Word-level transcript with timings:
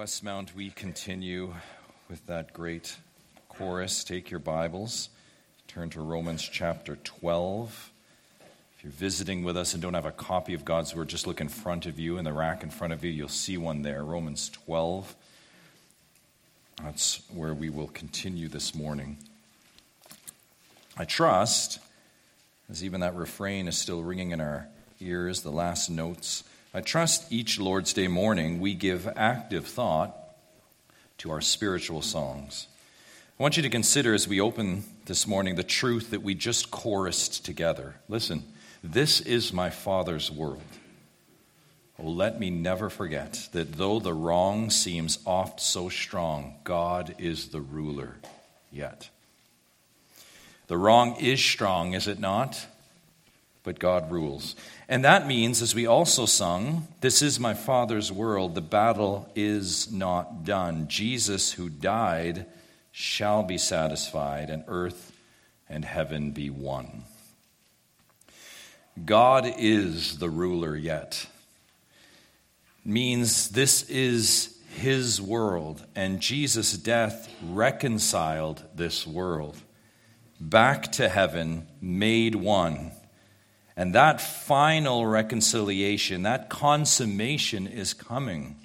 Westmount, 0.00 0.54
we 0.54 0.70
continue 0.70 1.52
with 2.08 2.24
that 2.26 2.54
great 2.54 2.96
chorus. 3.50 4.02
Take 4.02 4.30
your 4.30 4.40
Bibles, 4.40 5.10
turn 5.68 5.90
to 5.90 6.00
Romans 6.00 6.40
chapter 6.42 6.96
12. 6.96 7.90
If 8.78 8.84
you're 8.84 8.92
visiting 8.94 9.44
with 9.44 9.58
us 9.58 9.74
and 9.74 9.82
don't 9.82 9.92
have 9.92 10.06
a 10.06 10.10
copy 10.10 10.54
of 10.54 10.64
God's 10.64 10.94
Word, 10.94 11.08
just 11.08 11.26
look 11.26 11.42
in 11.42 11.50
front 11.50 11.84
of 11.84 11.98
you, 11.98 12.16
in 12.16 12.24
the 12.24 12.32
rack 12.32 12.62
in 12.62 12.70
front 12.70 12.94
of 12.94 13.04
you, 13.04 13.10
you'll 13.10 13.28
see 13.28 13.58
one 13.58 13.82
there. 13.82 14.02
Romans 14.02 14.48
12. 14.48 15.14
That's 16.82 17.20
where 17.34 17.52
we 17.52 17.68
will 17.68 17.88
continue 17.88 18.48
this 18.48 18.74
morning. 18.74 19.18
I 20.96 21.04
trust, 21.04 21.78
as 22.70 22.82
even 22.82 23.00
that 23.00 23.14
refrain 23.14 23.68
is 23.68 23.76
still 23.76 24.02
ringing 24.02 24.30
in 24.30 24.40
our 24.40 24.66
ears, 24.98 25.42
the 25.42 25.52
last 25.52 25.90
notes 25.90 26.42
I 26.72 26.80
trust 26.80 27.32
each 27.32 27.58
Lord's 27.58 27.92
Day 27.92 28.06
morning 28.06 28.60
we 28.60 28.74
give 28.74 29.08
active 29.16 29.66
thought 29.66 30.16
to 31.18 31.32
our 31.32 31.40
spiritual 31.40 32.00
songs. 32.00 32.68
I 33.38 33.42
want 33.42 33.56
you 33.56 33.64
to 33.64 33.68
consider 33.68 34.14
as 34.14 34.28
we 34.28 34.40
open 34.40 34.84
this 35.06 35.26
morning 35.26 35.56
the 35.56 35.64
truth 35.64 36.10
that 36.10 36.22
we 36.22 36.36
just 36.36 36.70
chorused 36.70 37.44
together. 37.44 37.96
Listen, 38.08 38.44
this 38.84 39.20
is 39.20 39.52
my 39.52 39.68
Father's 39.68 40.30
world. 40.30 40.62
Oh, 41.98 42.08
let 42.08 42.38
me 42.38 42.50
never 42.50 42.88
forget 42.88 43.48
that 43.50 43.72
though 43.72 43.98
the 43.98 44.14
wrong 44.14 44.70
seems 44.70 45.18
oft 45.26 45.60
so 45.60 45.88
strong, 45.88 46.54
God 46.62 47.16
is 47.18 47.48
the 47.48 47.60
ruler 47.60 48.14
yet. 48.70 49.10
The 50.68 50.78
wrong 50.78 51.16
is 51.16 51.40
strong, 51.40 51.94
is 51.94 52.06
it 52.06 52.20
not? 52.20 52.64
But 53.62 53.78
God 53.78 54.10
rules. 54.10 54.56
And 54.88 55.04
that 55.04 55.26
means, 55.26 55.62
as 55.62 55.74
we 55.74 55.86
also 55.86 56.26
sung, 56.26 56.88
This 57.00 57.22
is 57.22 57.40
my 57.40 57.54
Father's 57.54 58.10
world, 58.10 58.54
the 58.54 58.60
battle 58.60 59.28
is 59.34 59.90
not 59.92 60.44
done. 60.44 60.88
Jesus, 60.88 61.52
who 61.52 61.68
died, 61.68 62.46
shall 62.92 63.42
be 63.42 63.58
satisfied, 63.58 64.50
and 64.50 64.64
earth 64.66 65.12
and 65.68 65.84
heaven 65.84 66.32
be 66.32 66.50
one. 66.50 67.04
God 69.04 69.50
is 69.58 70.18
the 70.18 70.30
ruler 70.30 70.76
yet. 70.76 71.26
Means 72.84 73.50
this 73.50 73.88
is 73.88 74.58
his 74.74 75.20
world, 75.20 75.84
and 75.94 76.20
Jesus' 76.20 76.72
death 76.72 77.28
reconciled 77.42 78.62
this 78.74 79.06
world 79.06 79.56
back 80.40 80.90
to 80.92 81.08
heaven, 81.08 81.68
made 81.80 82.34
one 82.34 82.92
and 83.76 83.94
that 83.94 84.20
final 84.20 85.06
reconciliation, 85.06 86.22
that 86.22 86.48
consummation 86.48 87.66
is 87.66 87.94
coming. 87.94 88.56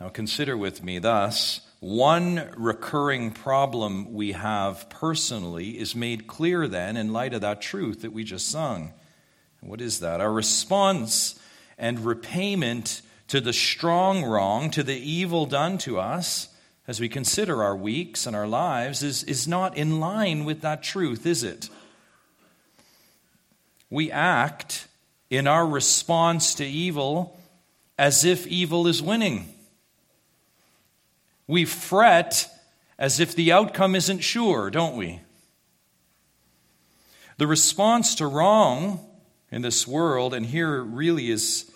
Now, 0.00 0.08
consider 0.08 0.56
with 0.56 0.82
me 0.82 0.98
thus 0.98 1.60
one 1.80 2.50
recurring 2.56 3.30
problem 3.30 4.12
we 4.12 4.32
have 4.32 4.90
personally 4.90 5.78
is 5.78 5.94
made 5.94 6.26
clear 6.26 6.68
then 6.68 6.96
in 6.96 7.12
light 7.12 7.32
of 7.32 7.40
that 7.40 7.62
truth 7.62 8.02
that 8.02 8.12
we 8.12 8.22
just 8.22 8.48
sung. 8.48 8.92
What 9.60 9.80
is 9.80 10.00
that? 10.00 10.20
Our 10.20 10.32
response 10.32 11.38
and 11.78 12.04
repayment 12.04 13.00
to 13.28 13.40
the 13.40 13.52
strong 13.52 14.24
wrong, 14.24 14.70
to 14.72 14.82
the 14.82 14.96
evil 14.96 15.46
done 15.46 15.78
to 15.78 15.98
us, 15.98 16.48
as 16.86 17.00
we 17.00 17.08
consider 17.08 17.62
our 17.62 17.76
weeks 17.76 18.26
and 18.26 18.34
our 18.34 18.48
lives, 18.48 19.02
is, 19.02 19.22
is 19.24 19.46
not 19.46 19.76
in 19.76 20.00
line 20.00 20.44
with 20.44 20.62
that 20.62 20.82
truth, 20.82 21.24
is 21.24 21.44
it? 21.44 21.68
We 23.90 24.10
act 24.10 24.86
in 25.28 25.46
our 25.46 25.66
response 25.66 26.54
to 26.56 26.64
evil 26.64 27.38
as 27.98 28.24
if 28.24 28.46
evil 28.46 28.86
is 28.86 29.02
winning. 29.02 29.52
We 31.46 31.64
fret 31.64 32.48
as 32.98 33.20
if 33.20 33.34
the 33.34 33.52
outcome 33.52 33.94
isn't 33.94 34.20
sure, 34.20 34.70
don't 34.70 34.96
we? 34.96 35.20
The 37.38 37.46
response 37.46 38.14
to 38.16 38.26
wrong 38.26 39.00
in 39.50 39.62
this 39.62 39.86
world, 39.86 40.34
and 40.34 40.46
here 40.46 40.82
really 40.82 41.30
is 41.30 41.70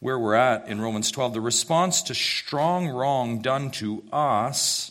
where 0.00 0.18
we're 0.18 0.34
at 0.34 0.66
in 0.66 0.80
Romans 0.80 1.12
12, 1.12 1.34
the 1.34 1.40
response 1.40 2.02
to 2.02 2.14
strong 2.14 2.88
wrong 2.88 3.40
done 3.40 3.70
to 3.70 4.02
us, 4.12 4.90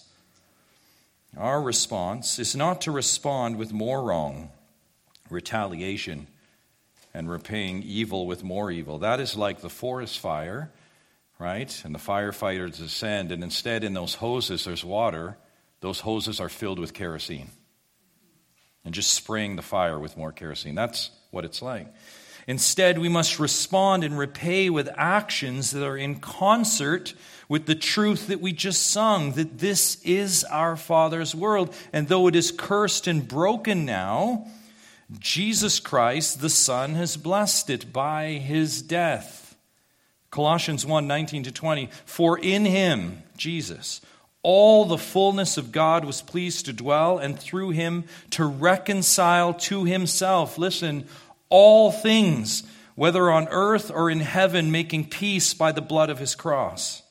our 1.36 1.62
response 1.62 2.40
is 2.40 2.56
not 2.56 2.82
to 2.82 2.92
respond 2.92 3.58
with 3.58 3.74
more 3.74 4.04
wrong, 4.04 4.52
retaliation, 5.30 6.28
and 7.14 7.30
repaying 7.30 7.84
evil 7.84 8.26
with 8.26 8.44
more 8.44 8.72
evil. 8.72 9.00
That 9.00 9.20
is 9.20 9.36
like 9.36 9.62
the 9.62 9.70
forest 9.70 10.20
fire, 10.20 10.72
right? 11.40 11.82
And 11.84 11.94
the 11.94 12.00
firefighters 12.00 12.78
descend, 12.78 13.32
and 13.32 13.44
instead, 13.44 13.84
in 13.84 13.94
those 13.94 14.16
hoses, 14.16 14.66
there's 14.66 14.86
water. 14.86 15.38
Those 15.82 16.00
hoses 16.00 16.40
are 16.40 16.50
filled 16.50 16.80
with 16.80 16.94
kerosene 16.94 17.50
and 18.86 18.94
just 18.94 19.14
spraying 19.14 19.56
the 19.56 19.62
fire 19.62 20.00
with 20.00 20.18
more 20.18 20.32
kerosene. 20.32 20.76
That's 20.76 21.12
what 21.32 21.46
it's 21.46 21.62
like. 21.62 21.88
Instead, 22.48 22.98
we 22.98 23.10
must 23.10 23.40
respond 23.40 24.04
and 24.04 24.18
repay 24.18 24.70
with 24.70 24.90
actions 24.98 25.72
that 25.72 25.86
are 25.86 25.98
in 25.98 26.20
concert 26.20 27.14
with 27.48 27.66
the 27.66 27.76
truth 27.76 28.28
that 28.28 28.42
we 28.42 28.52
just 28.52 28.90
sung 28.90 29.34
that 29.34 29.60
this 29.60 30.02
is 30.04 30.44
our 30.46 30.76
Father's 30.76 31.36
world. 31.36 31.74
And 31.94 32.08
though 32.08 32.28
it 32.28 32.36
is 32.36 32.52
cursed 32.52 33.08
and 33.08 33.28
broken 33.28 33.86
now, 33.86 34.48
Jesus 35.20 35.80
Christ, 35.80 36.42
the 36.42 36.50
Son, 36.50 36.96
has 36.96 37.18
blessed 37.18 37.70
it 37.70 37.92
by 37.92 38.34
his 38.34 38.82
death. 38.82 39.56
Colossians 40.30 40.86
1 40.86 41.08
19 41.08 41.44
to 41.44 41.52
20. 41.52 41.90
For 42.06 42.38
in 42.40 42.66
him, 42.66 43.24
Jesus, 43.36 44.00
all 44.44 44.86
the 44.86 44.98
fullness 44.98 45.58
of 45.58 45.72
God 45.72 46.06
was 46.06 46.22
pleased 46.22 46.66
to 46.66 46.74
dwell, 46.74 47.18
and 47.18 47.38
through 47.38 47.72
him 47.72 48.06
to 48.32 48.46
reconcile 48.46 49.54
to 49.54 49.84
himself, 49.84 50.58
listen, 50.58 51.06
all 51.50 51.92
things, 51.92 52.64
whether 52.96 53.30
on 53.30 53.48
earth 53.50 53.92
or 53.92 54.10
in 54.10 54.22
heaven, 54.22 54.72
making 54.72 55.10
peace 55.10 55.54
by 55.54 55.72
the 55.72 55.82
blood 55.82 56.10
of 56.10 56.20
his 56.20 56.34
cross. 56.34 57.04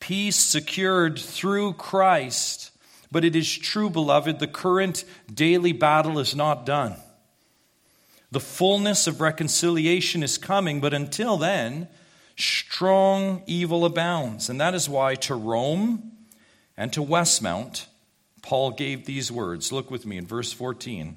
Peace 0.00 0.36
secured 0.36 1.18
through 1.18 1.72
Christ 1.74 2.70
but 3.16 3.24
it 3.24 3.34
is 3.34 3.50
true, 3.50 3.88
beloved, 3.88 4.40
the 4.40 4.46
current 4.46 5.02
daily 5.32 5.72
battle 5.72 6.18
is 6.18 6.36
not 6.36 6.66
done. 6.66 6.96
The 8.30 8.40
fullness 8.40 9.06
of 9.06 9.22
reconciliation 9.22 10.22
is 10.22 10.36
coming, 10.36 10.82
but 10.82 10.92
until 10.92 11.38
then, 11.38 11.88
strong 12.36 13.42
evil 13.46 13.86
abounds. 13.86 14.50
And 14.50 14.60
that 14.60 14.74
is 14.74 14.86
why 14.86 15.14
to 15.14 15.34
Rome 15.34 16.12
and 16.76 16.92
to 16.92 17.00
Westmount, 17.00 17.86
Paul 18.42 18.72
gave 18.72 19.06
these 19.06 19.32
words. 19.32 19.72
Look 19.72 19.90
with 19.90 20.04
me 20.04 20.18
in 20.18 20.26
verse 20.26 20.52
14. 20.52 21.16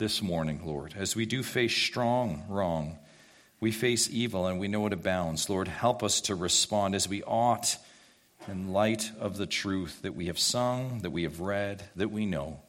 this 0.00 0.22
morning, 0.22 0.62
Lord, 0.64 0.94
as 0.96 1.14
we 1.14 1.26
do 1.26 1.42
face 1.42 1.76
strong 1.76 2.46
wrong. 2.48 2.98
We 3.60 3.70
face 3.70 4.08
evil 4.10 4.46
and 4.46 4.58
we 4.58 4.66
know 4.66 4.86
it 4.86 4.94
abounds. 4.94 5.50
Lord, 5.50 5.68
help 5.68 6.02
us 6.02 6.22
to 6.22 6.34
respond 6.34 6.94
as 6.94 7.06
we 7.06 7.22
ought 7.22 7.76
in 8.48 8.72
light 8.72 9.12
of 9.20 9.36
the 9.36 9.46
truth 9.46 10.00
that 10.00 10.14
we 10.14 10.28
have 10.28 10.38
sung, 10.38 11.00
that 11.00 11.10
we 11.10 11.24
have 11.24 11.40
read, 11.40 11.84
that 11.96 12.10
we 12.10 12.24
know. 12.24 12.62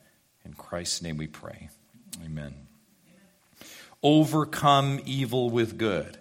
In 0.43 0.53
Christ's 0.53 1.01
name 1.01 1.15
we 1.15 1.27
pray. 1.27 1.69
Amen. 2.25 2.53
Overcome 4.03 4.99
evil 5.05 5.49
with 5.49 5.77
good. 5.77 6.17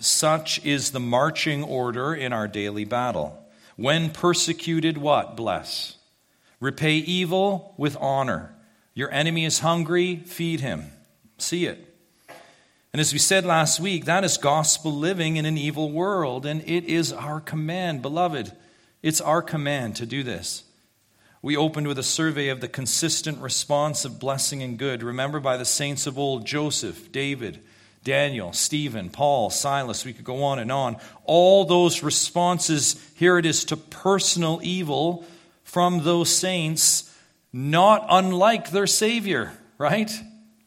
Such 0.00 0.64
is 0.66 0.90
the 0.90 0.98
marching 0.98 1.62
order 1.62 2.12
in 2.12 2.32
our 2.32 2.48
daily 2.48 2.84
battle. 2.84 3.40
When 3.76 4.10
persecuted, 4.10 4.98
what? 4.98 5.36
Bless. 5.36 5.98
Repay 6.58 6.96
evil 6.96 7.74
with 7.76 7.96
honor. 8.00 8.56
Your 9.00 9.10
enemy 9.12 9.46
is 9.46 9.60
hungry, 9.60 10.16
feed 10.26 10.60
him. 10.60 10.92
See 11.38 11.64
it. 11.64 11.96
And 12.92 13.00
as 13.00 13.14
we 13.14 13.18
said 13.18 13.46
last 13.46 13.80
week, 13.80 14.04
that 14.04 14.24
is 14.24 14.36
gospel 14.36 14.92
living 14.92 15.38
in 15.38 15.46
an 15.46 15.56
evil 15.56 15.90
world, 15.90 16.44
and 16.44 16.60
it 16.68 16.84
is 16.84 17.10
our 17.10 17.40
command, 17.40 18.02
beloved. 18.02 18.52
It's 19.02 19.22
our 19.22 19.40
command 19.40 19.96
to 19.96 20.04
do 20.04 20.22
this. 20.22 20.64
We 21.40 21.56
opened 21.56 21.88
with 21.88 21.98
a 21.98 22.02
survey 22.02 22.48
of 22.48 22.60
the 22.60 22.68
consistent 22.68 23.38
response 23.40 24.04
of 24.04 24.20
blessing 24.20 24.62
and 24.62 24.78
good. 24.78 25.02
Remember 25.02 25.40
by 25.40 25.56
the 25.56 25.64
saints 25.64 26.06
of 26.06 26.18
old 26.18 26.44
Joseph, 26.44 27.10
David, 27.10 27.60
Daniel, 28.04 28.52
Stephen, 28.52 29.08
Paul, 29.08 29.48
Silas, 29.48 30.04
we 30.04 30.12
could 30.12 30.26
go 30.26 30.42
on 30.42 30.58
and 30.58 30.70
on. 30.70 30.98
All 31.24 31.64
those 31.64 32.02
responses, 32.02 33.02
here 33.14 33.38
it 33.38 33.46
is 33.46 33.64
to 33.64 33.78
personal 33.78 34.60
evil 34.62 35.24
from 35.64 36.04
those 36.04 36.28
saints, 36.28 37.09
not 37.52 38.06
unlike 38.08 38.70
their 38.70 38.86
Savior, 38.86 39.52
right? 39.78 40.10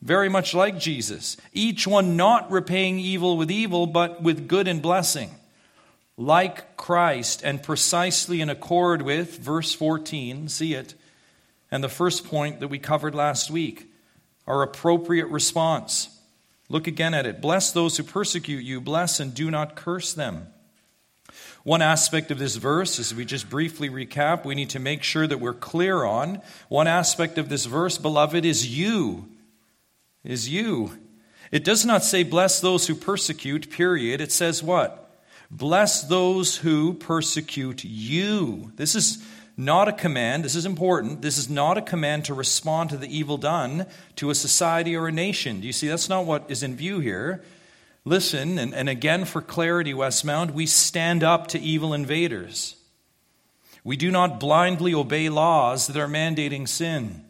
very 0.03 0.27
much 0.27 0.53
like 0.53 0.77
Jesus, 0.77 1.37
each 1.53 1.87
one 1.87 2.17
not 2.17 2.51
repaying 2.51 2.99
evil 2.99 3.37
with 3.37 3.49
evil, 3.49 3.87
but 3.87 4.21
with 4.21 4.49
good 4.49 4.67
and 4.67 4.81
blessing, 4.81 5.31
like 6.17 6.75
Christ, 6.75 7.41
and 7.41 7.63
precisely 7.63 8.41
in 8.41 8.49
accord 8.49 9.01
with 9.01 9.39
verse 9.39 9.73
14, 9.73 10.49
see 10.49 10.73
it, 10.73 10.93
and 11.71 11.81
the 11.81 11.89
first 11.89 12.25
point 12.25 12.59
that 12.59 12.67
we 12.67 12.79
covered 12.79 13.15
last 13.15 13.49
week, 13.49 13.89
our 14.45 14.61
appropriate 14.61 15.27
response. 15.27 16.09
Look 16.67 16.85
again 16.85 17.13
at 17.13 17.25
it. 17.25 17.39
Bless 17.39 17.71
those 17.71 17.95
who 17.95 18.03
persecute 18.03 18.63
you, 18.63 18.81
bless 18.81 19.21
and 19.21 19.33
do 19.33 19.49
not 19.49 19.77
curse 19.77 20.13
them. 20.13 20.47
One 21.63 21.81
aspect 21.81 22.29
of 22.29 22.39
this 22.39 22.57
verse, 22.57 22.99
as 22.99 23.15
we 23.15 23.25
just 23.25 23.49
briefly 23.49 23.89
recap, 23.89 24.43
we 24.43 24.55
need 24.55 24.71
to 24.71 24.79
make 24.79 25.03
sure 25.03 25.25
that 25.25 25.39
we're 25.39 25.53
clear 25.53 26.03
on. 26.03 26.41
One 26.67 26.87
aspect 26.87 27.37
of 27.37 27.47
this 27.47 27.65
verse, 27.65 27.97
beloved, 27.97 28.45
is 28.45 28.77
you 28.77 29.29
is 30.23 30.49
you. 30.49 30.97
It 31.51 31.63
does 31.63 31.85
not 31.85 32.03
say, 32.03 32.23
bless 32.23 32.59
those 32.59 32.87
who 32.87 32.95
persecute, 32.95 33.69
period. 33.69 34.21
It 34.21 34.31
says 34.31 34.63
what? 34.63 34.99
Bless 35.51 36.03
those 36.03 36.57
who 36.57 36.93
persecute 36.93 37.83
you. 37.83 38.71
This 38.75 38.95
is 38.95 39.23
not 39.55 39.87
a 39.87 39.93
command. 39.93 40.43
This 40.43 40.55
is 40.55 40.65
important. 40.65 41.21
This 41.21 41.37
is 41.37 41.49
not 41.49 41.77
a 41.77 41.81
command 41.81 42.25
to 42.25 42.33
respond 42.33 42.89
to 42.89 42.97
the 42.97 43.15
evil 43.15 43.37
done 43.37 43.85
to 44.15 44.31
a 44.31 44.35
society 44.35 44.95
or 44.95 45.07
a 45.07 45.11
nation. 45.11 45.61
Do 45.61 45.67
you 45.67 45.73
see? 45.73 45.87
That's 45.87 46.09
not 46.09 46.25
what 46.25 46.49
is 46.49 46.63
in 46.63 46.75
view 46.75 46.99
here. 46.99 47.43
Listen, 48.05 48.59
and, 48.59 48.73
and 48.73 48.89
again 48.89 49.23
for 49.23 49.41
clarity, 49.41 49.93
Westmount, 49.93 50.51
we 50.51 50.65
stand 50.65 51.23
up 51.23 51.47
to 51.47 51.59
evil 51.59 51.93
invaders. 51.93 52.75
We 53.83 53.95
do 53.95 54.11
not 54.11 54.39
blindly 54.39 54.93
obey 54.93 55.29
laws 55.29 55.87
that 55.87 55.97
are 55.97 56.07
mandating 56.07 56.67
sin. 56.67 57.23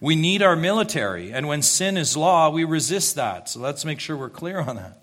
We 0.00 0.16
need 0.16 0.42
our 0.42 0.56
military, 0.56 1.32
and 1.32 1.48
when 1.48 1.62
sin 1.62 1.96
is 1.96 2.16
law, 2.16 2.50
we 2.50 2.64
resist 2.64 3.16
that. 3.16 3.48
So 3.48 3.60
let's 3.60 3.84
make 3.84 4.00
sure 4.00 4.16
we're 4.16 4.30
clear 4.30 4.60
on 4.60 4.76
that. 4.76 5.02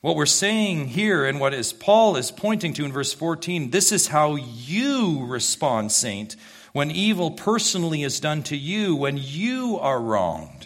What 0.00 0.16
we're 0.16 0.26
saying 0.26 0.88
here, 0.88 1.24
and 1.26 1.38
what 1.38 1.54
is 1.54 1.72
Paul 1.72 2.16
is 2.16 2.30
pointing 2.30 2.72
to 2.74 2.84
in 2.84 2.92
verse 2.92 3.12
14, 3.12 3.70
this 3.70 3.92
is 3.92 4.08
how 4.08 4.36
you 4.36 5.24
respond, 5.26 5.92
saint, 5.92 6.36
when 6.72 6.90
evil 6.90 7.30
personally 7.30 8.02
is 8.02 8.20
done 8.20 8.42
to 8.44 8.56
you, 8.56 8.96
when 8.96 9.16
you 9.18 9.78
are 9.80 10.00
wronged. 10.00 10.61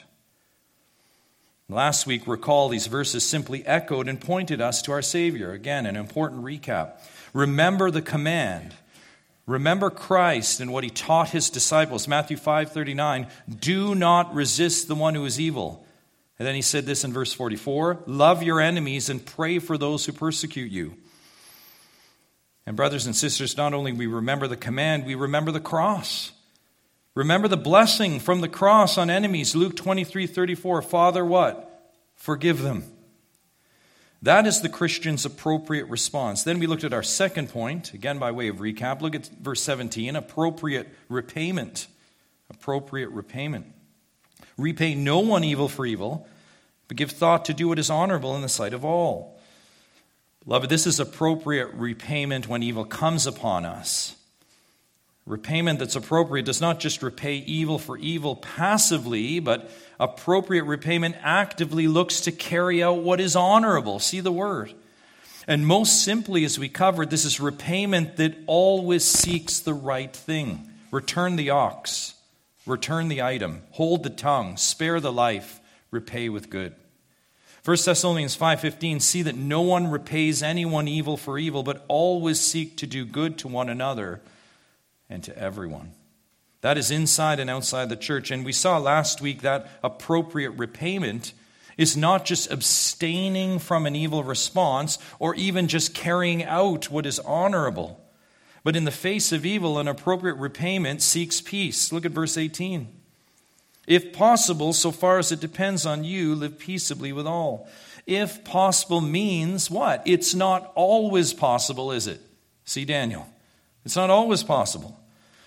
Last 1.69 2.07
week, 2.07 2.27
recall 2.27 2.69
these 2.69 2.87
verses 2.87 3.25
simply 3.25 3.67
echoed 3.67 4.09
and 4.09 4.21
pointed 4.21 4.61
us 4.61 4.83
to 4.83 4.93
our 4.93 5.03
Savior. 5.03 5.53
Again, 5.53 5.87
an 5.87 5.97
important 5.97 6.45
recap. 6.45 7.01
Remember 7.33 7.91
the 7.91 8.03
command 8.03 8.75
Remember 9.47 9.91
Christ 9.91 10.61
and 10.61 10.73
what 10.73 10.83
he 10.83 10.91
taught 10.91 11.31
his 11.31 11.51
disciples. 11.51 12.09
Matthew 12.09 12.37
5:39, 12.37 13.29
"Do 13.61 13.95
not 13.95 14.35
resist 14.35 14.89
the 14.89 14.97
one 14.97 15.15
who 15.15 15.25
is 15.25 15.39
evil." 15.39 15.87
And 16.39 16.47
then 16.47 16.57
he 16.57 16.63
said 16.63 16.85
this 16.85 17.05
in 17.05 17.13
verse 17.13 17.33
44, 17.33 18.03
"Love 18.07 18.43
your 18.43 18.61
enemies 18.61 19.09
and 19.09 19.25
pray 19.25 19.59
for 19.59 19.79
those 19.79 20.05
who 20.05 20.13
persecute 20.13 20.71
you." 20.73 20.97
And 22.67 22.77
brothers 22.77 23.07
and 23.07 23.15
sisters, 23.15 23.57
not 23.57 23.73
only 23.73 23.93
we 23.93 24.07
remember 24.07 24.49
the 24.49 24.57
command, 24.57 25.07
we 25.07 25.15
remember 25.15 25.53
the 25.53 25.61
cross. 25.61 26.33
Remember 27.17 27.49
the 27.49 27.57
blessing 27.57 28.21
from 28.21 28.43
the 28.43 28.49
cross 28.49 28.99
on 28.99 29.09
enemies. 29.09 29.57
Luke 29.57 29.75
23:34, 29.75 30.83
"Father, 30.83 31.25
what? 31.25 31.91
Forgive 32.15 32.61
them." 32.61 32.85
That 34.21 34.47
is 34.47 34.61
the 34.61 34.69
Christian's 34.69 35.25
appropriate 35.25 35.87
response. 35.87 36.43
Then 36.43 36.59
we 36.59 36.67
looked 36.67 36.85
at 36.85 36.93
our 36.93 37.03
second 37.03 37.49
point, 37.49 37.95
again 37.95 38.19
by 38.19 38.31
way 38.33 38.49
of 38.49 38.57
recap. 38.57 39.01
Look 39.01 39.15
at 39.15 39.31
verse 39.41 39.63
17 39.63 40.15
appropriate 40.15 40.89
repayment. 41.09 41.87
Appropriate 42.51 43.09
repayment. 43.09 43.73
Repay 44.59 44.95
no 44.95 45.19
one 45.21 45.43
evil 45.43 45.69
for 45.69 45.87
evil, 45.87 46.29
but 46.87 46.99
give 46.99 47.13
thought 47.13 47.47
to 47.47 47.55
do 47.55 47.69
what 47.69 47.79
is 47.79 47.89
honorable 47.89 48.37
in 48.37 48.43
the 48.43 48.49
sight 48.49 48.75
of 48.75 48.85
all. 48.85 49.41
Beloved, 50.45 50.69
this 50.69 50.87
is 50.87 51.01
appropriate 51.01 51.73
repayment 51.73 52.47
when 52.47 52.63
evil 52.63 52.85
comes 52.85 53.27
upon 53.27 53.65
us. 53.65 54.17
Repayment 55.27 55.81
that's 55.81 55.97
appropriate 55.97 56.47
does 56.47 56.61
not 56.61 56.79
just 56.79 57.03
repay 57.03 57.39
evil 57.39 57.81
for 57.81 57.99
evil 57.99 58.37
passively, 58.37 59.41
but 59.41 59.69
appropriate 59.99 60.63
repayment 60.63 61.17
actively 61.21 61.89
looks 61.89 62.21
to 62.23 62.33
carry 62.33 62.81
out 62.81 63.03
what 63.03 63.21
is 63.21 63.35
honorable. 63.35 63.99
See 63.99 64.21
the 64.21 64.31
word. 64.31 64.73
And 65.49 65.67
most 65.67 66.05
simply, 66.05 66.45
as 66.45 66.61
we 66.61 66.69
covered, 66.69 67.11
this 67.11 67.25
is 67.25 67.41
repayment 67.41 68.17
that 68.17 68.37
always 68.47 69.05
seeks 69.05 69.59
the 69.59 69.75
right 69.75 70.15
thing. 70.15 70.71
Return 70.93 71.35
the 71.35 71.51
ox, 71.51 72.15
return 72.65 73.09
the 73.09 73.23
item, 73.23 73.63
hold 73.73 74.05
the 74.05 74.11
tongue, 74.11 74.57
spare 74.57 75.01
the 75.01 75.13
life, 75.13 75.61
repay 75.91 76.29
with 76.29 76.51
good. 76.51 76.75
1 77.65 77.77
Thessalonians 77.85 78.37
5:15 78.37 79.01
see 79.01 79.23
that 79.23 79.35
no 79.35 79.61
one 79.61 79.89
repays 79.89 80.41
anyone 80.41 80.87
evil 80.87 81.17
for 81.17 81.37
evil 81.37 81.65
but 81.65 81.85
always 81.89 82.39
seek 82.39 82.77
to 82.77 82.87
do 82.87 83.05
good 83.05 83.37
to 83.39 83.49
one 83.49 83.69
another 83.69 84.21
and 85.09 85.23
to 85.25 85.37
everyone. 85.39 85.93
That 86.61 86.79
is 86.79 86.91
inside 86.91 87.39
and 87.39 87.51
outside 87.51 87.89
the 87.89 87.97
church. 87.97 88.31
And 88.31 88.45
we 88.45 88.53
saw 88.53 88.79
last 88.79 89.21
week 89.21 89.43
that 89.43 89.69
appropriate 89.83 90.51
repayment 90.51 91.33
is 91.77 91.97
not 91.97 92.25
just 92.25 92.51
abstaining 92.51 93.59
from 93.59 93.87
an 93.87 93.95
evil 93.95 94.25
response 94.25 94.99
or 95.19 95.35
even 95.35 95.69
just 95.69 95.95
carrying 95.95 96.43
out 96.43 96.91
what 96.91 97.07
is 97.07 97.19
honorable. 97.21 98.03
But 98.65 98.77
in 98.77 98.85
the 98.85 98.91
face 98.91 99.31
of 99.31 99.47
evil, 99.47 99.79
an 99.79 99.87
appropriate 99.87 100.37
repayment 100.37 101.03
seeks 101.03 101.41
peace. 101.41 101.93
Look 101.93 102.05
at 102.05 102.13
verse 102.13 102.37
18. 102.37 102.89
If 103.87 104.13
possible, 104.13 104.73
so 104.73 104.91
far 104.91 105.19
as 105.19 105.31
it 105.31 105.39
depends 105.39 105.87
on 105.87 106.03
you, 106.03 106.35
live 106.35 106.59
peaceably 106.59 107.13
with 107.13 107.27
all. 107.27 107.69
If 108.07 108.43
possible 108.43 109.01
means 109.01 109.71
what? 109.71 110.03
It's 110.05 110.35
not 110.35 110.73
always 110.75 111.33
possible, 111.33 111.93
is 111.93 112.09
it? 112.09 112.21
See 112.65 112.85
Daniel. 112.85 113.29
It's 113.87 113.95
not 113.95 114.11
always 114.11 114.43
possible. 114.43 114.99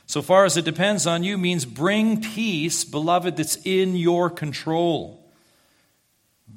So 0.06 0.22
far 0.22 0.46
as 0.46 0.56
it 0.56 0.64
depends 0.64 1.06
on 1.06 1.24
you 1.24 1.38
means 1.38 1.66
bring 1.66 2.22
peace, 2.22 2.86
beloved, 2.86 3.36
that's 3.36 3.58
in 3.66 3.98
your 3.98 4.30
control. 4.30 5.30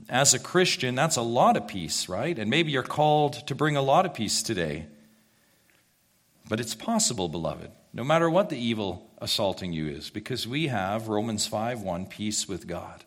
As 0.09 0.33
a 0.33 0.39
Christian, 0.39 0.95
that's 0.95 1.17
a 1.17 1.23
lot 1.23 1.57
of 1.57 1.67
peace, 1.67 2.09
right? 2.09 2.39
And 2.39 2.49
maybe 2.49 2.71
you're 2.71 2.85
called 2.85 3.49
to 3.49 3.57
bring 3.57 3.77
a 3.77 3.83
lot 3.83 4.07
of 4.07 4.15
peace 4.15 4.45
today. 4.45 4.87
But 6.49 6.61
it's 6.61 6.77
possible, 6.77 7.29
beloved, 7.29 7.73
no 7.93 8.05
matter 8.05 8.31
what 8.31 8.49
the 8.49 8.59
evil 8.59 9.11
assaulting 9.19 9.73
you 9.73 9.89
is, 9.89 10.09
because 10.09 10.47
we 10.47 10.69
have 10.69 11.09
Romans 11.09 11.49
5 11.49 11.83
1 11.83 12.07
peace 12.07 12.47
with 12.47 12.69
God. 12.69 13.05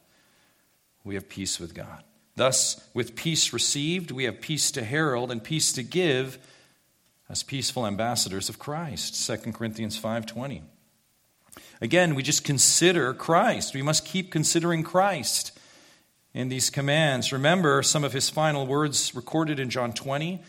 We 1.06 1.16
have 1.16 1.30
peace 1.30 1.62
with 1.62 1.74
God. 1.74 2.04
Thus, 2.36 2.86
with 2.94 3.16
peace 3.16 3.54
received, 3.54 4.12
we 4.12 4.26
have 4.26 4.42
peace 4.42 4.70
to 4.72 4.84
herald 4.84 5.32
and 5.32 5.42
peace 5.42 5.72
to 5.72 5.82
give 5.84 6.38
as 7.30 7.44
peaceful 7.44 7.88
ambassadors 7.88 8.50
of 8.50 8.60
Christ 8.60 9.16
2 9.16 9.54
Corinthians 9.54 9.98
5:20 9.98 10.62
Again 11.82 12.16
we 12.16 12.24
just 12.24 12.44
consider 12.44 13.14
Christ. 13.14 13.74
We 13.74 13.82
must 13.82 14.06
keep 14.06 14.32
considering 14.32 14.84
Christ 14.84 15.58
in 16.34 16.50
these 16.50 16.70
commands. 16.70 17.32
Remember 17.32 17.82
some 17.84 18.04
of 18.04 18.14
his 18.14 18.30
final 18.30 18.68
words 18.68 19.14
recorded 19.16 19.60
in 19.60 19.70
John 19.70 19.94
20 19.94 20.42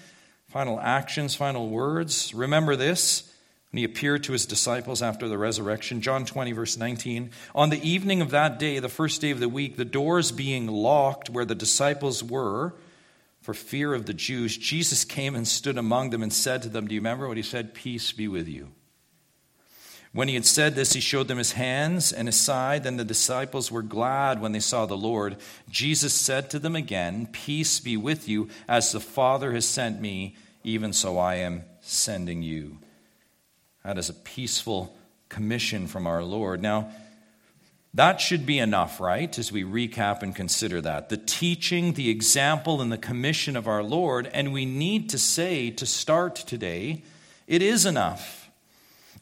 final 0.49 0.81
actions 0.81 1.35
final 1.35 1.69
words. 1.69 2.33
Remember 2.35 2.77
this. 2.77 3.33
When 3.73 3.79
he 3.79 3.85
appeared 3.85 4.23
to 4.25 4.33
his 4.33 4.47
disciples 4.47 5.03
after 5.03 5.29
the 5.29 5.37
resurrection 5.37 6.01
John 6.01 6.25
20 6.25 6.53
verse 6.53 6.77
19 6.77 7.31
on 7.55 7.71
the 7.71 7.83
evening 7.87 8.21
of 8.21 8.31
that 8.31 8.59
day 8.59 8.79
the 8.79 8.89
first 8.89 9.21
day 9.21 9.33
of 9.33 9.41
the 9.41 9.49
week 9.49 9.77
the 9.77 9.85
doors 9.85 10.33
being 10.33 10.69
locked 10.69 11.29
where 11.29 11.45
the 11.45 11.55
disciples 11.55 12.23
were 12.23 12.75
for 13.47 13.55
fear 13.55 13.95
of 13.95 14.07
the 14.07 14.13
Jews, 14.13 14.57
Jesus 14.57 15.05
came 15.05 15.37
and 15.37 15.47
stood 15.47 15.79
among 15.79 16.11
them 16.11 16.25
and 16.25 16.33
said 16.33 16.63
to 16.63 16.69
them, 16.69 16.89
Do 16.89 16.97
you 16.97 17.01
remember 17.01 17.29
what 17.29 17.37
he 17.37 17.45
said? 17.45 17.75
Peace 17.75 18.11
be 18.11 18.27
with 18.27 18.49
you. 18.49 18.73
When 20.13 20.27
he 20.27 20.35
had 20.35 20.45
said 20.45 20.75
this, 20.75 20.95
he 20.95 21.01
showed 21.01 21.29
them 21.29 21.39
his 21.39 21.53
hands 21.53 22.13
and 22.13 22.27
his 22.27 22.35
side. 22.35 22.83
Then 22.83 22.97
the 22.97 23.05
disciples 23.05 23.71
were 23.71 23.83
glad 23.83 24.41
when 24.41 24.51
they 24.51 24.59
saw 24.59 24.85
the 24.85 24.97
Lord. 24.97 25.37
Jesus 25.71 26.13
said 26.13 26.51
to 26.51 26.59
them 26.59 26.75
again, 26.75 27.29
Peace 27.31 27.79
be 27.79 27.97
with 27.97 28.29
you. 28.29 28.49
As 28.67 28.91
the 28.91 28.99
Father 28.99 29.53
has 29.53 29.65
sent 29.65 30.01
me, 30.01 30.35
even 30.65 30.93
so 30.93 31.17
I 31.17 31.37
am 31.37 31.63
sending 31.83 32.43
you. 32.43 32.79
That 33.85 33.97
is 33.97 34.09
a 34.09 34.15
peaceful 34.15 34.99
commission 35.29 35.87
from 35.87 36.09
our 36.09 36.25
Lord. 36.25 36.61
Now, 36.61 36.91
That 37.97 38.21
should 38.21 38.45
be 38.45 38.59
enough, 38.59 39.01
right? 39.01 39.39
As 39.39 39.51
we 39.51 39.65
recap 39.65 40.23
and 40.23 40.37
consider 40.37 40.83
that. 40.83 41.09
The 41.09 41.17
teaching, 41.17 41.95
the 41.95 42.11
example, 42.11 42.83
and 42.83 42.93
the 42.93 42.99
commission 42.99 43.57
of 43.57 43.67
our 43.67 43.83
Lord. 43.83 44.29
And 44.35 44.53
we 44.53 44.67
need 44.67 45.09
to 45.11 45.19
say 45.19 45.71
to 45.71 45.87
start 45.87 46.37
today, 46.37 47.03
it 47.47 47.63
is 47.63 47.87
enough. 47.87 48.51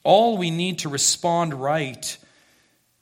All 0.02 0.36
we 0.36 0.50
need 0.50 0.80
to 0.80 0.88
respond 0.88 1.54
right 1.54 2.18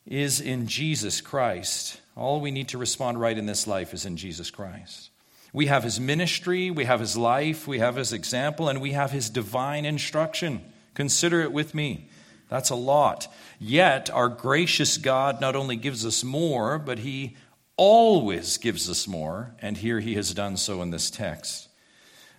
is 0.07 0.43
in 0.43 0.67
Jesus 0.67 1.23
Christ. 1.23 1.99
All 2.19 2.43
we 2.43 2.51
need 2.51 2.69
to 2.69 2.79
respond 2.79 3.19
right 3.19 3.39
in 3.39 3.47
this 3.47 3.67
life 3.67 3.95
is 3.95 4.05
in 4.05 4.19
Jesus 4.19 4.51
Christ. 4.51 5.09
We 5.55 5.67
have 5.67 5.85
his 5.85 5.99
ministry, 5.99 6.71
we 6.71 6.85
have 6.85 7.01
his 7.01 7.17
life, 7.17 7.67
we 7.67 7.79
have 7.79 7.97
his 7.97 8.13
example, 8.13 8.69
and 8.69 8.83
we 8.83 8.93
have 8.93 9.11
his 9.11 9.31
divine 9.31 9.87
instruction. 9.87 10.61
Consider 10.93 11.41
it 11.41 11.53
with 11.53 11.75
me. 11.75 12.11
That's 12.53 12.69
a 12.69 12.75
lot. 12.75 13.33
Yet, 13.59 14.11
our 14.11 14.29
gracious 14.29 14.99
God 14.99 15.41
not 15.41 15.57
only 15.57 15.75
gives 15.75 16.05
us 16.05 16.23
more, 16.23 16.79
but 16.79 16.99
He 16.99 17.35
always 17.79 18.59
gives 18.59 18.91
us 18.91 19.09
more, 19.09 19.55
and 19.61 19.75
here 19.75 20.01
He 20.01 20.17
has 20.17 20.35
done 20.35 20.59
so 20.59 20.83
in 20.83 20.91
this 20.91 21.11
text. 21.11 21.69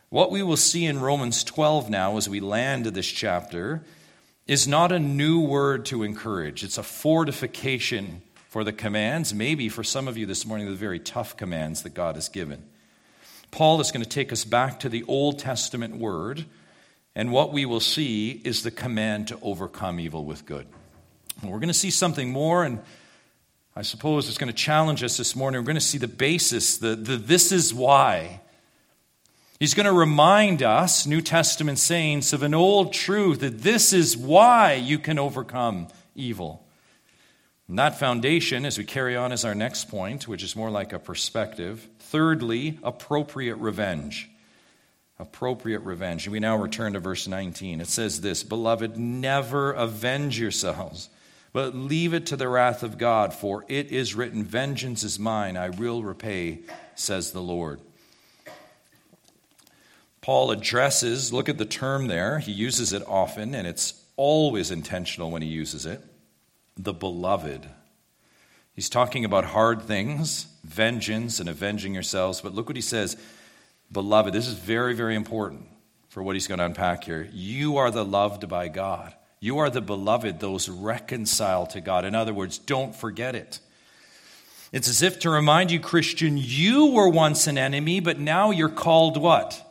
What 0.09 0.29
we 0.29 0.43
will 0.43 0.55
see 0.55 0.85
in 0.85 0.99
Romans 0.99 1.43
12 1.43 1.89
now 1.89 2.15
as 2.17 2.29
we 2.29 2.41
land 2.41 2.85
this 2.85 3.07
chapter 3.07 3.83
is 4.45 4.67
not 4.67 4.91
a 4.91 4.99
new 4.99 5.39
word 5.39 5.85
to 5.85 6.03
encourage, 6.03 6.63
it's 6.63 6.77
a 6.77 6.83
fortification 6.83 8.21
for 8.49 8.63
the 8.63 8.71
commands, 8.71 9.33
maybe 9.33 9.67
for 9.67 9.83
some 9.83 10.07
of 10.07 10.15
you 10.15 10.27
this 10.27 10.45
morning, 10.45 10.67
the 10.67 10.75
very 10.75 10.99
tough 10.99 11.35
commands 11.37 11.81
that 11.81 11.95
God 11.95 12.13
has 12.13 12.29
given. 12.29 12.63
Paul 13.49 13.81
is 13.81 13.91
going 13.91 14.03
to 14.03 14.09
take 14.09 14.31
us 14.31 14.45
back 14.45 14.81
to 14.81 14.89
the 14.89 15.05
Old 15.05 15.39
Testament 15.39 15.97
word 15.97 16.45
and 17.15 17.31
what 17.31 17.53
we 17.53 17.65
will 17.65 17.79
see 17.79 18.41
is 18.43 18.63
the 18.63 18.71
command 18.71 19.27
to 19.27 19.39
overcome 19.41 19.99
evil 19.99 20.25
with 20.25 20.45
good. 20.45 20.65
And 21.41 21.51
we're 21.51 21.59
going 21.59 21.67
to 21.67 21.73
see 21.73 21.91
something 21.91 22.31
more, 22.31 22.63
and 22.63 22.79
I 23.75 23.83
suppose 23.83 24.27
it's 24.27 24.37
going 24.37 24.51
to 24.51 24.57
challenge 24.57 25.03
us 25.03 25.17
this 25.17 25.35
morning. 25.35 25.61
We're 25.61 25.67
going 25.67 25.75
to 25.75 25.81
see 25.81 25.97
the 25.97 26.07
basis, 26.07 26.77
the, 26.77 26.95
the 26.95 27.17
this 27.17 27.51
is 27.51 27.73
why. 27.73 28.41
He's 29.59 29.75
going 29.75 29.85
to 29.85 29.93
remind 29.93 30.63
us, 30.63 31.05
New 31.05 31.21
Testament 31.21 31.79
saints, 31.79 32.33
of 32.33 32.43
an 32.43 32.53
old 32.53 32.93
truth 32.93 33.41
that 33.41 33.59
this 33.59 33.93
is 33.93 34.17
why 34.17 34.73
you 34.73 34.97
can 34.99 35.19
overcome 35.19 35.87
evil. 36.15 36.65
And 37.67 37.79
that 37.79 37.97
foundation, 37.97 38.65
as 38.65 38.77
we 38.77 38.83
carry 38.83 39.15
on, 39.15 39.31
is 39.31 39.45
our 39.45 39.55
next 39.55 39.89
point, 39.89 40.27
which 40.27 40.43
is 40.43 40.55
more 40.55 40.69
like 40.69 40.91
a 40.91 40.99
perspective. 40.99 41.87
Thirdly, 41.99 42.79
appropriate 42.83 43.55
revenge 43.55 44.29
appropriate 45.19 45.81
revenge. 45.81 46.27
We 46.27 46.39
now 46.39 46.57
return 46.57 46.93
to 46.93 46.99
verse 46.99 47.27
19. 47.27 47.81
It 47.81 47.87
says 47.87 48.21
this 48.21 48.43
Beloved, 48.43 48.97
never 48.97 49.71
avenge 49.71 50.39
yourselves, 50.39 51.09
but 51.51 51.75
leave 51.75 52.13
it 52.13 52.25
to 52.27 52.35
the 52.35 52.47
wrath 52.47 52.83
of 52.83 52.97
God, 52.97 53.33
for 53.33 53.65
it 53.67 53.91
is 53.91 54.15
written, 54.15 54.43
Vengeance 54.43 55.03
is 55.03 55.19
mine, 55.19 55.57
I 55.57 55.69
will 55.69 56.03
repay, 56.03 56.59
says 56.95 57.31
the 57.31 57.41
Lord. 57.41 57.79
Paul 60.21 60.51
addresses, 60.51 61.33
look 61.33 61.49
at 61.49 61.57
the 61.57 61.65
term 61.65 62.07
there, 62.07 62.39
he 62.39 62.53
uses 62.53 62.93
it 62.93 63.03
often, 63.07 63.53
and 63.53 63.67
it's 63.67 64.01
always 64.15 64.71
intentional 64.71 65.31
when 65.31 65.41
he 65.41 65.49
uses 65.49 65.85
it 65.85 66.01
the 66.75 66.93
beloved. 66.93 67.67
He's 68.73 68.89
talking 68.89 69.25
about 69.25 69.45
hard 69.45 69.83
things, 69.83 70.47
vengeance 70.63 71.39
and 71.39 71.47
avenging 71.47 71.93
yourselves, 71.93 72.41
but 72.41 72.55
look 72.55 72.67
what 72.67 72.75
he 72.75 72.81
says 72.81 73.17
Beloved, 73.91 74.33
this 74.33 74.47
is 74.47 74.53
very, 74.53 74.95
very 74.95 75.15
important 75.15 75.67
for 76.09 76.23
what 76.23 76.35
he's 76.35 76.47
going 76.47 76.59
to 76.59 76.65
unpack 76.65 77.03
here. 77.03 77.27
You 77.31 77.77
are 77.77 77.91
the 77.91 78.05
loved 78.05 78.47
by 78.47 78.67
God. 78.67 79.13
You 79.39 79.57
are 79.57 79.69
the 79.69 79.81
beloved, 79.81 80.39
those 80.39 80.69
reconciled 80.69 81.71
to 81.71 81.81
God. 81.81 82.05
In 82.05 82.15
other 82.15 82.33
words, 82.33 82.57
don't 82.57 82.95
forget 82.95 83.35
it. 83.35 83.59
It's 84.71 84.87
as 84.87 85.01
if 85.01 85.19
to 85.19 85.29
remind 85.29 85.69
you, 85.69 85.79
Christian, 85.79 86.37
you 86.37 86.87
were 86.87 87.09
once 87.09 87.45
an 87.45 87.57
enemy, 87.57 87.99
but 87.99 88.19
now 88.19 88.51
you're 88.51 88.69
called 88.69 89.17
what? 89.17 89.61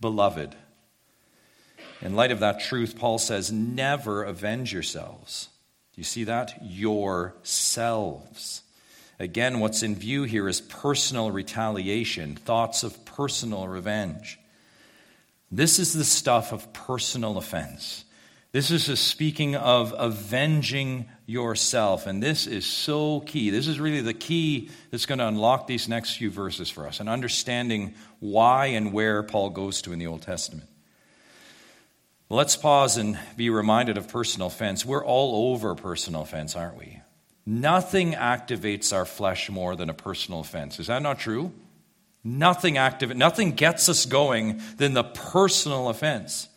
Beloved. 0.00 0.54
In 2.02 2.14
light 2.14 2.32
of 2.32 2.40
that 2.40 2.60
truth, 2.60 2.98
Paul 2.98 3.18
says, 3.18 3.50
never 3.50 4.24
avenge 4.24 4.72
yourselves. 4.72 5.48
Do 5.94 6.00
you 6.00 6.04
see 6.04 6.24
that? 6.24 6.58
Yourselves. 6.62 8.62
Again, 9.24 9.58
what's 9.58 9.82
in 9.82 9.96
view 9.96 10.24
here 10.24 10.46
is 10.50 10.60
personal 10.60 11.30
retaliation, 11.30 12.36
thoughts 12.36 12.82
of 12.82 13.06
personal 13.06 13.66
revenge. 13.66 14.38
This 15.50 15.78
is 15.78 15.94
the 15.94 16.04
stuff 16.04 16.52
of 16.52 16.74
personal 16.74 17.38
offense. 17.38 18.04
This 18.52 18.70
is 18.70 18.90
a 18.90 18.98
speaking 18.98 19.56
of 19.56 19.94
avenging 19.96 21.06
yourself. 21.24 22.06
And 22.06 22.22
this 22.22 22.46
is 22.46 22.66
so 22.66 23.20
key. 23.20 23.48
This 23.48 23.66
is 23.66 23.80
really 23.80 24.02
the 24.02 24.12
key 24.12 24.68
that's 24.90 25.06
going 25.06 25.20
to 25.20 25.26
unlock 25.26 25.66
these 25.66 25.88
next 25.88 26.16
few 26.16 26.30
verses 26.30 26.68
for 26.68 26.86
us 26.86 27.00
and 27.00 27.08
understanding 27.08 27.94
why 28.20 28.66
and 28.66 28.92
where 28.92 29.22
Paul 29.22 29.48
goes 29.48 29.80
to 29.82 29.94
in 29.94 29.98
the 29.98 30.06
Old 30.06 30.20
Testament. 30.20 30.68
Let's 32.28 32.56
pause 32.56 32.98
and 32.98 33.18
be 33.38 33.48
reminded 33.48 33.96
of 33.96 34.06
personal 34.08 34.48
offense. 34.48 34.84
We're 34.84 35.04
all 35.04 35.54
over 35.54 35.74
personal 35.74 36.20
offense, 36.20 36.54
aren't 36.54 36.76
we? 36.76 37.00
Nothing 37.46 38.12
activates 38.12 38.92
our 38.92 39.04
flesh 39.04 39.50
more 39.50 39.76
than 39.76 39.90
a 39.90 39.94
personal 39.94 40.40
offense. 40.40 40.80
Is 40.80 40.86
that 40.86 41.02
not 41.02 41.18
true? 41.18 41.52
Nothing 42.22 42.78
active, 42.78 43.14
nothing 43.14 43.52
gets 43.52 43.88
us 43.88 44.06
going 44.06 44.62
than 44.78 44.94
the 44.94 45.04
personal 45.04 45.90
offense. 45.90 46.48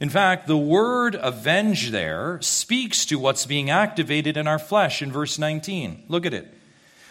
In 0.00 0.08
fact, 0.08 0.46
the 0.46 0.56
word 0.56 1.16
avenge 1.16 1.90
there 1.90 2.38
speaks 2.40 3.04
to 3.06 3.18
what's 3.18 3.46
being 3.46 3.70
activated 3.70 4.36
in 4.36 4.46
our 4.46 4.60
flesh 4.60 5.02
in 5.02 5.10
verse 5.10 5.38
19. 5.38 6.04
Look 6.06 6.24
at 6.24 6.34
it. 6.34 6.54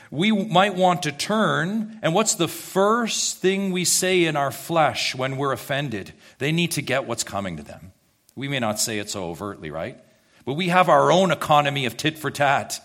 We 0.09 0.31
might 0.31 0.75
want 0.75 1.03
to 1.03 1.11
turn, 1.11 1.99
and 2.01 2.13
what's 2.13 2.35
the 2.35 2.47
first 2.47 3.39
thing 3.39 3.73
we 3.73 3.83
say 3.83 4.23
in 4.23 4.37
our 4.37 4.51
flesh 4.51 5.13
when 5.13 5.35
we're 5.35 5.51
offended? 5.51 6.13
They 6.37 6.53
need 6.53 6.71
to 6.71 6.81
get 6.81 7.05
what's 7.05 7.25
coming 7.25 7.57
to 7.57 7.63
them. 7.63 7.91
We 8.33 8.47
may 8.47 8.59
not 8.59 8.79
say 8.79 8.99
it 8.99 9.09
so 9.09 9.25
overtly, 9.25 9.69
right? 9.69 9.99
But 10.47 10.53
we 10.53 10.69
have 10.69 10.87
our 10.87 11.11
own 11.11 11.31
economy 11.31 11.85
of 11.87 11.97
tit 11.97 12.17
for 12.17 12.31
tat. 12.31 12.79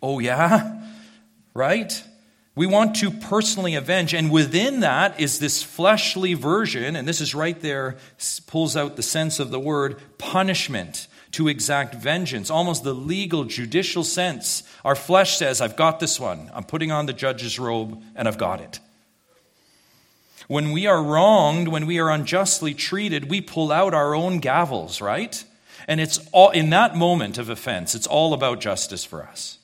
Oh, 0.00 0.20
yeah? 0.20 0.84
Right? 1.52 2.00
We 2.54 2.68
want 2.68 2.94
to 2.96 3.10
personally 3.10 3.74
avenge, 3.74 4.14
and 4.14 4.30
within 4.30 4.80
that 4.80 5.18
is 5.18 5.40
this 5.40 5.64
fleshly 5.64 6.34
version, 6.34 6.94
and 6.94 7.08
this 7.08 7.20
is 7.20 7.34
right 7.34 7.60
there, 7.60 7.96
pulls 8.46 8.76
out 8.76 8.94
the 8.94 9.02
sense 9.02 9.40
of 9.40 9.50
the 9.50 9.58
word 9.58 10.00
punishment, 10.16 11.08
to 11.32 11.48
exact 11.48 11.96
vengeance, 11.96 12.50
almost 12.50 12.84
the 12.84 12.94
legal, 12.94 13.42
judicial 13.42 14.04
sense. 14.04 14.62
Our 14.84 14.94
flesh 14.94 15.38
says, 15.38 15.60
I've 15.60 15.74
got 15.74 15.98
this 15.98 16.20
one. 16.20 16.52
I'm 16.54 16.62
putting 16.62 16.92
on 16.92 17.06
the 17.06 17.12
judge's 17.12 17.58
robe, 17.58 18.00
and 18.14 18.28
I've 18.28 18.38
got 18.38 18.60
it. 18.60 18.78
When 20.46 20.70
we 20.70 20.86
are 20.86 21.02
wronged, 21.02 21.66
when 21.66 21.86
we 21.86 21.98
are 21.98 22.10
unjustly 22.10 22.74
treated, 22.74 23.28
we 23.28 23.40
pull 23.40 23.72
out 23.72 23.92
our 23.92 24.14
own 24.14 24.40
gavels, 24.40 25.00
right? 25.02 25.44
And 25.86 26.00
it's 26.00 26.18
all, 26.32 26.50
in 26.50 26.70
that 26.70 26.96
moment 26.96 27.38
of 27.38 27.48
offense, 27.48 27.94
it's 27.94 28.06
all 28.06 28.34
about 28.34 28.60
justice 28.60 29.04
for 29.04 29.22
us. 29.22 29.58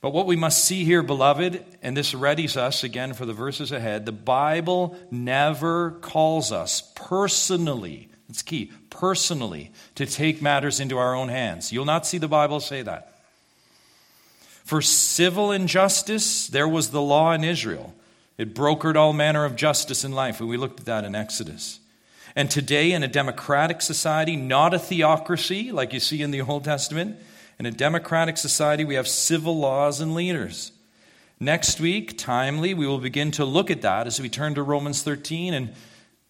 But 0.00 0.10
what 0.10 0.26
we 0.26 0.36
must 0.36 0.64
see 0.64 0.84
here, 0.84 1.02
beloved, 1.02 1.62
and 1.82 1.96
this 1.96 2.14
readies 2.14 2.56
us 2.56 2.82
again 2.82 3.12
for 3.12 3.26
the 3.26 3.34
verses 3.34 3.70
ahead, 3.70 4.06
the 4.06 4.12
Bible 4.12 4.96
never 5.10 5.92
calls 6.00 6.52
us 6.52 6.90
personally, 6.94 8.08
it's 8.28 8.42
key, 8.42 8.72
personally, 8.88 9.72
to 9.96 10.06
take 10.06 10.40
matters 10.40 10.80
into 10.80 10.96
our 10.96 11.14
own 11.14 11.28
hands. 11.28 11.70
You'll 11.70 11.84
not 11.84 12.06
see 12.06 12.18
the 12.18 12.28
Bible 12.28 12.60
say 12.60 12.82
that. 12.82 13.12
For 14.64 14.80
civil 14.80 15.50
injustice, 15.50 16.46
there 16.46 16.68
was 16.68 16.90
the 16.90 17.02
law 17.02 17.32
in 17.32 17.44
Israel. 17.44 17.92
It 18.38 18.54
brokered 18.54 18.94
all 18.94 19.12
manner 19.12 19.44
of 19.44 19.56
justice 19.56 20.04
in 20.04 20.12
life, 20.12 20.40
and 20.40 20.48
we 20.48 20.56
looked 20.56 20.80
at 20.80 20.86
that 20.86 21.04
in 21.04 21.14
Exodus. 21.14 21.79
And 22.36 22.50
today, 22.50 22.92
in 22.92 23.02
a 23.02 23.08
democratic 23.08 23.82
society, 23.82 24.36
not 24.36 24.74
a 24.74 24.78
theocracy 24.78 25.72
like 25.72 25.92
you 25.92 26.00
see 26.00 26.22
in 26.22 26.30
the 26.30 26.42
Old 26.42 26.64
Testament, 26.64 27.18
in 27.58 27.66
a 27.66 27.70
democratic 27.70 28.36
society, 28.36 28.84
we 28.84 28.94
have 28.94 29.08
civil 29.08 29.58
laws 29.58 30.00
and 30.00 30.14
leaders. 30.14 30.72
Next 31.38 31.80
week, 31.80 32.16
timely, 32.18 32.74
we 32.74 32.86
will 32.86 32.98
begin 32.98 33.30
to 33.32 33.44
look 33.44 33.70
at 33.70 33.82
that 33.82 34.06
as 34.06 34.20
we 34.20 34.28
turn 34.28 34.54
to 34.54 34.62
Romans 34.62 35.02
13, 35.02 35.54
and 35.54 35.74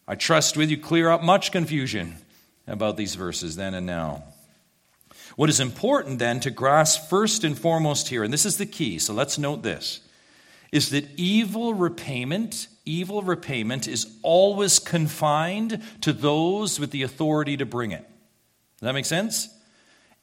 I 0.09 0.15
trust 0.15 0.57
with 0.57 0.71
you 0.71 0.79
clear 0.79 1.11
up 1.11 1.23
much 1.23 1.53
confusion 1.53 2.17
about 2.67 2.97
these 2.97 3.15
verses 3.15 3.57
then 3.57 3.75
and 3.75 3.87
now. 3.87 4.25
What 5.37 5.51
is 5.51 5.61
important 5.61 6.19
then 6.19 6.41
to 6.41 6.51
grasp 6.51 7.09
first 7.09 7.45
and 7.45 7.59
foremost 7.59 8.09
here, 8.09 8.25
and 8.25 8.33
this 8.33 8.47
is 8.47 8.57
the 8.57 8.67
key, 8.67 8.99
so 8.99 9.13
let's 9.13 9.39
note 9.39 9.63
this, 9.63 10.01
is 10.73 10.91
that 10.91 11.09
evil 11.17 11.75
repayment 11.75 12.69
evil 12.91 13.23
repayment 13.23 13.87
is 13.87 14.07
always 14.23 14.79
confined 14.79 15.81
to 16.01 16.13
those 16.13 16.81
with 16.81 16.91
the 16.91 17.03
authority 17.03 17.57
to 17.57 17.65
bring 17.65 17.93
it. 17.93 18.03
Does 18.03 18.87
that 18.87 18.95
make 18.95 19.05
sense? 19.05 19.49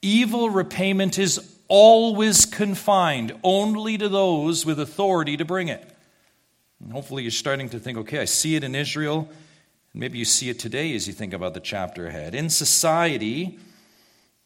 Evil 0.01 0.49
repayment 0.49 1.17
is 1.17 1.57
always 1.69 2.45
confined 2.45 3.33
only 3.43 3.97
to 3.97 4.09
those 4.09 4.65
with 4.65 4.79
authority 4.79 5.37
to 5.37 5.45
bring 5.45 5.69
it. 5.69 5.87
And 6.81 6.91
hopefully, 6.91 7.23
you're 7.23 7.31
starting 7.31 7.69
to 7.69 7.79
think, 7.79 7.97
okay, 7.99 8.19
I 8.19 8.25
see 8.25 8.55
it 8.55 8.63
in 8.63 8.75
Israel. 8.75 9.29
Maybe 9.93 10.19
you 10.19 10.25
see 10.25 10.49
it 10.49 10.59
today 10.59 10.93
as 10.95 11.07
you 11.07 11.13
think 11.13 11.33
about 11.33 11.53
the 11.53 11.59
chapter 11.59 12.07
ahead. 12.07 12.35
In 12.35 12.49
society, 12.49 13.57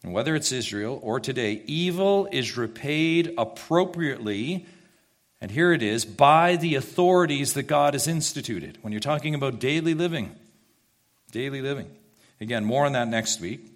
And 0.03 0.13
whether 0.13 0.35
it's 0.35 0.51
Israel 0.51 0.99
or 1.03 1.19
today, 1.19 1.61
evil 1.67 2.27
is 2.31 2.57
repaid 2.57 3.33
appropriately, 3.37 4.65
and 5.41 5.49
here 5.49 5.73
it 5.73 5.81
is, 5.81 6.05
by 6.05 6.55
the 6.55 6.75
authorities 6.75 7.53
that 7.53 7.63
God 7.63 7.95
has 7.95 8.07
instituted. 8.07 8.77
When 8.81 8.93
you're 8.93 8.99
talking 8.99 9.33
about 9.33 9.59
daily 9.59 9.95
living, 9.95 10.35
daily 11.31 11.61
living. 11.61 11.89
Again, 12.39 12.63
more 12.63 12.85
on 12.85 12.93
that 12.93 13.07
next 13.07 13.41
week. 13.41 13.67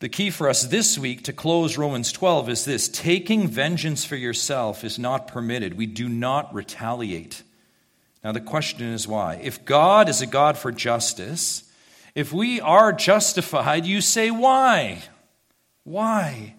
The 0.00 0.08
key 0.08 0.30
for 0.30 0.48
us 0.48 0.64
this 0.64 0.98
week 0.98 1.24
to 1.24 1.32
close 1.32 1.76
Romans 1.76 2.12
12 2.12 2.48
is 2.48 2.64
this 2.64 2.88
taking 2.88 3.48
vengeance 3.48 4.04
for 4.04 4.16
yourself 4.16 4.84
is 4.84 4.98
not 4.98 5.26
permitted. 5.26 5.76
We 5.76 5.86
do 5.86 6.08
not 6.08 6.54
retaliate. 6.54 7.42
Now, 8.22 8.32
the 8.32 8.40
question 8.40 8.86
is 8.86 9.08
why? 9.08 9.40
If 9.42 9.64
God 9.64 10.08
is 10.08 10.20
a 10.20 10.26
God 10.26 10.58
for 10.58 10.70
justice, 10.70 11.68
if 12.14 12.32
we 12.32 12.60
are 12.60 12.92
justified, 12.92 13.86
you 13.86 14.00
say, 14.00 14.30
why? 14.30 15.02
Why? 15.84 16.54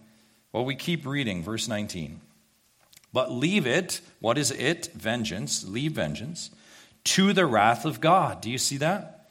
Well, 0.51 0.65
we 0.65 0.75
keep 0.75 1.05
reading, 1.05 1.43
verse 1.43 1.67
19. 1.67 2.21
But 3.11 3.31
leave 3.31 3.65
it, 3.65 4.01
what 4.19 4.37
is 4.37 4.51
it? 4.51 4.89
Vengeance, 4.93 5.67
leave 5.67 5.93
vengeance, 5.93 6.51
to 7.05 7.33
the 7.33 7.45
wrath 7.45 7.85
of 7.85 8.01
God. 8.01 8.41
Do 8.41 8.51
you 8.51 8.57
see 8.57 8.77
that? 8.77 9.27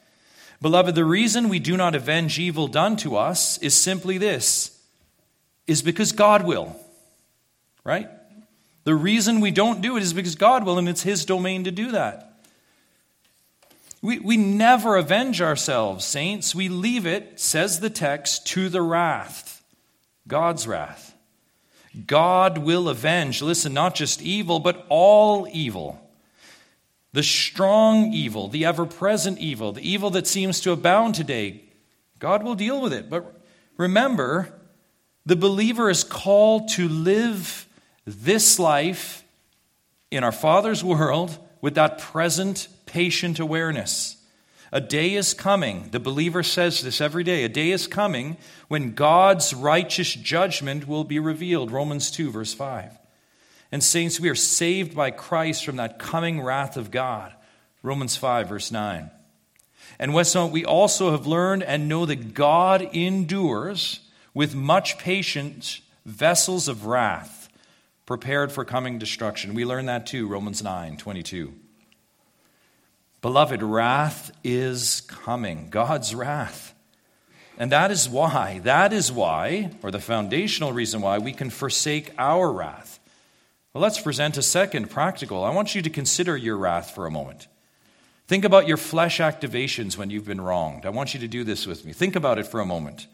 Beloved, 0.61 0.95
the 0.95 1.05
reason 1.05 1.47
we 1.47 1.59
do 1.59 1.77
not 1.77 1.95
avenge 1.95 2.37
evil 2.37 2.67
done 2.67 2.97
to 2.97 3.15
us 3.15 3.57
is 3.59 3.73
simply 3.73 4.17
this 4.17 4.77
is 5.67 5.81
because 5.81 6.11
God 6.11 6.45
will. 6.45 6.75
Right? 7.83 8.09
The 8.83 8.95
reason 8.95 9.39
we 9.39 9.51
don't 9.51 9.81
do 9.81 9.95
it 9.97 10.03
is 10.03 10.13
because 10.13 10.35
God 10.35 10.65
will, 10.65 10.77
and 10.77 10.89
it's 10.89 11.03
His 11.03 11.23
domain 11.25 11.63
to 11.63 11.71
do 11.71 11.91
that. 11.91 12.25
We, 14.01 14.19
we 14.19 14.37
never 14.37 14.95
avenge 14.95 15.41
ourselves, 15.41 16.05
saints. 16.05 16.55
We 16.55 16.69
leave 16.69 17.05
it, 17.05 17.39
says 17.39 17.79
the 17.79 17.89
text, 17.89 18.47
to 18.47 18.69
the 18.69 18.81
wrath, 18.81 19.63
God's 20.27 20.67
wrath. 20.67 21.13
God 22.05 22.57
will 22.59 22.89
avenge, 22.89 23.41
listen, 23.41 23.73
not 23.73 23.95
just 23.95 24.21
evil, 24.21 24.59
but 24.59 24.85
all 24.89 25.47
evil. 25.51 25.99
The 27.13 27.23
strong 27.23 28.13
evil, 28.13 28.47
the 28.47 28.65
ever 28.65 28.85
present 28.85 29.39
evil, 29.39 29.71
the 29.71 29.89
evil 29.89 30.11
that 30.11 30.27
seems 30.27 30.59
to 30.61 30.71
abound 30.71 31.15
today, 31.15 31.63
God 32.19 32.43
will 32.43 32.55
deal 32.55 32.81
with 32.81 32.93
it. 32.93 33.09
But 33.09 33.41
remember, 33.77 34.53
the 35.25 35.35
believer 35.35 35.89
is 35.89 36.03
called 36.03 36.69
to 36.69 36.87
live 36.87 37.67
this 38.05 38.59
life 38.59 39.23
in 40.11 40.23
our 40.23 40.31
Father's 40.31 40.83
world 40.83 41.37
with 41.61 41.75
that 41.75 41.97
present 41.97 42.67
patient 42.85 43.39
awareness. 43.39 44.18
A 44.71 44.79
day 44.79 45.15
is 45.15 45.33
coming, 45.33 45.89
the 45.91 45.99
believer 45.99 46.43
says 46.43 46.81
this 46.81 47.01
every 47.01 47.23
day. 47.23 47.43
A 47.43 47.49
day 47.49 47.71
is 47.71 47.87
coming 47.87 48.37
when 48.67 48.93
God's 48.93 49.53
righteous 49.53 50.13
judgment 50.13 50.87
will 50.87 51.03
be 51.03 51.19
revealed. 51.19 51.71
Romans 51.71 52.11
2, 52.11 52.29
verse 52.29 52.53
5. 52.53 52.97
And, 53.71 53.83
saints, 53.83 54.19
we 54.19 54.29
are 54.29 54.35
saved 54.35 54.95
by 54.95 55.11
Christ 55.11 55.65
from 55.65 55.77
that 55.77 55.99
coming 55.99 56.41
wrath 56.41 56.77
of 56.77 56.91
God. 56.91 57.33
Romans 57.81 58.15
5, 58.15 58.49
verse 58.49 58.71
9. 58.71 59.09
And 59.97 60.13
not 60.13 60.51
we 60.51 60.65
also 60.65 61.11
have 61.11 61.25
learned 61.25 61.63
and 61.63 61.89
know 61.89 62.05
that 62.05 62.33
God 62.33 62.81
endures 62.93 64.01
with 64.33 64.55
much 64.55 64.97
patience 64.97 65.81
vessels 66.05 66.67
of 66.67 66.85
wrath 66.85 67.49
prepared 68.05 68.51
for 68.51 68.65
coming 68.65 68.97
destruction. 68.97 69.53
We 69.53 69.65
learn 69.65 69.85
that 69.87 70.07
too, 70.07 70.27
Romans 70.27 70.63
9, 70.63 70.97
22. 70.97 71.53
Beloved, 73.21 73.61
wrath 73.61 74.31
is 74.43 75.01
coming, 75.01 75.69
God's 75.69 76.15
wrath. 76.15 76.73
And 77.57 77.73
that 77.73 77.91
is 77.91 78.07
why, 78.07 78.59
that 78.59 78.93
is 78.93 79.11
why, 79.11 79.71
or 79.83 79.91
the 79.91 79.99
foundational 79.99 80.71
reason 80.71 81.01
why, 81.01 81.17
we 81.17 81.33
can 81.33 81.49
forsake 81.49 82.13
our 82.17 82.49
wrath. 82.49 82.99
Well, 83.73 83.81
let's 83.81 83.99
present 83.99 84.37
a 84.37 84.41
second 84.41 84.89
practical. 84.89 85.43
I 85.43 85.53
want 85.53 85.75
you 85.75 85.81
to 85.81 85.89
consider 85.89 86.37
your 86.37 86.55
wrath 86.55 86.91
for 86.91 87.05
a 87.05 87.11
moment. 87.11 87.47
Think 88.27 88.45
about 88.45 88.67
your 88.67 88.77
flesh 88.77 89.19
activations 89.19 89.97
when 89.97 90.09
you've 90.09 90.25
been 90.25 90.39
wronged. 90.39 90.85
I 90.85 90.89
want 90.89 91.13
you 91.13 91.19
to 91.19 91.27
do 91.27 91.43
this 91.43 91.67
with 91.67 91.83
me. 91.83 91.91
Think 91.91 92.15
about 92.15 92.39
it 92.39 92.47
for 92.47 92.61
a 92.61 92.65
moment. 92.65 93.07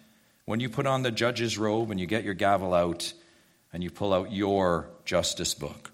When 0.46 0.60
you 0.60 0.70
put 0.70 0.86
on 0.86 1.02
the 1.02 1.12
judge's 1.12 1.58
robe 1.58 1.90
and 1.90 2.00
you 2.00 2.06
get 2.06 2.24
your 2.24 2.36
gavel 2.36 2.74
out 2.74 3.14
and 3.74 3.84
you 3.84 3.90
pull 3.90 4.14
out 4.14 4.32
your 4.32 4.90
justice 5.06 5.56
book. 5.56 5.92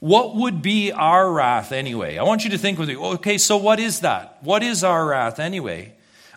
What 0.00 0.34
would 0.34 0.62
be 0.62 0.92
our 0.92 1.30
wrath 1.30 1.72
anyway? 1.72 2.16
I 2.16 2.22
want 2.22 2.44
you 2.44 2.50
to 2.50 2.58
think 2.58 2.78
with 2.78 2.88
me. 2.88 2.96
Okay, 2.96 3.36
so 3.36 3.58
what 3.58 3.78
is 3.78 4.00
that? 4.00 4.38
What 4.40 4.62
is 4.62 4.82
our 4.82 5.06
wrath 5.06 5.38
anyway? 5.38 5.92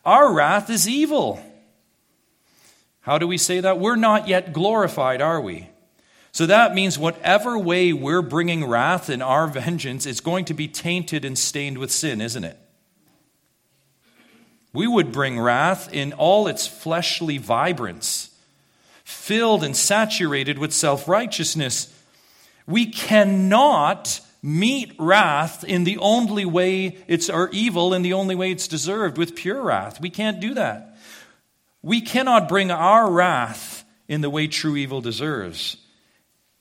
Our 0.06 0.34
wrath 0.34 0.70
is 0.70 0.88
evil. 0.88 1.42
How 3.02 3.18
do 3.18 3.26
we 3.26 3.38
say 3.38 3.62
that? 3.62 3.80
We're 3.80 3.96
not 3.96 4.28
yet 4.28 4.52
glorified, 4.52 5.22
are 5.22 5.40
we? 5.40 5.70
So 6.34 6.46
that 6.46 6.74
means 6.74 7.00
whatever 7.00 7.58
way 7.58 7.94
we're 7.94 8.22
bringing 8.22 8.66
wrath 8.66 9.10
in 9.10 9.22
our 9.22 9.48
vengeance, 9.60 10.06
it's 10.06 10.20
going 10.20 10.46
to 10.46 10.54
be 10.54 10.68
tainted 10.68 11.24
and 11.24 11.38
stained 11.38 11.78
with 11.78 11.92
sin, 11.92 12.20
isn't 12.20 12.44
it? 12.44 12.58
We 14.74 14.88
would 14.88 15.12
bring 15.12 15.40
wrath 15.40 15.94
in 15.94 16.12
all 16.14 16.48
its 16.48 16.68
fleshly 16.68 17.38
vibrance, 17.38 18.36
filled 19.06 19.64
and 19.64 19.78
saturated 19.78 20.58
with 20.58 20.74
self 20.74 21.08
righteousness 21.08 21.94
we 22.68 22.86
cannot 22.86 24.22
meet 24.42 24.94
wrath 25.00 25.64
in 25.64 25.86
the 25.86 25.98
only 25.98 26.46
way 26.46 26.98
it's 27.08 27.30
our 27.30 27.50
evil 27.52 27.94
in 27.94 28.02
the 28.02 28.14
only 28.14 28.36
way 28.36 28.52
it's 28.52 28.68
deserved 28.68 29.18
with 29.18 29.36
pure 29.36 29.62
wrath. 29.62 30.02
We 30.02 30.10
can't 30.10 30.40
do 30.40 30.54
that. 30.56 30.98
We 31.82 32.02
cannot 32.02 32.50
bring 32.50 32.72
our 32.72 33.10
wrath 33.10 33.84
in 34.08 34.22
the 34.22 34.30
way 34.30 34.48
true 34.48 34.76
evil 34.76 35.02
deserves. 35.02 35.78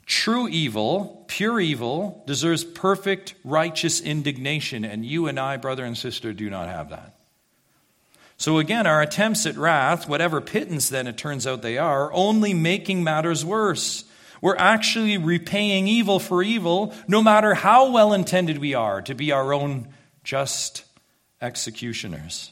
True 0.06 0.48
evil, 0.48 1.24
pure 1.28 1.60
evil, 1.60 2.22
deserves 2.26 2.64
perfect 2.64 3.34
righteous 3.44 4.00
indignation, 4.00 4.84
and 4.84 5.06
you 5.06 5.26
and 5.28 5.38
I, 5.38 5.56
brother 5.56 5.84
and 5.84 5.96
sister, 5.96 6.32
do 6.32 6.50
not 6.50 6.68
have 6.68 6.90
that. 6.90 7.16
So 8.36 8.58
again, 8.58 8.86
our 8.86 9.00
attempts 9.00 9.46
at 9.46 9.56
wrath, 9.56 10.08
whatever 10.08 10.40
pittance 10.40 10.88
then 10.88 11.06
it 11.06 11.16
turns 11.16 11.46
out 11.46 11.62
they 11.62 11.78
are, 11.78 12.06
are 12.06 12.12
only 12.12 12.54
making 12.54 13.04
matters 13.04 13.44
worse. 13.44 14.04
We're 14.42 14.56
actually 14.56 15.16
repaying 15.16 15.88
evil 15.88 16.18
for 16.18 16.42
evil, 16.42 16.92
no 17.08 17.22
matter 17.22 17.54
how 17.54 17.92
well 17.92 18.12
intended 18.12 18.58
we 18.58 18.74
are 18.74 19.00
to 19.02 19.14
be 19.14 19.32
our 19.32 19.54
own 19.54 19.88
just 20.24 20.84
executioners. 21.40 22.50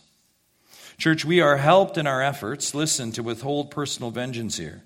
Church, 0.97 1.25
we 1.25 1.41
are 1.41 1.57
helped 1.57 1.99
in 1.99 2.07
our 2.07 2.23
efforts, 2.23 2.75
listen, 2.75 3.11
to 3.13 3.23
withhold 3.23 3.71
personal 3.71 4.11
vengeance 4.11 4.57
here. 4.57 4.85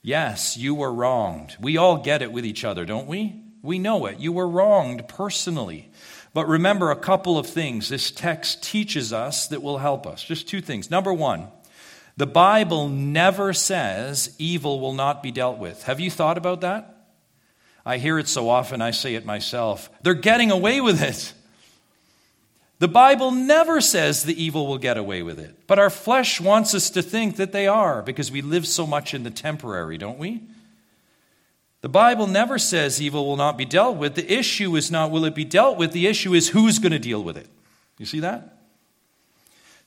Yes, 0.00 0.56
you 0.56 0.76
were 0.76 0.92
wronged. 0.92 1.56
We 1.60 1.76
all 1.76 1.98
get 1.98 2.22
it 2.22 2.30
with 2.30 2.46
each 2.46 2.64
other, 2.64 2.84
don't 2.84 3.08
we? 3.08 3.42
We 3.60 3.80
know 3.80 4.06
it. 4.06 4.20
You 4.20 4.30
were 4.30 4.48
wronged 4.48 5.08
personally. 5.08 5.90
But 6.34 6.46
remember 6.46 6.92
a 6.92 6.96
couple 6.96 7.36
of 7.36 7.48
things 7.48 7.88
this 7.88 8.12
text 8.12 8.62
teaches 8.62 9.12
us 9.12 9.48
that 9.48 9.62
will 9.62 9.78
help 9.78 10.06
us. 10.06 10.22
Just 10.22 10.46
two 10.46 10.60
things. 10.60 10.88
Number 10.88 11.12
one, 11.12 11.48
the 12.18 12.26
Bible 12.26 12.88
never 12.88 13.52
says 13.52 14.34
evil 14.40 14.80
will 14.80 14.92
not 14.92 15.22
be 15.22 15.30
dealt 15.30 15.58
with. 15.58 15.84
Have 15.84 16.00
you 16.00 16.10
thought 16.10 16.36
about 16.36 16.62
that? 16.62 17.06
I 17.86 17.98
hear 17.98 18.18
it 18.18 18.26
so 18.26 18.48
often, 18.50 18.82
I 18.82 18.90
say 18.90 19.14
it 19.14 19.24
myself. 19.24 19.88
They're 20.02 20.14
getting 20.14 20.50
away 20.50 20.80
with 20.80 21.00
it. 21.00 21.32
The 22.80 22.88
Bible 22.88 23.30
never 23.30 23.80
says 23.80 24.24
the 24.24 24.42
evil 24.42 24.66
will 24.66 24.78
get 24.78 24.98
away 24.98 25.22
with 25.22 25.38
it, 25.38 25.54
but 25.68 25.78
our 25.78 25.90
flesh 25.90 26.40
wants 26.40 26.74
us 26.74 26.90
to 26.90 27.02
think 27.02 27.36
that 27.36 27.52
they 27.52 27.68
are 27.68 28.02
because 28.02 28.32
we 28.32 28.42
live 28.42 28.66
so 28.66 28.84
much 28.84 29.14
in 29.14 29.22
the 29.22 29.30
temporary, 29.30 29.96
don't 29.96 30.18
we? 30.18 30.42
The 31.82 31.88
Bible 31.88 32.26
never 32.26 32.58
says 32.58 33.00
evil 33.00 33.26
will 33.26 33.36
not 33.36 33.56
be 33.56 33.64
dealt 33.64 33.96
with. 33.96 34.16
The 34.16 34.28
issue 34.28 34.74
is 34.74 34.90
not 34.90 35.12
will 35.12 35.24
it 35.24 35.36
be 35.36 35.44
dealt 35.44 35.78
with, 35.78 35.92
the 35.92 36.08
issue 36.08 36.34
is 36.34 36.48
who's 36.48 36.80
going 36.80 36.90
to 36.90 36.98
deal 36.98 37.22
with 37.22 37.36
it. 37.36 37.48
You 37.96 38.06
see 38.06 38.20
that? 38.20 38.57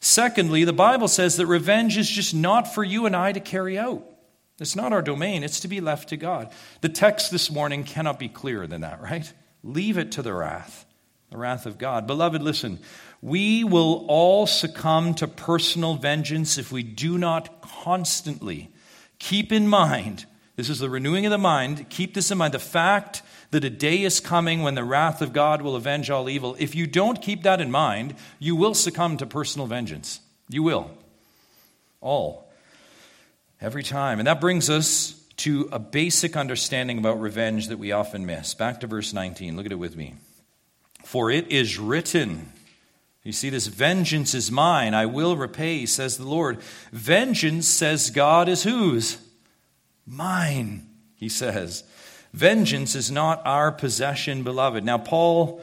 Secondly, 0.02 0.66
the 0.66 0.74
Bible 0.74 1.08
says 1.08 1.38
that 1.38 1.46
revenge 1.46 1.98
is 1.98 2.10
just 2.10 2.34
not 2.34 2.74
for 2.74 2.84
you 2.84 3.06
and 3.06 3.16
I 3.16 3.32
to 3.32 3.40
carry 3.40 3.78
out. 3.78 4.04
It's 4.60 4.76
not 4.76 4.94
our 4.94 5.02
domain, 5.02 5.44
it's 5.44 5.62
to 5.62 5.68
be 5.68 5.80
left 5.80 6.10
to 6.10 6.18
God. 6.18 6.52
The 6.82 6.90
text 6.90 7.32
this 7.32 7.50
morning 7.50 7.84
cannot 7.84 8.20
be 8.20 8.28
clearer 8.28 8.68
than 8.68 8.82
that, 8.82 9.02
right? 9.02 9.32
Leave 9.64 9.98
it 9.98 10.12
to 10.14 10.22
the 10.22 10.34
wrath, 10.34 10.86
the 11.30 11.38
wrath 11.38 11.66
of 11.66 11.78
God. 11.78 12.06
Beloved, 12.06 12.42
listen, 12.42 12.80
we 13.22 13.64
will 13.64 14.06
all 14.08 14.46
succumb 14.46 15.14
to 15.16 15.28
personal 15.28 15.96
vengeance 15.96 16.58
if 16.58 16.72
we 16.72 16.84
do 16.84 17.18
not 17.18 17.62
constantly 17.62 18.70
keep 19.20 19.52
in 19.52 19.68
mind 19.68 20.26
this 20.56 20.70
is 20.70 20.80
the 20.80 20.90
renewing 20.92 21.26
of 21.26 21.32
the 21.32 21.38
mind. 21.38 21.90
Keep 21.90 22.14
this 22.14 22.30
in 22.30 22.38
mind 22.38 22.54
the 22.54 22.60
fact 22.60 23.24
that 23.52 23.64
a 23.64 23.70
day 23.70 24.02
is 24.02 24.20
coming 24.20 24.64
when 24.64 24.76
the 24.76 24.84
wrath 24.84 25.22
of 25.22 25.34
God 25.34 25.62
will 25.62 25.76
avenge 25.76 26.10
all 26.10 26.30
evil. 26.30 26.56
If 26.58 26.74
you 26.74 26.88
don't 26.88 27.22
keep 27.22 27.44
that 27.44 27.62
in 27.62 27.70
mind, 27.70 28.16
you 28.40 28.56
will 28.56 28.74
succumb 28.74 29.18
to 29.18 29.26
personal 29.26 29.68
vengeance. 29.68 30.22
You 30.50 30.64
will. 30.64 30.90
All. 32.00 32.50
Every 33.60 33.84
time. 33.84 34.20
And 34.20 34.28
that 34.28 34.42
brings 34.42 34.70
us 34.70 35.22
to 35.38 35.68
a 35.72 35.80
basic 35.80 36.38
understanding 36.38 36.98
about 36.98 37.20
revenge 37.20 37.68
that 37.68 37.80
we 37.80 37.92
often 37.92 38.26
miss. 38.26 38.54
Back 38.54 38.80
to 38.82 38.88
verse 38.88 39.14
19. 39.14 39.56
Look 39.58 39.66
at 39.66 39.72
it 39.72 39.76
with 39.76 39.96
me. 39.96 40.16
For 41.04 41.30
it 41.30 41.52
is 41.52 41.78
written, 41.78 42.52
You 43.24 43.34
see, 43.34 43.50
this 43.50 43.68
vengeance 43.68 44.34
is 44.34 44.52
mine. 44.52 44.94
I 44.94 45.08
will 45.08 45.36
repay, 45.36 45.86
says 45.86 46.18
the 46.18 46.28
Lord. 46.28 46.60
Vengeance, 46.92 47.68
says 47.68 48.12
God, 48.12 48.48
is 48.48 48.64
whose? 48.64 49.18
Mine, 50.06 50.88
he 51.16 51.28
says. 51.28 51.84
Vengeance 52.34 52.96
is 52.96 53.12
not 53.12 53.42
our 53.46 53.72
possession, 53.72 54.44
beloved. 54.44 54.84
Now, 54.86 54.98
Paul 54.98 55.62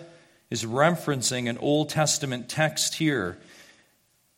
is 0.50 0.64
referencing 0.64 1.48
an 1.48 1.58
Old 1.58 1.88
Testament 1.88 2.48
text 2.48 2.94
here. 2.94 3.38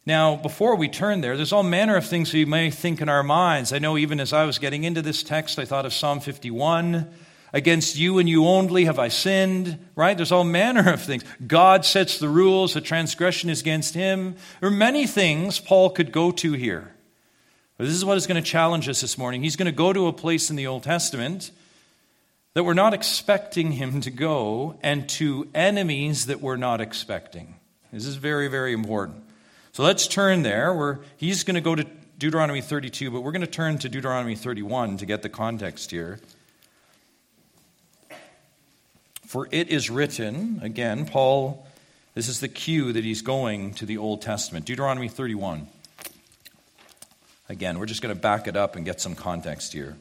Now, 0.07 0.37
before 0.37 0.77
we 0.77 0.89
turn 0.89 1.21
there, 1.21 1.37
there's 1.37 1.53
all 1.53 1.63
manner 1.63 1.97
of 1.97 2.07
things 2.07 2.33
we 2.33 2.45
may 2.45 2.71
think 2.71 3.01
in 3.01 3.09
our 3.09 3.23
minds. 3.23 3.73
I 3.73 3.79
know 3.79 3.99
even 3.99 4.19
as 4.21 4.33
I 4.33 4.45
was 4.45 4.59
getting 4.59 4.85
into 4.85 5.03
this 5.03 5.23
text, 5.23 5.59
I 5.59 5.65
thought 5.65 5.87
of 5.87 5.93
Psalm 5.93 6.21
51. 6.21 7.09
Against 7.53 7.97
you 7.97 8.19
and 8.21 8.29
you 8.29 8.47
only 8.47 8.85
have 8.85 9.01
I 9.01 9.09
sinned, 9.09 9.85
right? 9.97 10.17
There's 10.17 10.31
all 10.31 10.45
manner 10.45 10.93
of 10.93 11.03
things. 11.03 11.25
God 11.45 11.85
sets 11.85 12.19
the 12.19 12.29
rules, 12.29 12.75
the 12.75 12.81
transgression 12.81 13.51
is 13.51 13.61
against 13.61 13.95
him. 13.95 14.37
There 14.61 14.69
are 14.69 14.73
many 14.73 15.05
things 15.07 15.59
Paul 15.59 15.91
could 15.91 16.13
go 16.13 16.31
to 16.31 16.53
here. 16.53 16.95
But 17.77 17.87
this 17.87 17.95
is 17.95 18.05
what 18.05 18.17
is 18.17 18.29
going 18.29 18.41
to 18.41 18.49
challenge 18.49 18.89
us 18.89 19.01
this 19.01 19.19
morning. 19.19 19.43
He's 19.43 19.57
going 19.57 19.67
to 19.67 19.73
go 19.73 19.93
to 19.93 20.07
a 20.07 20.13
place 20.13 20.49
in 20.49 20.55
the 20.55 20.69
Old 20.69 20.85
Testament 20.85 21.51
that 22.55 22.65
we're 22.65 22.75
not 22.75 22.95
expecting 22.95 23.73
him 23.73 24.01
to 24.01 24.11
go 24.11 24.79
and 24.83 25.09
to 25.09 25.49
enemies 25.55 26.27
that 26.27 26.41
we're 26.41 26.57
not 26.57 26.81
expecting. 26.81 27.55
This 27.93 28.07
is 28.07 28.17
very, 28.17 28.49
very 28.49 28.73
important. 28.73 29.23
So 29.73 29.83
let's 29.83 30.09
turn 30.09 30.43
there. 30.43 30.75
Where 30.75 31.01
he's 31.17 31.45
going 31.45 31.55
to 31.55 31.61
go 31.61 31.75
to 31.75 31.87
Deuteronomy 32.19 32.61
32, 32.61 33.11
but 33.11 33.21
we're 33.21 33.33
going 33.33 33.41
to 33.41 33.47
turn 33.47 33.79
to 33.79 33.89
Deuteronomy 33.89 34.35
31 34.35 34.99
to 34.99 35.07
get 35.07 35.23
the 35.23 35.29
context 35.29 35.91
here. 35.91 36.19
For 39.27 39.49
it 39.53 39.69
is 39.69 39.91
written, 39.91 40.59
again, 40.61 41.07
Paul, 41.07 41.67
this 42.15 42.29
is 42.29 42.41
the 42.41 42.49
cue 42.49 42.93
that 42.93 43.05
he's 43.05 43.23
going 43.23 43.75
to 43.75 43.87
the 43.87 43.99
Old 43.99 44.23
Testament. 44.23 44.67
Deuteronomy 44.67 45.09
31. 45.09 45.69
Again, 47.49 47.79
we're 47.79 47.87
just 47.87 48.03
going 48.03 48.15
to 48.15 48.21
back 48.21 48.49
it 48.49 48.57
up 48.57 48.75
and 48.75 48.85
get 48.85 49.01
some 49.01 49.15
context 49.15 49.73
here. 49.73 49.97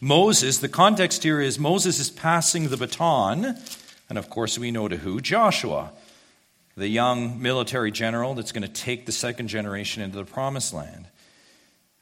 Moses, 0.00 0.58
the 0.58 0.68
context 0.68 1.22
here 1.22 1.40
is 1.40 1.58
Moses 1.58 1.98
is 1.98 2.10
passing 2.10 2.68
the 2.68 2.76
baton, 2.76 3.56
and 4.08 4.18
of 4.18 4.28
course 4.28 4.58
we 4.58 4.70
know 4.70 4.88
to 4.88 4.96
who? 4.96 5.20
Joshua, 5.20 5.92
the 6.76 6.88
young 6.88 7.40
military 7.40 7.90
general 7.90 8.34
that's 8.34 8.52
going 8.52 8.62
to 8.62 8.68
take 8.68 9.06
the 9.06 9.12
second 9.12 9.48
generation 9.48 10.02
into 10.02 10.18
the 10.18 10.24
promised 10.24 10.74
land. 10.74 11.06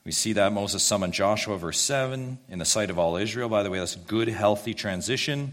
We 0.04 0.12
see 0.12 0.32
that 0.34 0.52
Moses 0.52 0.82
summoned 0.82 1.14
Joshua, 1.14 1.56
verse 1.56 1.78
7, 1.78 2.38
in 2.48 2.58
the 2.58 2.64
sight 2.64 2.90
of 2.90 2.98
all 2.98 3.16
Israel. 3.16 3.48
By 3.48 3.62
the 3.62 3.70
way, 3.70 3.78
that's 3.78 3.94
good, 3.94 4.28
healthy 4.28 4.74
transition. 4.74 5.52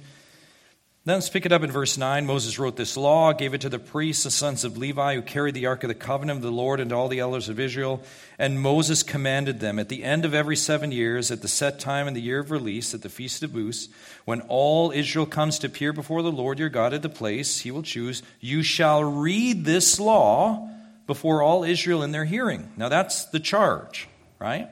Then 1.04 1.16
let's 1.16 1.30
pick 1.30 1.48
it 1.48 1.52
up 1.52 1.64
in 1.64 1.72
verse 1.72 1.98
9. 1.98 2.28
Moses 2.28 2.60
wrote 2.60 2.76
this 2.76 2.96
law, 2.96 3.34
gave 3.34 3.56
it 3.56 3.62
to 3.62 3.70
the 3.70 3.80
priests, 3.80 4.24
the 4.24 4.30
sons 4.30 4.64
of 4.64 4.78
Levi, 4.78 5.16
who 5.16 5.24
carried 5.24 5.56
the 5.56 5.66
ark 5.66 5.84
of 5.84 5.88
the 5.88 5.96
covenant 5.96 6.38
of 6.38 6.44
the 6.44 6.52
Lord, 6.52 6.80
and 6.80 6.94
all 6.94 7.08
the 7.08 7.18
elders 7.18 7.50
of 7.50 7.60
Israel. 7.60 8.04
And 8.38 8.62
Moses 8.62 9.02
commanded 9.02 9.60
them 9.60 9.80
at 9.80 9.90
the 9.90 10.04
end 10.04 10.26
of 10.26 10.36
every 10.36 10.56
seven 10.56 10.92
years, 10.92 11.32
at 11.32 11.42
the 11.42 11.48
set 11.48 11.80
time 11.80 12.08
in 12.08 12.14
the 12.14 12.22
year 12.22 12.38
of 12.38 12.52
release, 12.52 12.94
at 12.94 13.02
the 13.02 13.10
feast 13.10 13.42
of 13.42 13.52
booths, 13.52 13.90
when 14.26 14.42
all 14.42 14.92
Israel 14.92 15.26
comes 15.26 15.58
to 15.60 15.68
appear 15.68 15.92
before 15.92 16.22
the 16.22 16.32
Lord 16.32 16.60
your 16.60 16.70
God 16.70 16.94
at 16.94 17.02
the 17.02 17.10
place 17.10 17.62
he 17.62 17.72
will 17.72 17.82
choose, 17.82 18.22
you 18.40 18.62
shall 18.62 19.04
read 19.04 19.66
this 19.66 20.00
law 20.00 20.70
before 21.08 21.42
all 21.42 21.64
Israel 21.64 22.04
in 22.04 22.12
their 22.12 22.26
hearing. 22.26 22.72
Now 22.78 22.90
that's 22.90 23.26
the 23.26 23.40
charge, 23.40 24.08
right? 24.38 24.70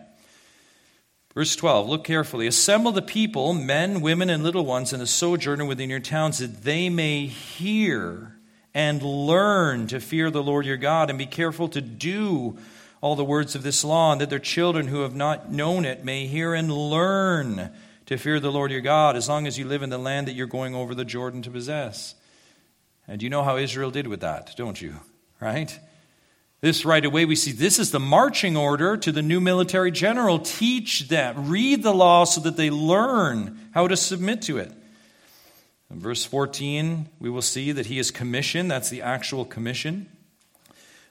Verse 1.33 1.55
12, 1.55 1.87
look 1.87 2.03
carefully. 2.03 2.47
Assemble 2.47 2.91
the 2.91 3.01
people, 3.01 3.53
men, 3.53 4.01
women, 4.01 4.29
and 4.29 4.43
little 4.43 4.65
ones, 4.65 4.93
and 4.93 5.01
the 5.01 5.07
sojourner 5.07 5.65
within 5.65 5.89
your 5.89 5.99
towns, 5.99 6.39
that 6.39 6.63
they 6.63 6.89
may 6.89 7.27
hear 7.27 8.35
and 8.73 9.01
learn 9.01 9.87
to 9.87 9.99
fear 9.99 10.31
the 10.31 10.43
Lord 10.43 10.65
your 10.65 10.77
God, 10.77 11.09
and 11.09 11.19
be 11.19 11.25
careful 11.25 11.69
to 11.69 11.81
do 11.81 12.57
all 13.01 13.15
the 13.15 13.23
words 13.23 13.55
of 13.55 13.63
this 13.63 13.83
law, 13.83 14.11
and 14.11 14.21
that 14.21 14.29
their 14.29 14.39
children 14.39 14.87
who 14.87 15.01
have 15.01 15.15
not 15.15 15.51
known 15.51 15.85
it 15.85 16.03
may 16.03 16.27
hear 16.27 16.53
and 16.53 16.71
learn 16.71 17.71
to 18.07 18.17
fear 18.17 18.39
the 18.39 18.51
Lord 18.51 18.71
your 18.71 18.81
God, 18.81 19.15
as 19.15 19.29
long 19.29 19.45
as 19.45 19.57
you 19.57 19.65
live 19.65 19.83
in 19.83 19.91
the 19.91 19.97
land 19.97 20.27
that 20.27 20.33
you're 20.33 20.47
going 20.47 20.73
over 20.73 20.95
the 20.95 21.05
Jordan 21.05 21.43
to 21.43 21.51
possess. 21.51 22.15
And 23.07 23.21
you 23.21 23.29
know 23.29 23.43
how 23.43 23.57
Israel 23.57 23.91
did 23.91 24.07
with 24.07 24.21
that, 24.21 24.55
don't 24.57 24.81
you? 24.81 24.95
Right? 25.39 25.79
This 26.61 26.83
right 26.83 27.05
away, 27.05 27.23
we 27.23 27.35
see 27.35 27.53
this 27.53 27.79
is 27.79 27.91
the 27.91 27.99
marching 27.99 28.57
order 28.57 28.97
to 28.97 29.11
the 29.11 29.21
new 29.21 29.39
military 29.39 29.91
general. 29.91 30.39
Teach 30.39 31.07
them, 31.07 31.49
read 31.49 31.83
the 31.83 31.93
law 31.93 32.25
so 32.25 32.41
that 32.41 32.57
they 32.57 32.69
learn 32.69 33.57
how 33.73 33.87
to 33.87 33.95
submit 33.95 34.41
to 34.43 34.57
it. 34.57 34.71
In 35.89 35.99
verse 35.99 36.25
14, 36.25 37.07
we 37.19 37.29
will 37.29 37.41
see 37.41 37.71
that 37.71 37.85
he 37.85 37.97
is 37.97 38.11
commissioned. 38.11 38.69
That's 38.69 38.89
the 38.89 39.01
actual 39.01 39.45
commission. 39.45 40.09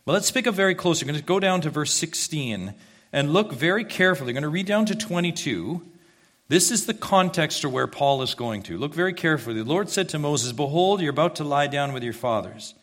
But 0.04 0.12
let's 0.12 0.30
pick 0.30 0.46
up 0.46 0.54
very 0.54 0.74
close. 0.74 1.02
We're 1.02 1.08
going 1.08 1.18
to 1.18 1.24
go 1.24 1.40
down 1.40 1.62
to 1.62 1.70
verse 1.70 1.92
16 1.94 2.74
and 3.12 3.32
look 3.32 3.52
very 3.52 3.84
carefully. 3.84 4.28
We're 4.28 4.40
going 4.40 4.42
to 4.42 4.48
read 4.50 4.66
down 4.66 4.87
to 4.87 4.94
22. 4.94 5.82
This 6.48 6.70
is 6.70 6.87
the 6.87 6.94
context 6.94 7.64
or 7.64 7.70
where 7.70 7.87
Paul 7.87 8.22
is 8.22 8.34
going 8.34 8.62
to. 8.64 8.78
Look 8.78 8.94
very 8.94 9.12
carefully. 9.12 9.56
The 9.56 9.64
Lord 9.64 9.88
said 9.88 10.11
to 10.11 10.18
Moses, 10.18 10.52
Behold, 10.52 11.00
you're 11.00 11.11
about 11.11 11.37
to 11.37 11.44
lie 11.44 11.66
down 11.66 11.92
with 11.92 12.02
your 12.02 12.12
fathers. 12.12 12.74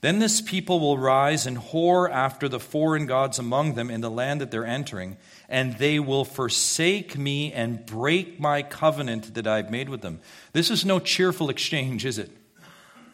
Then 0.00 0.18
this 0.18 0.40
people 0.40 0.80
will 0.80 0.96
rise 0.96 1.46
and 1.46 1.58
whore 1.58 2.10
after 2.10 2.48
the 2.48 2.60
foreign 2.60 3.04
gods 3.04 3.38
among 3.38 3.74
them 3.74 3.90
in 3.90 4.00
the 4.00 4.10
land 4.10 4.40
that 4.40 4.50
they're 4.50 4.64
entering, 4.64 5.18
and 5.48 5.76
they 5.76 5.98
will 5.98 6.24
forsake 6.24 7.18
me 7.18 7.52
and 7.52 7.84
break 7.84 8.40
my 8.40 8.62
covenant 8.62 9.34
that 9.34 9.46
I've 9.46 9.70
made 9.70 9.90
with 9.90 10.00
them. 10.00 10.20
This 10.54 10.70
is 10.70 10.86
no 10.86 11.00
cheerful 11.00 11.50
exchange, 11.50 12.06
is 12.06 12.18
it? 12.18 12.30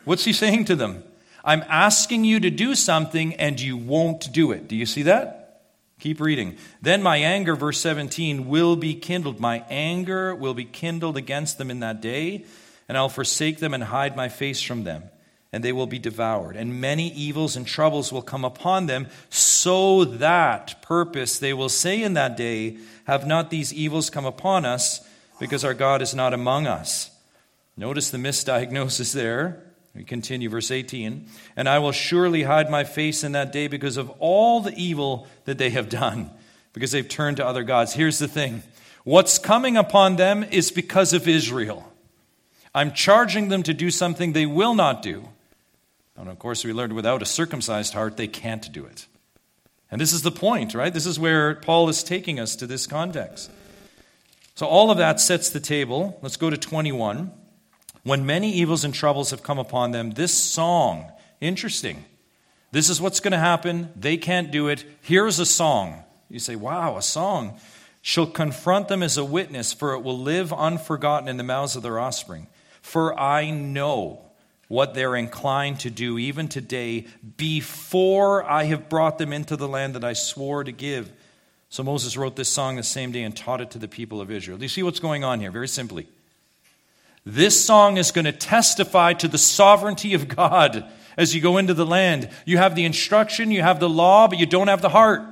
What's 0.04 0.24
he 0.24 0.32
saying 0.32 0.66
to 0.66 0.76
them? 0.76 1.02
I'm 1.44 1.64
asking 1.68 2.24
you 2.24 2.38
to 2.40 2.50
do 2.50 2.76
something 2.76 3.34
and 3.34 3.60
you 3.60 3.76
won't 3.76 4.32
do 4.32 4.52
it. 4.52 4.68
Do 4.68 4.76
you 4.76 4.86
see 4.86 5.02
that? 5.02 5.62
Keep 5.98 6.20
reading. 6.20 6.56
Then 6.82 7.02
my 7.02 7.16
anger, 7.16 7.56
verse 7.56 7.80
17, 7.80 8.46
will 8.46 8.76
be 8.76 8.94
kindled. 8.94 9.40
My 9.40 9.64
anger 9.70 10.34
will 10.34 10.54
be 10.54 10.64
kindled 10.64 11.16
against 11.16 11.58
them 11.58 11.70
in 11.70 11.80
that 11.80 12.00
day, 12.00 12.44
and 12.88 12.96
I'll 12.96 13.08
forsake 13.08 13.58
them 13.58 13.74
and 13.74 13.82
hide 13.82 14.14
my 14.14 14.28
face 14.28 14.62
from 14.62 14.84
them 14.84 15.04
and 15.56 15.64
they 15.64 15.72
will 15.72 15.86
be 15.86 15.98
devoured. 15.98 16.54
And 16.54 16.82
many 16.82 17.10
evils 17.14 17.56
and 17.56 17.66
troubles 17.66 18.12
will 18.12 18.20
come 18.20 18.44
upon 18.44 18.84
them, 18.84 19.06
so 19.30 20.04
that 20.04 20.82
purpose 20.82 21.38
they 21.38 21.54
will 21.54 21.70
say 21.70 22.02
in 22.02 22.12
that 22.12 22.36
day, 22.36 22.76
Have 23.04 23.26
not 23.26 23.48
these 23.48 23.72
evils 23.72 24.10
come 24.10 24.26
upon 24.26 24.66
us, 24.66 25.00
because 25.40 25.64
our 25.64 25.72
God 25.72 26.02
is 26.02 26.14
not 26.14 26.34
among 26.34 26.66
us? 26.66 27.10
Notice 27.74 28.10
the 28.10 28.18
misdiagnosis 28.18 29.14
there. 29.14 29.62
We 29.94 30.04
continue, 30.04 30.50
verse 30.50 30.70
18. 30.70 31.26
And 31.56 31.70
I 31.70 31.78
will 31.78 31.92
surely 31.92 32.42
hide 32.42 32.70
my 32.70 32.84
face 32.84 33.24
in 33.24 33.32
that 33.32 33.50
day 33.50 33.66
because 33.66 33.96
of 33.96 34.10
all 34.18 34.60
the 34.60 34.74
evil 34.76 35.26
that 35.46 35.56
they 35.56 35.70
have 35.70 35.88
done, 35.88 36.28
because 36.74 36.90
they've 36.90 37.08
turned 37.08 37.38
to 37.38 37.46
other 37.46 37.62
gods. 37.62 37.94
Here's 37.94 38.18
the 38.18 38.28
thing 38.28 38.62
what's 39.04 39.38
coming 39.38 39.78
upon 39.78 40.16
them 40.16 40.44
is 40.44 40.70
because 40.70 41.14
of 41.14 41.26
Israel. 41.26 41.90
I'm 42.74 42.92
charging 42.92 43.48
them 43.48 43.62
to 43.62 43.72
do 43.72 43.90
something 43.90 44.34
they 44.34 44.44
will 44.44 44.74
not 44.74 45.00
do. 45.00 45.30
And 46.16 46.28
of 46.28 46.38
course, 46.38 46.64
we 46.64 46.72
learned 46.72 46.94
without 46.94 47.22
a 47.22 47.26
circumcised 47.26 47.94
heart, 47.94 48.16
they 48.16 48.28
can't 48.28 48.72
do 48.72 48.84
it. 48.84 49.06
And 49.90 50.00
this 50.00 50.12
is 50.12 50.22
the 50.22 50.30
point, 50.30 50.74
right? 50.74 50.92
This 50.92 51.06
is 51.06 51.18
where 51.18 51.54
Paul 51.56 51.88
is 51.88 52.02
taking 52.02 52.40
us 52.40 52.56
to 52.56 52.66
this 52.66 52.86
context. 52.86 53.50
So, 54.54 54.66
all 54.66 54.90
of 54.90 54.98
that 54.98 55.20
sets 55.20 55.50
the 55.50 55.60
table. 55.60 56.18
Let's 56.22 56.36
go 56.36 56.50
to 56.50 56.56
21. 56.56 57.30
When 58.02 58.24
many 58.24 58.52
evils 58.52 58.84
and 58.84 58.94
troubles 58.94 59.30
have 59.30 59.42
come 59.42 59.58
upon 59.58 59.90
them, 59.90 60.12
this 60.12 60.32
song, 60.32 61.10
interesting. 61.40 62.04
This 62.72 62.88
is 62.88 63.00
what's 63.00 63.20
going 63.20 63.32
to 63.32 63.38
happen. 63.38 63.92
They 63.96 64.16
can't 64.16 64.50
do 64.50 64.68
it. 64.68 64.84
Here's 65.02 65.38
a 65.38 65.46
song. 65.46 66.04
You 66.28 66.38
say, 66.38 66.56
wow, 66.56 66.96
a 66.96 67.02
song. 67.02 67.58
Shall 68.02 68.26
confront 68.26 68.88
them 68.88 69.02
as 69.02 69.16
a 69.16 69.24
witness, 69.24 69.72
for 69.72 69.92
it 69.94 70.02
will 70.02 70.18
live 70.18 70.52
unforgotten 70.52 71.28
in 71.28 71.36
the 71.36 71.42
mouths 71.42 71.76
of 71.76 71.82
their 71.82 71.98
offspring. 71.98 72.46
For 72.80 73.18
I 73.18 73.50
know 73.50 74.25
what 74.68 74.94
they're 74.94 75.14
inclined 75.14 75.80
to 75.80 75.90
do 75.90 76.18
even 76.18 76.48
today 76.48 77.06
before 77.36 78.44
I 78.44 78.64
have 78.64 78.88
brought 78.88 79.18
them 79.18 79.32
into 79.32 79.56
the 79.56 79.68
land 79.68 79.94
that 79.94 80.04
I 80.04 80.12
swore 80.12 80.64
to 80.64 80.72
give. 80.72 81.12
So 81.68 81.82
Moses 81.82 82.16
wrote 82.16 82.36
this 82.36 82.48
song 82.48 82.76
the 82.76 82.82
same 82.82 83.12
day 83.12 83.22
and 83.22 83.36
taught 83.36 83.60
it 83.60 83.70
to 83.72 83.78
the 83.78 83.88
people 83.88 84.20
of 84.20 84.30
Israel. 84.30 84.58
Do 84.58 84.64
you 84.64 84.68
see 84.68 84.82
what's 84.82 85.00
going 85.00 85.24
on 85.24 85.40
here? 85.40 85.50
Very 85.50 85.68
simply. 85.68 86.06
This 87.24 87.64
song 87.64 87.96
is 87.96 88.12
going 88.12 88.24
to 88.24 88.32
testify 88.32 89.12
to 89.14 89.28
the 89.28 89.38
sovereignty 89.38 90.14
of 90.14 90.28
God 90.28 90.84
as 91.16 91.34
you 91.34 91.40
go 91.40 91.58
into 91.58 91.74
the 91.74 91.86
land. 91.86 92.30
You 92.44 92.58
have 92.58 92.74
the 92.74 92.84
instruction, 92.84 93.50
you 93.50 93.62
have 93.62 93.80
the 93.80 93.88
law, 93.88 94.28
but 94.28 94.38
you 94.38 94.46
don't 94.46 94.68
have 94.68 94.82
the 94.82 94.88
heart. 94.88 95.22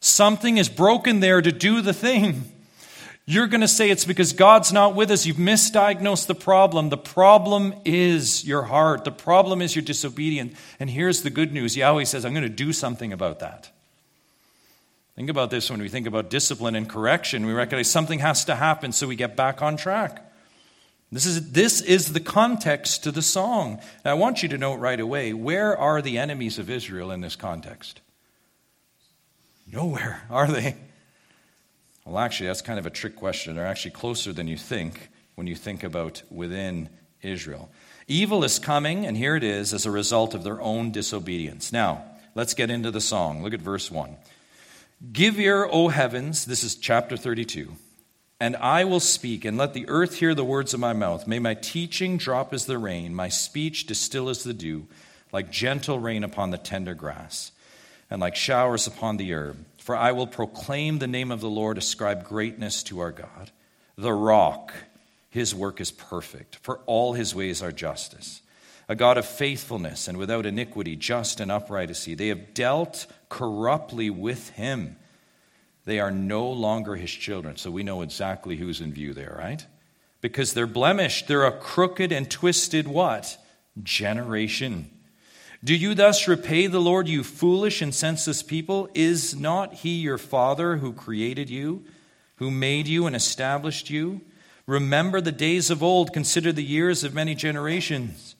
Something 0.00 0.58
is 0.58 0.68
broken 0.68 1.20
there 1.20 1.40
to 1.40 1.52
do 1.52 1.80
the 1.80 1.94
thing. 1.94 2.51
You're 3.24 3.46
going 3.46 3.60
to 3.60 3.68
say 3.68 3.90
it's 3.90 4.04
because 4.04 4.32
God's 4.32 4.72
not 4.72 4.96
with 4.96 5.10
us. 5.10 5.26
You've 5.26 5.36
misdiagnosed 5.36 6.26
the 6.26 6.34
problem. 6.34 6.88
The 6.88 6.96
problem 6.96 7.74
is 7.84 8.44
your 8.44 8.62
heart. 8.62 9.04
The 9.04 9.12
problem 9.12 9.62
is 9.62 9.76
your 9.76 9.84
disobedience. 9.84 10.58
And 10.80 10.90
here's 10.90 11.22
the 11.22 11.30
good 11.30 11.52
news 11.52 11.76
Yahweh 11.76 12.04
says, 12.04 12.24
I'm 12.24 12.32
going 12.32 12.42
to 12.42 12.48
do 12.48 12.72
something 12.72 13.12
about 13.12 13.38
that. 13.38 13.70
Think 15.14 15.28
about 15.28 15.50
this 15.50 15.70
when 15.70 15.80
we 15.80 15.88
think 15.88 16.06
about 16.06 16.30
discipline 16.30 16.74
and 16.74 16.88
correction. 16.88 17.46
We 17.46 17.52
recognize 17.52 17.90
something 17.90 18.18
has 18.20 18.44
to 18.46 18.56
happen 18.56 18.92
so 18.92 19.06
we 19.06 19.14
get 19.14 19.36
back 19.36 19.62
on 19.62 19.76
track. 19.76 20.28
This 21.12 21.26
is, 21.26 21.52
this 21.52 21.82
is 21.82 22.14
the 22.14 22.20
context 22.20 23.04
to 23.04 23.12
the 23.12 23.20
song. 23.20 23.80
Now, 24.02 24.12
I 24.12 24.14
want 24.14 24.42
you 24.42 24.48
to 24.48 24.58
note 24.58 24.76
right 24.76 24.98
away 24.98 25.34
where 25.34 25.76
are 25.76 26.00
the 26.00 26.16
enemies 26.16 26.58
of 26.58 26.70
Israel 26.70 27.10
in 27.10 27.20
this 27.20 27.36
context? 27.36 28.00
Nowhere, 29.70 30.22
are 30.30 30.48
they? 30.48 30.76
Well, 32.04 32.18
actually, 32.18 32.48
that's 32.48 32.62
kind 32.62 32.78
of 32.78 32.86
a 32.86 32.90
trick 32.90 33.16
question. 33.16 33.54
They're 33.54 33.66
actually 33.66 33.92
closer 33.92 34.32
than 34.32 34.48
you 34.48 34.56
think 34.56 35.10
when 35.36 35.46
you 35.46 35.54
think 35.54 35.84
about 35.84 36.22
within 36.30 36.88
Israel. 37.22 37.70
Evil 38.08 38.42
is 38.42 38.58
coming, 38.58 39.06
and 39.06 39.16
here 39.16 39.36
it 39.36 39.44
is, 39.44 39.72
as 39.72 39.86
a 39.86 39.90
result 39.90 40.34
of 40.34 40.42
their 40.42 40.60
own 40.60 40.90
disobedience. 40.90 41.72
Now, 41.72 42.04
let's 42.34 42.54
get 42.54 42.70
into 42.70 42.90
the 42.90 43.00
song. 43.00 43.42
Look 43.42 43.54
at 43.54 43.60
verse 43.60 43.90
1. 43.90 44.16
Give 45.12 45.38
ear, 45.38 45.68
O 45.70 45.88
heavens, 45.88 46.44
this 46.44 46.62
is 46.62 46.74
chapter 46.74 47.16
32, 47.16 47.72
and 48.40 48.56
I 48.56 48.84
will 48.84 49.00
speak, 49.00 49.44
and 49.44 49.56
let 49.56 49.74
the 49.74 49.88
earth 49.88 50.16
hear 50.16 50.34
the 50.34 50.44
words 50.44 50.74
of 50.74 50.80
my 50.80 50.92
mouth. 50.92 51.26
May 51.26 51.38
my 51.38 51.54
teaching 51.54 52.18
drop 52.18 52.52
as 52.52 52.66
the 52.66 52.78
rain, 52.78 53.14
my 53.14 53.28
speech 53.28 53.86
distill 53.86 54.28
as 54.28 54.44
the 54.44 54.52
dew, 54.52 54.86
like 55.32 55.50
gentle 55.50 55.98
rain 55.98 56.22
upon 56.24 56.50
the 56.50 56.58
tender 56.58 56.94
grass, 56.94 57.52
and 58.10 58.20
like 58.20 58.36
showers 58.36 58.86
upon 58.86 59.16
the 59.16 59.32
herb. 59.32 59.64
For 59.82 59.96
I 59.96 60.12
will 60.12 60.28
proclaim 60.28 61.00
the 61.00 61.08
name 61.08 61.32
of 61.32 61.40
the 61.40 61.50
Lord, 61.50 61.76
ascribe 61.76 62.22
greatness 62.22 62.84
to 62.84 63.00
our 63.00 63.10
God. 63.10 63.50
The 63.98 64.12
rock, 64.12 64.72
his 65.28 65.56
work 65.56 65.80
is 65.80 65.90
perfect, 65.90 66.54
for 66.62 66.78
all 66.86 67.14
his 67.14 67.34
ways 67.34 67.64
are 67.64 67.72
justice. 67.72 68.42
A 68.88 68.94
God 68.94 69.18
of 69.18 69.26
faithfulness 69.26 70.06
and 70.06 70.18
without 70.18 70.46
iniquity, 70.46 70.94
just 70.94 71.40
and 71.40 71.50
upright 71.50 71.90
is 71.90 72.04
he. 72.04 72.14
They 72.14 72.28
have 72.28 72.54
dealt 72.54 73.06
corruptly 73.28 74.08
with 74.08 74.50
him. 74.50 74.98
They 75.84 75.98
are 75.98 76.12
no 76.12 76.48
longer 76.48 76.94
his 76.94 77.10
children. 77.10 77.56
So 77.56 77.72
we 77.72 77.82
know 77.82 78.02
exactly 78.02 78.54
who's 78.54 78.80
in 78.80 78.92
view 78.92 79.12
there, 79.12 79.34
right? 79.36 79.66
Because 80.20 80.52
they're 80.52 80.68
blemished. 80.68 81.26
They're 81.26 81.44
a 81.44 81.58
crooked 81.58 82.12
and 82.12 82.30
twisted 82.30 82.86
what? 82.86 83.36
Generation. 83.82 84.92
Do 85.64 85.76
you 85.76 85.94
thus 85.94 86.26
repay 86.26 86.66
the 86.66 86.80
Lord, 86.80 87.06
you 87.06 87.22
foolish 87.22 87.82
and 87.82 87.94
senseless 87.94 88.42
people? 88.42 88.88
Is 88.94 89.38
not 89.38 89.74
he 89.74 89.90
your 89.90 90.18
father 90.18 90.78
who 90.78 90.92
created 90.92 91.48
you, 91.48 91.84
who 92.36 92.50
made 92.50 92.88
you 92.88 93.06
and 93.06 93.14
established 93.14 93.88
you? 93.88 94.22
Remember 94.66 95.20
the 95.20 95.30
days 95.30 95.70
of 95.70 95.80
old, 95.80 96.12
consider 96.12 96.50
the 96.50 96.64
years 96.64 97.04
of 97.04 97.14
many 97.14 97.36
generations. 97.36 98.34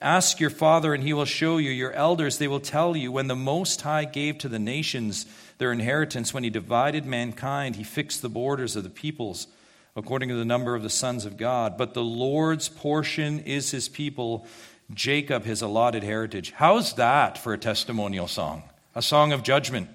Ask 0.00 0.40
your 0.40 0.50
father, 0.50 0.94
and 0.94 1.02
he 1.02 1.12
will 1.12 1.26
show 1.26 1.58
you. 1.58 1.70
Your 1.70 1.92
elders, 1.92 2.38
they 2.38 2.48
will 2.48 2.58
tell 2.58 2.96
you. 2.96 3.12
When 3.12 3.28
the 3.28 3.36
Most 3.36 3.82
High 3.82 4.06
gave 4.06 4.38
to 4.38 4.48
the 4.48 4.58
nations 4.58 5.26
their 5.58 5.72
inheritance, 5.72 6.32
when 6.32 6.42
he 6.42 6.50
divided 6.50 7.04
mankind, 7.04 7.76
he 7.76 7.84
fixed 7.84 8.22
the 8.22 8.30
borders 8.30 8.76
of 8.76 8.82
the 8.82 8.90
peoples 8.90 9.46
according 9.94 10.30
to 10.30 10.34
the 10.34 10.44
number 10.44 10.74
of 10.74 10.82
the 10.82 10.90
sons 10.90 11.24
of 11.24 11.36
God. 11.36 11.76
But 11.76 11.94
the 11.94 12.02
Lord's 12.02 12.68
portion 12.68 13.40
is 13.40 13.70
his 13.70 13.88
people 13.88 14.46
Jacob 14.94 15.44
his 15.44 15.62
allotted 15.62 16.02
heritage. 16.02 16.52
How's 16.56 16.94
that 16.94 17.38
for 17.38 17.52
a 17.52 17.58
testimonial 17.58 18.28
song? 18.28 18.62
A 18.94 19.02
song 19.02 19.32
of 19.32 19.42
judgment. 19.42 19.88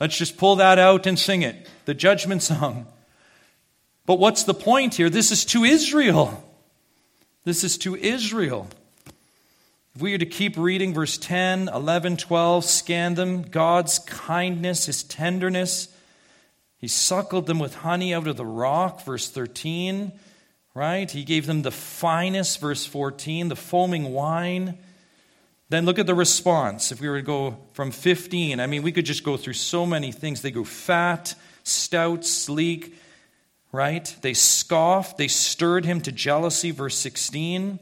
Let's 0.00 0.16
just 0.16 0.36
pull 0.36 0.56
that 0.56 0.78
out 0.78 1.06
and 1.06 1.18
sing 1.18 1.42
it. 1.42 1.68
The 1.84 1.94
judgment 1.94 2.42
song. 2.44 2.86
But 4.06 4.18
what's 4.18 4.44
the 4.44 4.54
point 4.54 4.94
here? 4.94 5.10
This 5.10 5.30
is 5.30 5.44
to 5.46 5.64
Israel. 5.64 6.44
This 7.44 7.64
is 7.64 7.78
to 7.78 7.96
Israel. 7.96 8.68
If 9.94 10.02
we 10.02 10.14
are 10.14 10.18
to 10.18 10.26
keep 10.26 10.56
reading 10.56 10.94
verse 10.94 11.18
10, 11.18 11.68
11, 11.68 12.16
12, 12.16 12.64
scan 12.64 13.14
them, 13.14 13.42
God's 13.42 13.98
kindness, 13.98 14.86
his 14.86 15.02
tenderness. 15.02 15.88
He 16.78 16.88
suckled 16.88 17.46
them 17.46 17.58
with 17.58 17.74
honey 17.74 18.14
out 18.14 18.28
of 18.28 18.36
the 18.36 18.46
rock, 18.46 19.04
verse 19.04 19.28
13 19.28 20.12
right? 20.74 21.10
He 21.10 21.24
gave 21.24 21.46
them 21.46 21.62
the 21.62 21.70
finest, 21.70 22.60
verse 22.60 22.86
14, 22.86 23.48
the 23.48 23.56
foaming 23.56 24.12
wine. 24.12 24.78
Then 25.70 25.84
look 25.84 25.98
at 25.98 26.06
the 26.06 26.14
response. 26.14 26.92
If 26.92 27.00
we 27.00 27.08
were 27.08 27.18
to 27.18 27.22
go 27.22 27.58
from 27.72 27.90
15, 27.90 28.60
I 28.60 28.66
mean, 28.66 28.82
we 28.82 28.92
could 28.92 29.06
just 29.06 29.24
go 29.24 29.36
through 29.36 29.54
so 29.54 29.84
many 29.84 30.12
things. 30.12 30.40
They 30.40 30.50
grew 30.50 30.64
fat, 30.64 31.34
stout, 31.62 32.24
sleek, 32.24 32.94
right? 33.72 34.14
They 34.22 34.34
scoffed, 34.34 35.18
they 35.18 35.28
stirred 35.28 35.84
him 35.84 36.00
to 36.02 36.12
jealousy, 36.12 36.70
verse 36.70 36.96
16. 36.96 37.78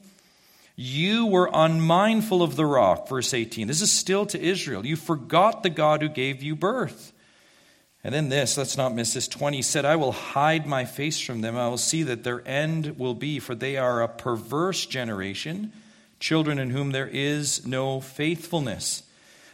You 0.74 1.26
were 1.26 1.48
unmindful 1.52 2.42
of 2.42 2.56
the 2.56 2.66
rock, 2.66 3.08
verse 3.08 3.32
18. 3.32 3.66
This 3.66 3.80
is 3.80 3.90
still 3.90 4.26
to 4.26 4.40
Israel. 4.40 4.84
You 4.84 4.96
forgot 4.96 5.62
the 5.62 5.70
God 5.70 6.02
who 6.02 6.08
gave 6.08 6.42
you 6.42 6.54
birth. 6.54 7.12
And 8.06 8.14
then 8.14 8.28
this, 8.28 8.56
let's 8.56 8.76
not 8.76 8.94
miss 8.94 9.14
this 9.14 9.26
20 9.26 9.62
said, 9.62 9.84
I 9.84 9.96
will 9.96 10.12
hide 10.12 10.64
my 10.64 10.84
face 10.84 11.18
from 11.18 11.40
them. 11.40 11.56
I 11.56 11.66
will 11.66 11.76
see 11.76 12.04
that 12.04 12.22
their 12.22 12.40
end 12.46 13.00
will 13.00 13.14
be, 13.14 13.40
for 13.40 13.56
they 13.56 13.76
are 13.76 14.00
a 14.00 14.06
perverse 14.06 14.86
generation, 14.86 15.72
children 16.20 16.60
in 16.60 16.70
whom 16.70 16.92
there 16.92 17.08
is 17.08 17.66
no 17.66 18.00
faithfulness. 18.00 19.02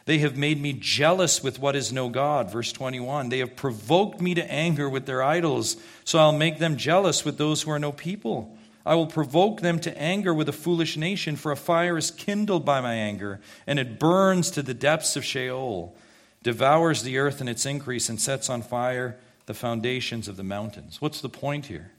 They 0.04 0.18
have 0.18 0.36
made 0.36 0.60
me 0.60 0.74
jealous 0.74 1.42
with 1.42 1.60
what 1.60 1.74
is 1.74 1.94
no 1.94 2.10
God. 2.10 2.52
Verse 2.52 2.72
21. 2.72 3.30
They 3.30 3.38
have 3.38 3.56
provoked 3.56 4.20
me 4.20 4.34
to 4.34 4.52
anger 4.52 4.86
with 4.86 5.06
their 5.06 5.22
idols, 5.22 5.78
so 6.04 6.18
I'll 6.18 6.30
make 6.36 6.58
them 6.58 6.76
jealous 6.76 7.24
with 7.24 7.38
those 7.38 7.62
who 7.62 7.70
are 7.70 7.78
no 7.78 7.90
people. 7.90 8.54
I 8.84 8.96
will 8.96 9.06
provoke 9.06 9.62
them 9.62 9.78
to 9.78 9.98
anger 9.98 10.34
with 10.34 10.50
a 10.50 10.52
foolish 10.52 10.98
nation, 10.98 11.36
for 11.36 11.52
a 11.52 11.56
fire 11.56 11.96
is 11.96 12.10
kindled 12.10 12.66
by 12.66 12.82
my 12.82 12.92
anger, 12.92 13.40
and 13.66 13.78
it 13.78 13.98
burns 13.98 14.50
to 14.50 14.62
the 14.62 14.74
depths 14.74 15.16
of 15.16 15.24
Sheol 15.24 15.96
devours 16.42 17.02
the 17.02 17.18
earth 17.18 17.40
and 17.40 17.48
its 17.48 17.66
increase, 17.66 18.08
and 18.08 18.20
sets 18.20 18.50
on 18.50 18.62
fire 18.62 19.16
the 19.46 19.54
foundations 19.54 20.28
of 20.28 20.36
the 20.36 20.42
mountains. 20.42 21.00
What's 21.00 21.20
the 21.20 21.28
point 21.28 21.66
here? 21.66 21.92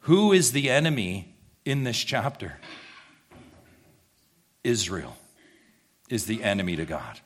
Who 0.00 0.32
is 0.32 0.52
the 0.52 0.70
enemy 0.70 1.34
in 1.64 1.84
this 1.84 1.98
chapter? 1.98 2.58
Israel 4.64 5.16
is 6.08 6.26
the 6.26 6.42
enemy 6.42 6.76
to 6.76 6.84
God. 6.84 7.20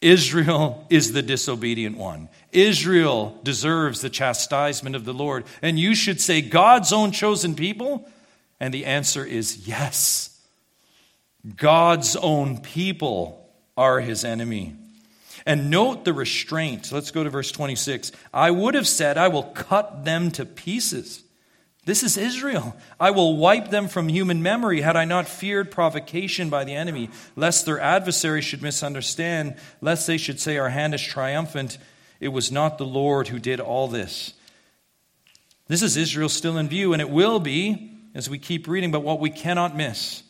Israel 0.00 0.86
is 0.90 1.12
the 1.12 1.22
disobedient 1.22 1.96
one. 1.96 2.28
Israel 2.50 3.38
deserves 3.42 4.00
the 4.00 4.10
chastisement 4.10 4.96
of 4.96 5.04
the 5.04 5.14
Lord. 5.14 5.44
And 5.62 5.78
you 5.78 5.94
should 5.94 6.20
say, 6.20 6.42
God's 6.42 6.92
own 6.92 7.12
chosen 7.12 7.54
people? 7.54 8.08
And 8.58 8.74
the 8.74 8.84
answer 8.84 9.24
is 9.24 9.66
yes. 9.66 10.40
God's 11.56 12.16
own 12.16 12.60
people 12.60 13.41
are 13.82 14.00
his 14.00 14.24
enemy. 14.24 14.74
And 15.44 15.70
note 15.70 16.04
the 16.04 16.12
restraint. 16.12 16.92
Let's 16.92 17.10
go 17.10 17.24
to 17.24 17.30
verse 17.30 17.50
26. 17.50 18.12
I 18.32 18.50
would 18.50 18.74
have 18.74 18.86
said, 18.86 19.18
I 19.18 19.26
will 19.28 19.42
cut 19.42 20.04
them 20.04 20.30
to 20.32 20.46
pieces. 20.46 21.24
This 21.84 22.04
is 22.04 22.16
Israel. 22.16 22.76
I 23.00 23.10
will 23.10 23.36
wipe 23.36 23.70
them 23.70 23.88
from 23.88 24.06
human 24.06 24.40
memory 24.40 24.82
had 24.82 24.94
I 24.94 25.04
not 25.04 25.26
feared 25.26 25.72
provocation 25.72 26.48
by 26.48 26.62
the 26.62 26.74
enemy, 26.74 27.10
lest 27.34 27.66
their 27.66 27.80
adversary 27.80 28.40
should 28.40 28.62
misunderstand, 28.62 29.56
lest 29.80 30.06
they 30.06 30.16
should 30.16 30.38
say, 30.38 30.58
Our 30.58 30.68
hand 30.68 30.94
is 30.94 31.02
triumphant. 31.02 31.78
It 32.20 32.28
was 32.28 32.52
not 32.52 32.78
the 32.78 32.86
Lord 32.86 33.28
who 33.28 33.40
did 33.40 33.58
all 33.58 33.88
this. 33.88 34.34
This 35.66 35.82
is 35.82 35.96
Israel 35.96 36.28
still 36.28 36.56
in 36.56 36.68
view, 36.68 36.92
and 36.92 37.02
it 37.02 37.10
will 37.10 37.40
be 37.40 37.90
as 38.14 38.30
we 38.30 38.38
keep 38.38 38.68
reading, 38.68 38.92
but 38.92 39.02
what 39.02 39.18
we 39.18 39.30
cannot 39.30 39.74
miss 39.74 40.22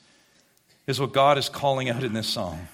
is 0.86 1.00
what 1.00 1.12
God 1.12 1.36
is 1.36 1.48
calling 1.48 1.90
out 1.90 2.02
in 2.02 2.14
this 2.14 2.28
song. 2.28 2.66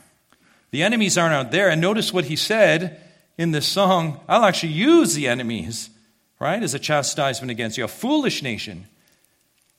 The 0.70 0.83
enemies 0.83 1.16
aren't 1.16 1.35
out 1.35 1.50
there. 1.50 1.70
And 1.70 1.81
notice 1.81 2.12
what 2.12 2.26
he 2.26 2.37
said 2.37 3.00
in 3.37 3.52
this 3.52 3.66
song 3.66 4.20
I'll 4.28 4.44
actually 4.44 4.72
use 4.72 5.14
the 5.14 5.28
enemies, 5.28 5.90
right, 6.38 6.62
as 6.62 6.74
a 6.74 6.78
chastisement 6.78 7.50
against 7.50 7.78
you, 7.78 7.85
a 7.85 7.88
foolish 7.88 8.42
nation. 8.42 8.87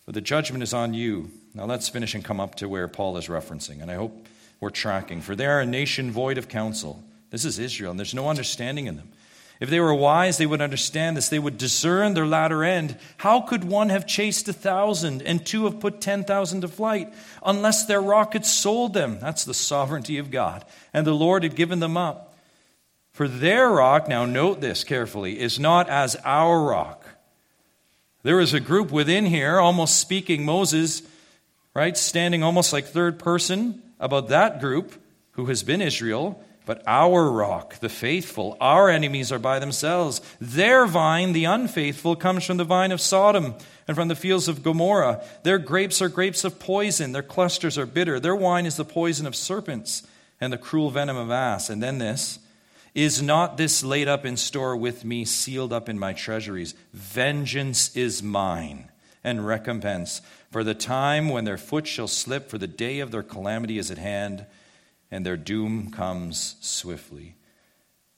But 0.06 0.16
the 0.16 0.22
judgment 0.22 0.64
is 0.64 0.74
on 0.74 0.94
you. 0.94 1.30
Now 1.54 1.66
let's 1.66 1.90
finish 1.90 2.16
and 2.16 2.26
come 2.26 2.40
up 2.40 2.56
to 2.56 2.70
where 2.70 2.88
Paul 2.88 3.18
is 3.18 3.28
referencing. 3.28 3.82
And 3.82 3.92
I 3.92 3.96
hope 3.96 4.28
we're 4.60 4.70
tracking. 4.70 5.22
For 5.22 5.36
they 5.36 5.46
are 5.46 5.62
a 5.62 5.66
nation 5.66 6.12
void 6.12 6.38
of 6.38 6.48
counsel. 6.48 7.04
This 7.30 7.46
is 7.46 7.60
Israel, 7.60 7.92
and 7.92 8.00
there's 8.00 8.16
no 8.16 8.28
understanding 8.28 8.88
in 8.88 8.96
them. 8.96 9.10
If 9.60 9.70
they 9.70 9.82
were 9.82 9.94
wise, 9.94 10.38
they 10.38 10.46
would 10.46 10.62
understand 10.62 11.18
this. 11.18 11.28
They 11.28 11.40
would 11.40 11.58
discern 11.58 12.14
their 12.14 12.26
latter 12.26 12.64
end. 12.64 12.98
How 13.18 13.42
could 13.42 13.66
one 13.66 13.90
have 13.90 14.08
chased 14.08 14.48
a 14.48 14.54
thousand 14.54 15.22
and 15.22 15.46
two 15.46 15.66
have 15.66 15.82
put 15.82 16.00
10,000 16.00 16.62
to 16.62 16.68
flight 16.70 17.14
unless 17.44 17.86
their 17.86 18.02
rock 18.02 18.34
had 18.34 18.46
sold 18.46 18.94
them? 18.94 19.20
That's 19.20 19.44
the 19.44 19.54
sovereignty 19.54 20.18
of 20.18 20.32
God. 20.32 20.64
And 20.94 21.06
the 21.06 21.14
Lord 21.14 21.44
had 21.44 21.58
given 21.58 21.80
them 21.80 21.98
up. 21.98 22.38
For 23.12 23.28
their 23.28 23.70
rock, 23.70 24.08
now 24.08 24.26
note 24.26 24.62
this 24.62 24.86
carefully, 24.86 25.38
is 25.38 25.60
not 25.60 25.90
as 25.90 26.16
our 26.24 26.64
rock. 26.64 27.06
There 28.24 28.40
is 28.40 28.54
a 28.54 28.62
group 28.62 28.92
within 28.92 29.26
here, 29.26 29.60
almost 29.60 30.00
speaking 30.00 30.46
Moses, 30.46 31.02
right, 31.74 31.98
standing 31.98 32.44
almost 32.44 32.72
like 32.72 32.86
third 32.86 33.20
person 33.20 33.82
about 34.00 34.30
that 34.30 34.62
group 34.62 34.94
who 35.32 35.48
has 35.48 35.64
been 35.64 35.82
Israel 35.82 36.42
but 36.70 36.84
our 36.86 37.32
rock, 37.32 37.80
the 37.80 37.90
faithful, 37.90 38.56
our 38.62 38.92
enemies 38.92 39.32
are 39.32 39.40
by 39.40 39.58
themselves. 39.58 40.22
Their 40.40 40.86
vine, 40.86 41.34
the 41.34 41.46
unfaithful, 41.46 42.16
comes 42.16 42.46
from 42.46 42.58
the 42.58 42.64
vine 42.64 42.92
of 42.92 43.02
Sodom 43.02 43.56
and 43.88 43.98
from 43.98 44.08
the 44.08 44.16
fields 44.16 44.48
of 44.48 44.62
Gomorrah. 44.62 45.24
Their 45.42 45.58
grapes 45.58 46.00
are 46.00 46.10
grapes 46.10 46.44
of 46.44 46.60
poison. 46.60 47.12
Their 47.12 47.24
clusters 47.24 47.76
are 47.80 47.88
bitter. 47.88 48.20
Their 48.20 48.36
wine 48.36 48.68
is 48.68 48.78
the 48.78 48.86
poison 48.86 49.26
of 49.26 49.36
serpents 49.36 50.04
and 50.40 50.54
the 50.54 50.60
cruel 50.60 50.92
venom 50.92 51.18
of 51.18 51.32
ass. 51.32 51.72
And 51.72 51.82
then 51.82 51.98
this 51.98 52.38
Is 52.94 53.20
not 53.20 53.58
this 53.58 53.84
laid 53.84 54.08
up 54.08 54.24
in 54.24 54.38
store 54.38 54.78
with 54.78 55.04
me, 55.04 55.26
sealed 55.26 55.74
up 55.74 55.90
in 55.90 55.98
my 55.98 56.14
treasuries? 56.14 56.76
Vengeance 56.94 57.96
is 57.96 58.22
mine. 58.22 58.90
and 59.24 59.48
recompense. 59.48 60.22
For 60.52 60.64
the 60.64 60.76
time 60.76 61.30
when 61.30 61.46
their 61.46 61.58
foot 61.58 61.88
shall 61.88 62.08
slip, 62.08 62.48
for 62.48 62.60
the 62.60 62.68
day 62.68 63.00
of 63.00 63.10
their 63.10 63.24
calamity 63.24 63.80
is 63.80 63.90
at 63.90 63.98
hand, 63.98 64.46
and 65.12 65.26
their 65.26 65.38
doom 65.38 65.92
comes 65.92 66.56
swiftly. 66.62 67.36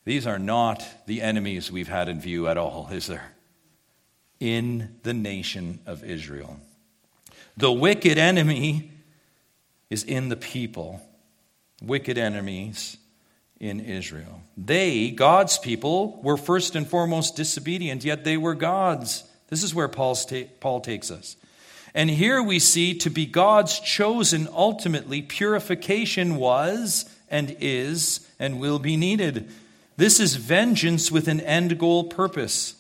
These 0.04 0.26
are 0.26 0.40
not 0.40 0.84
the 1.06 1.22
enemies 1.22 1.72
we've 1.72 1.88
had 1.88 2.10
in 2.10 2.20
view 2.20 2.48
at 2.48 2.58
all, 2.58 2.90
is 2.92 3.08
there? 3.08 3.34
In 4.40 5.00
the 5.04 5.14
nation 5.14 5.80
of 5.86 6.04
Israel. 6.04 6.60
The 7.58 7.72
wicked 7.72 8.18
enemy 8.18 8.92
is 9.90 10.04
in 10.04 10.30
the 10.30 10.36
people, 10.36 11.02
wicked 11.84 12.18
enemies 12.18 12.98
in 13.60 13.80
Israel. 13.80 14.42
They, 14.58 15.12
God's 15.12 15.60
people, 15.60 16.20
were 16.24 16.38
first 16.38 16.76
and 16.76 16.88
foremost 16.88 17.36
disobedient, 17.36 18.04
yet 18.04 18.24
they 18.24 18.38
were 18.38 18.56
God's. 18.56 19.24
This 19.50 19.62
is 19.64 19.76
where 19.76 19.88
ta- 19.88 20.50
Paul 20.60 20.82
takes 20.82 21.12
us. 21.12 21.36
And 21.94 22.10
here 22.10 22.42
we 22.42 22.60
see 22.60 22.94
to 23.00 23.10
be 23.10 23.26
God's 23.26 23.80
chosen, 23.80 24.48
ultimately, 24.54 25.22
purification 25.22 26.36
was 26.38 27.06
and 27.30 27.56
is 27.60 28.28
and 28.40 28.60
will 28.60 28.80
be 28.80 28.96
needed. 28.96 29.50
This 29.98 30.20
is 30.20 30.36
vengeance 30.36 31.12
with 31.12 31.28
an 31.28 31.42
end 31.42 31.78
goal 31.78 32.06
purpose. 32.06 32.76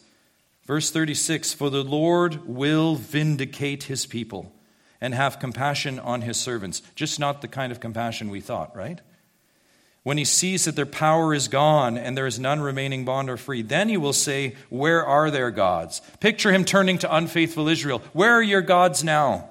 Verse 0.65 0.91
36 0.91 1.53
For 1.53 1.69
the 1.69 1.83
Lord 1.83 2.47
will 2.47 2.95
vindicate 2.95 3.83
his 3.83 4.05
people 4.05 4.53
and 5.01 5.13
have 5.13 5.39
compassion 5.39 5.99
on 5.99 6.21
his 6.21 6.37
servants. 6.37 6.81
Just 6.95 7.19
not 7.19 7.41
the 7.41 7.47
kind 7.47 7.71
of 7.71 7.79
compassion 7.79 8.29
we 8.29 8.39
thought, 8.39 8.75
right? 8.75 9.01
When 10.03 10.17
he 10.17 10.25
sees 10.25 10.65
that 10.65 10.75
their 10.75 10.87
power 10.87 11.33
is 11.33 11.47
gone 11.47 11.97
and 11.97 12.17
there 12.17 12.25
is 12.25 12.39
none 12.39 12.59
remaining 12.59 13.05
bond 13.05 13.29
or 13.29 13.37
free, 13.37 13.61
then 13.61 13.87
he 13.87 13.97
will 13.97 14.13
say, 14.13 14.55
Where 14.69 15.05
are 15.05 15.29
their 15.29 15.51
gods? 15.51 16.01
Picture 16.19 16.51
him 16.51 16.65
turning 16.65 16.97
to 16.99 17.15
unfaithful 17.15 17.67
Israel. 17.67 18.01
Where 18.13 18.33
are 18.33 18.41
your 18.41 18.61
gods 18.61 19.03
now? 19.03 19.49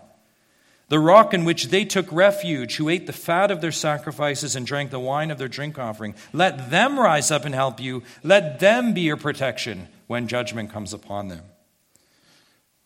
The 0.88 0.98
rock 0.98 1.32
in 1.32 1.44
which 1.44 1.68
they 1.68 1.84
took 1.84 2.10
refuge, 2.10 2.74
who 2.74 2.88
ate 2.88 3.06
the 3.06 3.12
fat 3.12 3.52
of 3.52 3.60
their 3.60 3.70
sacrifices 3.70 4.56
and 4.56 4.66
drank 4.66 4.90
the 4.90 4.98
wine 4.98 5.30
of 5.30 5.38
their 5.38 5.46
drink 5.46 5.78
offering. 5.78 6.16
Let 6.32 6.70
them 6.70 6.98
rise 6.98 7.30
up 7.30 7.44
and 7.44 7.54
help 7.54 7.78
you. 7.78 8.02
Let 8.24 8.58
them 8.58 8.92
be 8.92 9.02
your 9.02 9.16
protection 9.16 9.86
when 10.08 10.26
judgment 10.26 10.72
comes 10.72 10.92
upon 10.92 11.28
them. 11.28 11.44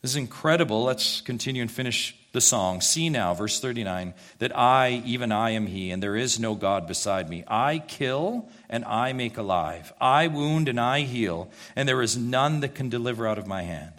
This 0.04 0.10
is 0.10 0.16
incredible. 0.16 0.84
Let's 0.84 1.22
continue 1.22 1.62
and 1.62 1.70
finish 1.70 2.14
the 2.32 2.40
song. 2.42 2.82
See 2.82 3.08
now, 3.08 3.32
verse 3.32 3.58
39, 3.58 4.12
that 4.38 4.54
I, 4.54 5.02
even 5.06 5.32
I, 5.32 5.52
am 5.52 5.66
He, 5.66 5.90
and 5.90 6.02
there 6.02 6.14
is 6.14 6.38
no 6.38 6.54
God 6.54 6.86
beside 6.86 7.30
me. 7.30 7.42
I 7.48 7.78
kill 7.78 8.50
and 8.68 8.84
I 8.84 9.14
make 9.14 9.38
alive. 9.38 9.94
I 9.98 10.26
wound 10.26 10.68
and 10.68 10.78
I 10.78 11.00
heal, 11.00 11.50
and 11.74 11.88
there 11.88 12.02
is 12.02 12.18
none 12.18 12.60
that 12.60 12.74
can 12.74 12.90
deliver 12.90 13.26
out 13.26 13.38
of 13.38 13.46
my 13.46 13.62
hand. 13.62 13.94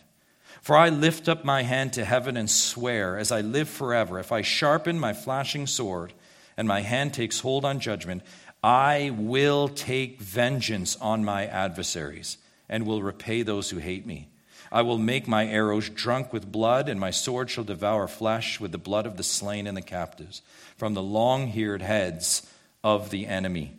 For 0.61 0.77
I 0.77 0.89
lift 0.89 1.27
up 1.27 1.43
my 1.43 1.63
hand 1.63 1.93
to 1.93 2.05
heaven 2.05 2.37
and 2.37 2.51
swear, 2.51 3.17
as 3.17 3.31
I 3.31 3.41
live 3.41 3.67
forever, 3.67 4.19
if 4.19 4.31
I 4.31 4.43
sharpen 4.43 4.99
my 4.99 5.13
flashing 5.13 5.65
sword 5.65 6.13
and 6.55 6.67
my 6.67 6.81
hand 6.81 7.15
takes 7.15 7.39
hold 7.39 7.65
on 7.65 7.79
judgment, 7.79 8.21
I 8.63 9.11
will 9.17 9.69
take 9.69 10.21
vengeance 10.21 10.97
on 10.97 11.25
my 11.25 11.47
adversaries 11.47 12.37
and 12.69 12.85
will 12.85 13.01
repay 13.01 13.41
those 13.41 13.71
who 13.71 13.79
hate 13.79 14.05
me. 14.05 14.29
I 14.71 14.81
will 14.81 14.97
make 14.97 15.27
my 15.27 15.47
arrows 15.47 15.89
drunk 15.89 16.33
with 16.33 16.51
blood, 16.51 16.89
and 16.89 16.99
my 16.99 17.11
sword 17.11 17.49
shall 17.49 17.63
devour 17.63 18.07
flesh 18.07 18.59
with 18.59 18.71
the 18.71 18.77
blood 18.77 19.05
of 19.05 19.17
the 19.17 19.23
slain 19.23 19.67
and 19.67 19.77
the 19.77 19.81
captives, 19.81 20.41
from 20.77 20.93
the 20.93 21.03
long 21.03 21.47
haired 21.47 21.81
heads 21.81 22.49
of 22.83 23.09
the 23.09 23.27
enemy. 23.27 23.73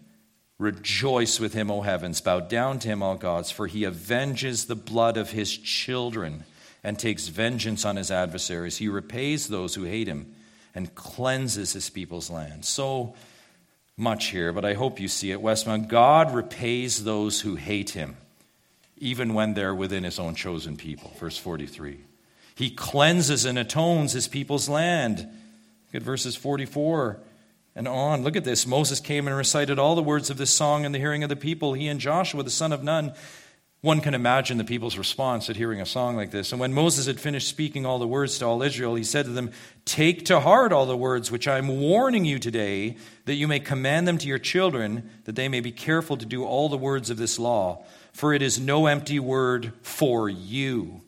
Rejoice 0.59 1.39
with 1.39 1.53
him, 1.53 1.71
O 1.71 1.83
heavens. 1.83 2.21
Bow 2.21 2.41
down 2.41 2.79
to 2.79 2.89
him, 2.89 3.03
all 3.03 3.17
gods, 3.17 3.51
for 3.51 3.67
he 3.67 3.85
avenges 3.85 4.67
the 4.67 4.77
blood 4.77 5.17
of 5.17 5.31
his 5.31 5.57
children 5.57 6.45
and 6.83 6.99
takes 6.99 7.29
vengeance 7.29 7.85
on 7.85 7.97
his 7.97 8.11
adversaries. 8.11 8.79
He 8.79 8.89
repays 8.89 9.49
those 9.49 9.75
who 9.75 9.85
hate 9.85 10.09
him 10.09 10.35
and 10.75 10.95
cleanses 10.95 11.73
his 11.73 11.91
people's 11.91 12.31
land. 12.31 12.65
So 12.65 13.15
much 13.97 14.27
here, 14.27 14.53
but 14.53 14.65
I 14.65 14.75
hope 14.75 15.01
you 15.01 15.09
see 15.09 15.31
it, 15.31 15.41
Westmount. 15.41 15.89
God 15.89 16.33
repays 16.33 17.05
those 17.05 17.41
who 17.41 17.57
hate 17.57 17.91
him 17.91 18.17
even 18.99 19.35
when 19.35 19.55
they're 19.55 19.75
within 19.75 20.05
his 20.05 20.19
own 20.19 20.35
chosen 20.35 20.77
people. 20.77 21.13
Verse 21.19 21.37
43. 21.37 22.01
He 22.55 22.71
cleanses 22.71 23.45
and 23.45 23.59
atones 23.59 24.13
his 24.13 24.29
people's 24.29 24.69
land. 24.69 25.19
Look 25.19 25.95
at 25.95 26.03
verses 26.03 26.37
44 26.37 27.21
and 27.75 27.87
on. 27.87 28.23
Look 28.23 28.37
at 28.37 28.45
this. 28.45 28.67
Moses 28.67 28.99
came 28.99 29.27
and 29.27 29.37
recited 29.37 29.79
all 29.79 29.95
the 29.95 30.03
words 30.03 30.31
of 30.31 30.39
this 30.39 30.51
song 30.51 30.85
in 30.85 30.93
the 30.93 30.99
hearing 30.99 31.23
of 31.23 31.29
the 31.29 31.37
people. 31.37 31.75
He 31.75 31.89
and 31.89 32.01
Joshua, 32.01 32.43
the 32.43 32.51
son 32.51 32.73
of 32.73 32.83
Nun. 32.83 33.13
One 33.83 34.01
can 34.01 34.15
imagine 34.15 34.57
the 34.57 34.65
people's 34.65 34.97
response 34.97 35.51
at 35.51 35.57
hearing 35.57 35.81
a 35.81 35.87
song 35.87 36.17
like 36.17 36.31
this. 36.31 36.51
And 36.51 36.61
when 36.61 36.73
Moses 36.73 37.07
had 37.07 37.21
finished 37.21 37.47
speaking 37.47 37.85
all 37.85 37.99
the 37.99 38.07
words 38.09 38.39
to 38.39 38.47
all 38.47 38.63
Israel, 38.63 38.95
he 38.95 39.05
said 39.05 39.27
to 39.27 39.33
them, 39.33 39.53
Take 39.85 40.25
to 40.25 40.41
heart 40.41 40.73
all 40.73 40.87
the 40.87 40.97
words 40.97 41.31
which 41.31 41.47
I 41.47 41.59
am 41.59 41.81
warning 41.81 42.25
you 42.25 42.39
today, 42.39 42.97
that 43.27 43.35
you 43.35 43.47
may 43.47 43.61
command 43.61 44.09
them 44.09 44.19
to 44.19 44.27
your 44.27 44.39
children, 44.39 45.09
that 45.25 45.37
they 45.37 45.49
may 45.49 45.61
be 45.61 45.71
careful 45.71 46.17
to 46.17 46.27
do 46.27 46.45
all 46.45 46.69
the 46.69 46.79
words 46.79 47.11
of 47.11 47.19
this 47.19 47.39
law. 47.39 47.85
For 48.17 48.33
it 48.33 48.41
is 48.41 48.59
no 48.59 48.87
empty 48.87 49.21
word 49.21 49.75
for 49.83 50.27
you, 50.27 51.03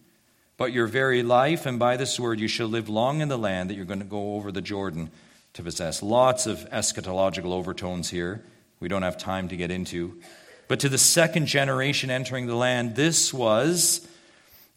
but 0.59 0.75
your 0.75 0.87
very 0.87 1.23
life, 1.23 1.65
and 1.65 1.79
by 1.79 1.97
this 1.97 2.21
word 2.21 2.39
you 2.39 2.49
shall 2.49 2.67
live 2.67 2.91
long 2.91 3.23
in 3.23 3.29
the 3.29 3.39
land 3.39 3.71
that 3.71 3.77
you're 3.77 3.87
going 3.87 4.01
to 4.01 4.05
go 4.05 4.35
over 4.35 4.53
the 4.53 4.61
Jordan 4.61 5.11
to 5.55 5.63
possess. 5.63 6.03
Lots 6.03 6.47
of 6.47 6.69
eschatological 6.69 7.53
overtones 7.53 8.11
here. 8.11 8.45
We 8.79 8.89
don't 8.89 9.01
have 9.01 9.17
time 9.17 9.49
to 9.49 9.57
get 9.57 9.71
into. 9.71 10.21
But 10.69 10.81
to 10.81 10.91
the 10.91 10.99
second 10.99 11.47
generation 11.47 12.11
entering 12.11 12.47
the 12.47 12.55
land, 12.55 12.95
this 12.95 13.33
was 13.33 14.07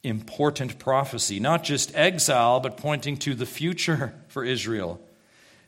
important 0.02 0.80
prophecy, 0.80 1.38
not 1.42 1.66
just 1.66 1.94
exile, 1.96 2.62
but 2.62 2.78
pointing 2.78 3.18
to 3.18 3.36
the 3.36 3.46
future 3.46 4.14
for 4.30 4.46
Israel. 4.46 5.02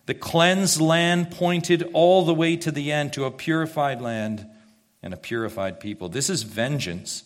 The 0.06 0.14
cleansed 0.14 0.80
land 0.80 1.30
pointed 1.32 1.90
all 1.92 2.24
the 2.24 2.34
way 2.34 2.56
to 2.56 2.72
the 2.72 2.94
end, 2.94 3.12
to 3.14 3.26
a 3.26 3.32
purified 3.32 4.00
land 4.00 4.48
and 5.04 5.14
a 5.14 5.18
purified 5.18 5.80
people. 5.80 6.10
This 6.10 6.30
is 6.30 6.44
vengeance, 6.44 7.26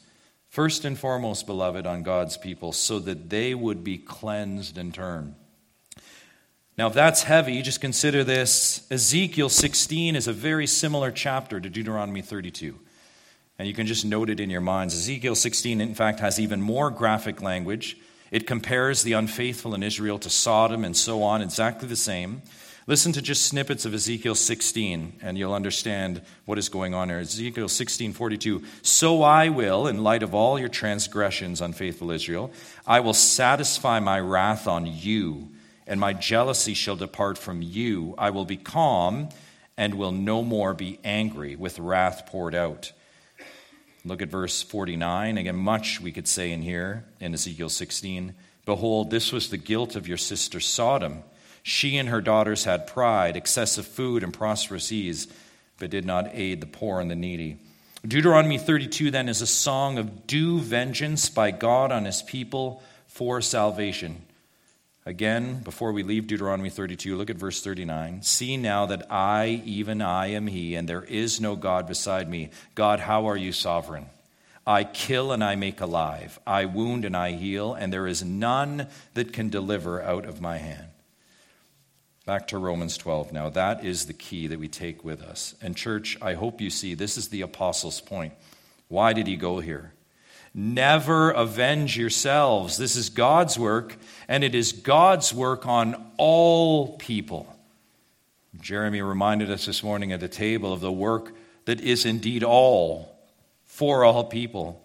first 0.50 0.84
and 0.84 0.98
foremost, 0.98 1.46
beloved, 1.46 1.86
on 1.86 2.04
God's 2.04 2.36
people, 2.36 2.74
so 2.74 3.00
that 3.00 3.30
they 3.30 3.54
would 3.54 3.84
be 3.84 3.98
cleansed 3.98 4.78
in 4.78 4.92
turn. 4.92 5.36
Now, 6.78 6.88
if 6.88 6.94
that's 6.94 7.24
heavy, 7.24 7.62
just 7.62 7.82
consider 7.82 8.24
this. 8.24 8.86
Ezekiel 8.92 9.50
16 9.50 10.16
is 10.16 10.28
a 10.28 10.34
very 10.34 10.68
similar 10.68 11.12
chapter 11.12 11.60
to 11.60 11.70
Deuteronomy 11.70 12.22
32. 12.22 12.78
And 13.60 13.68
you 13.68 13.74
can 13.74 13.88
just 13.88 14.06
note 14.06 14.30
it 14.30 14.40
in 14.40 14.52
your 14.52 14.62
minds. 14.62 14.94
Ezekiel 14.94 15.34
16, 15.34 15.82
in 15.82 15.96
fact, 15.96 16.20
has 16.20 16.40
even 16.40 16.62
more 16.62 16.92
graphic 16.92 17.42
language. 17.42 17.98
It 18.30 18.46
compares 18.46 19.02
the 19.02 19.14
unfaithful 19.14 19.74
in 19.74 19.82
Israel 19.82 20.20
to 20.20 20.30
Sodom 20.30 20.84
and 20.84 20.96
so 20.96 21.24
on, 21.24 21.42
exactly 21.42 21.88
the 21.88 21.96
same. 21.96 22.44
Listen 22.90 23.12
to 23.12 23.22
just 23.22 23.46
snippets 23.46 23.84
of 23.84 23.94
Ezekiel 23.94 24.34
16, 24.34 25.20
and 25.22 25.38
you'll 25.38 25.54
understand 25.54 26.22
what 26.46 26.58
is 26.58 26.70
going 26.70 26.94
on 26.94 27.10
here. 27.10 27.20
Ezekiel 27.20 27.68
16, 27.68 28.14
42. 28.14 28.64
So 28.82 29.24
I 29.24 29.50
will, 29.50 29.88
in 29.88 30.04
light 30.04 30.24
of 30.24 30.34
all 30.34 30.58
your 30.58 30.70
transgressions, 30.70 31.60
unfaithful 31.60 32.12
Israel, 32.12 32.50
I 32.86 33.02
will 33.02 33.14
satisfy 33.14 34.00
my 34.00 34.22
wrath 34.22 34.70
on 34.70 34.86
you, 34.86 35.50
and 35.86 36.00
my 36.00 36.14
jealousy 36.14 36.74
shall 36.74 36.96
depart 36.96 37.38
from 37.38 37.62
you. 37.62 38.16
I 38.18 38.30
will 38.30 38.46
be 38.46 38.56
calm 38.56 39.28
and 39.76 39.96
will 39.96 40.14
no 40.14 40.42
more 40.42 40.74
be 40.74 40.98
angry 41.04 41.58
with 41.58 41.80
wrath 41.80 42.28
poured 42.28 42.56
out. 42.56 42.94
Look 44.06 44.22
at 44.22 44.30
verse 44.30 44.64
49. 44.64 45.38
Again, 45.38 45.58
much 45.58 46.00
we 46.00 46.14
could 46.14 46.28
say 46.28 46.54
in 46.54 46.62
here 46.62 47.04
in 47.20 47.34
Ezekiel 47.34 47.68
16. 47.68 48.34
Behold, 48.66 49.12
this 49.12 49.34
was 49.34 49.50
the 49.50 49.58
guilt 49.58 49.98
of 49.98 50.08
your 50.08 50.16
sister 50.16 50.62
Sodom 50.62 51.24
she 51.68 51.98
and 51.98 52.08
her 52.08 52.22
daughters 52.22 52.64
had 52.64 52.88
pride, 52.88 53.36
excessive 53.36 53.86
food, 53.86 54.24
and 54.24 54.34
prosperous 54.34 54.90
ease, 54.90 55.28
but 55.78 55.90
did 55.90 56.06
not 56.06 56.30
aid 56.32 56.62
the 56.62 56.66
poor 56.66 57.02
and 57.02 57.12
the 57.12 57.16
needy. 57.16 57.58
Deuteronomy 58.08 58.58
32 58.58 59.12
then 59.12 59.28
is 59.28 59.42
a 59.42 59.48
song 59.48 59.98
of 59.98 60.26
due 60.28 60.60
vengeance 60.60 61.30
by 61.30 61.52
God 61.52 61.92
on 61.92 62.06
his 62.06 62.22
people 62.22 62.82
for 63.08 63.42
salvation. 63.42 64.22
Again, 65.06 65.60
before 65.60 65.92
we 65.92 66.04
leave 66.04 66.28
Deuteronomy 66.28 66.70
32, 66.70 67.18
look 67.18 67.30
at 67.30 67.36
verse 67.36 67.62
39. 67.62 68.22
See 68.22 68.56
now 68.56 68.86
that 68.86 69.12
I, 69.12 69.62
even 69.66 70.02
I, 70.02 70.28
am 70.28 70.48
He, 70.48 70.74
and 70.74 70.88
there 70.88 71.04
is 71.04 71.42
no 71.42 71.58
God 71.58 71.86
beside 71.86 72.30
me. 72.30 72.50
God, 72.76 73.02
how 73.02 73.28
are 73.28 73.36
you 73.36 73.52
sovereign? 73.52 74.06
I 74.66 74.86
kill 74.86 75.34
and 75.34 75.44
I 75.44 75.56
make 75.56 75.82
alive. 75.82 76.40
I 76.48 76.64
wound 76.64 77.04
and 77.04 77.16
I 77.16 77.34
heal, 77.34 77.74
and 77.74 77.92
there 77.92 78.08
is 78.08 78.24
none 78.24 78.88
that 79.16 79.34
can 79.34 79.50
deliver 79.50 80.02
out 80.02 80.26
of 80.26 80.40
my 80.40 80.60
hand. 80.60 80.87
Back 82.28 82.48
to 82.48 82.58
Romans 82.58 82.98
12 82.98 83.32
now. 83.32 83.50
That 83.50 83.86
is 83.86 84.06
the 84.06 84.14
key 84.14 84.48
that 84.48 84.60
we 84.60 84.68
take 84.68 85.06
with 85.06 85.22
us. 85.22 85.56
And, 85.62 85.78
church, 85.78 86.18
I 86.22 86.34
hope 86.34 86.60
you 86.60 86.70
see 86.70 86.94
this 86.94 87.16
is 87.16 87.30
the 87.30 87.40
apostles' 87.40 88.02
point. 88.02 88.34
Why 88.90 89.14
did 89.14 89.28
he 89.28 89.38
go 89.38 89.62
here? 89.62 89.94
Never 90.54 91.32
avenge 91.32 91.98
yourselves. 91.98 92.76
This 92.76 92.98
is 92.98 93.10
God's 93.10 93.58
work, 93.58 93.96
and 94.28 94.44
it 94.44 94.56
is 94.56 94.74
God's 94.74 95.34
work 95.34 95.66
on 95.66 96.12
all 96.18 96.98
people. 96.98 97.48
Jeremy 98.60 99.02
reminded 99.02 99.50
us 99.50 99.66
this 99.66 99.82
morning 99.82 100.12
at 100.12 100.20
the 100.20 100.28
table 100.28 100.74
of 100.74 100.82
the 100.82 100.92
work 100.92 101.32
that 101.64 101.80
is 101.80 102.06
indeed 102.06 102.44
all 102.44 103.18
for 103.64 104.04
all 104.04 104.26
people. 104.26 104.84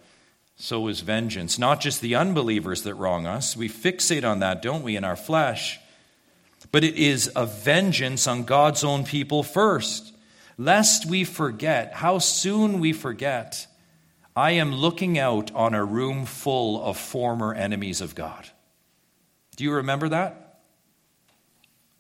so 0.55 0.87
is 0.87 1.01
vengeance. 1.01 1.59
Not 1.59 1.81
just 1.81 2.03
the 2.03 2.15
unbelievers 2.15 2.85
that 2.85 2.95
wrong 2.95 3.27
us. 3.27 3.57
We 3.57 3.69
fixate 3.69 4.23
on 4.23 4.39
that, 4.39 4.63
don't 4.63 4.85
we, 4.85 4.95
in 4.95 5.03
our 5.03 5.17
flesh? 5.17 5.81
But 6.73 6.85
it 6.85 6.97
is 6.97 7.31
a 7.37 7.47
vengeance 7.47 8.27
on 8.27 8.45
God's 8.45 8.83
own 8.83 9.05
people 9.05 9.43
first. 9.43 10.13
Lest 10.59 11.07
we 11.07 11.25
forget, 11.25 11.93
how 11.93 12.19
soon 12.19 12.81
we 12.81 12.93
forget, 12.93 13.67
I 14.35 14.53
am 14.53 14.75
looking 14.75 15.19
out 15.19 15.53
on 15.55 15.75
a 15.75 15.85
room 15.85 16.25
full 16.25 16.83
of 16.83 16.97
former 16.97 17.55
enemies 17.55 18.01
of 18.01 18.15
God. 18.15 18.49
Do 19.57 19.65
you 19.65 19.73
remember 19.73 20.09
that? 20.09 20.61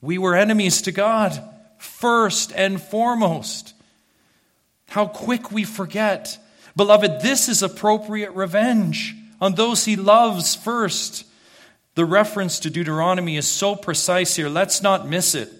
We 0.01 0.19
were 0.19 0.35
enemies 0.35 0.83
to 0.83 0.93
God, 0.93 1.41
first 1.79 2.53
and 2.55 2.81
foremost. 2.81 3.75
How 4.89 5.07
quick 5.07 5.53
we 5.53 5.65
forget. 5.65 6.39
Beloved, 6.75 7.21
this 7.21 7.49
is 7.49 7.63
appropriate 7.63 8.33
revenge 8.33 9.15
on 9.41 9.55
those 9.55 9.85
he 9.85 9.97
loves 9.97 10.55
first. 10.55 11.25
The 11.95 12.05
reference 12.05 12.61
to 12.61 12.71
Deuteronomy 12.71 13.37
is 13.37 13.47
so 13.47 13.77
precise 13.77 14.35
here. 14.35 14.49
Let's 14.49 14.83
not 14.83 15.09
miss 15.09 15.35
it. 15.35 15.53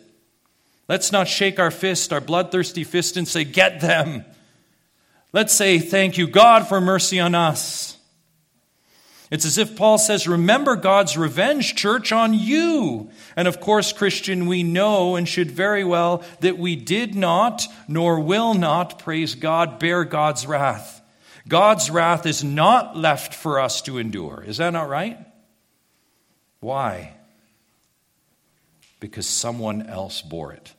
Let's 0.89 1.13
not 1.13 1.29
shake 1.29 1.59
our 1.59 1.71
fist, 1.71 2.13
our 2.13 2.21
bloodthirsty 2.21 2.85
fist, 2.85 3.17
and 3.17 3.29
say, 3.29 3.45
Get 3.45 3.81
them. 3.81 4.25
Let's 5.33 5.53
say, 5.53 5.79
Thank 5.79 6.19
you, 6.19 6.27
God, 6.27 6.67
for 6.67 6.81
mercy 6.81 7.21
on 7.21 7.35
us. 7.35 7.97
It's 9.31 9.47
as 9.47 9.57
if 9.57 9.77
Paul 9.77 9.97
says, 9.97 10.29
Remember 10.29 10.77
God's 10.77 11.17
revenge, 11.17 11.75
church, 11.75 12.13
on 12.13 12.35
you. 12.35 13.11
And 13.37 13.49
of 13.49 13.61
course, 13.61 13.93
Christian, 13.93 14.47
we 14.47 14.63
know 14.63 15.17
and 15.17 15.27
should 15.27 15.51
very 15.51 15.85
well 15.85 16.23
that 16.41 16.59
we 16.59 16.77
did 16.77 17.15
not, 17.15 17.67
nor 17.89 18.21
will 18.21 18.53
not, 18.53 18.99
praise 18.99 19.35
God, 19.35 19.79
bear 19.79 20.05
God's 20.05 20.47
wrath. 20.47 21.01
God's 21.49 21.91
wrath 21.91 22.27
is 22.27 22.45
not 22.45 22.97
left 22.97 23.35
for 23.35 23.59
us 23.59 23.81
to 23.83 23.99
endure. 23.99 24.45
Is 24.47 24.59
that 24.59 24.75
not 24.75 24.89
right? 24.89 25.19
Why? 26.63 27.15
Because 29.01 29.27
someone 29.27 29.83
else 29.83 30.23
bore 30.23 30.53
it. 30.53 30.73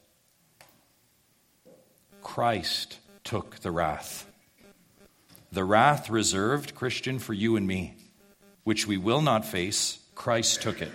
Christ 2.21 2.99
took 3.25 3.57
the 3.57 3.69
wrath. 3.69 4.25
The 5.51 5.65
wrath 5.65 6.09
reserved, 6.09 6.73
Christian, 6.73 7.19
for 7.19 7.33
you 7.33 7.57
and 7.57 7.67
me, 7.67 7.95
which 8.63 8.87
we 8.87 8.95
will 8.95 9.21
not 9.21 9.45
face, 9.45 9.99
Christ 10.15 10.61
took 10.61 10.81
it. 10.81 10.91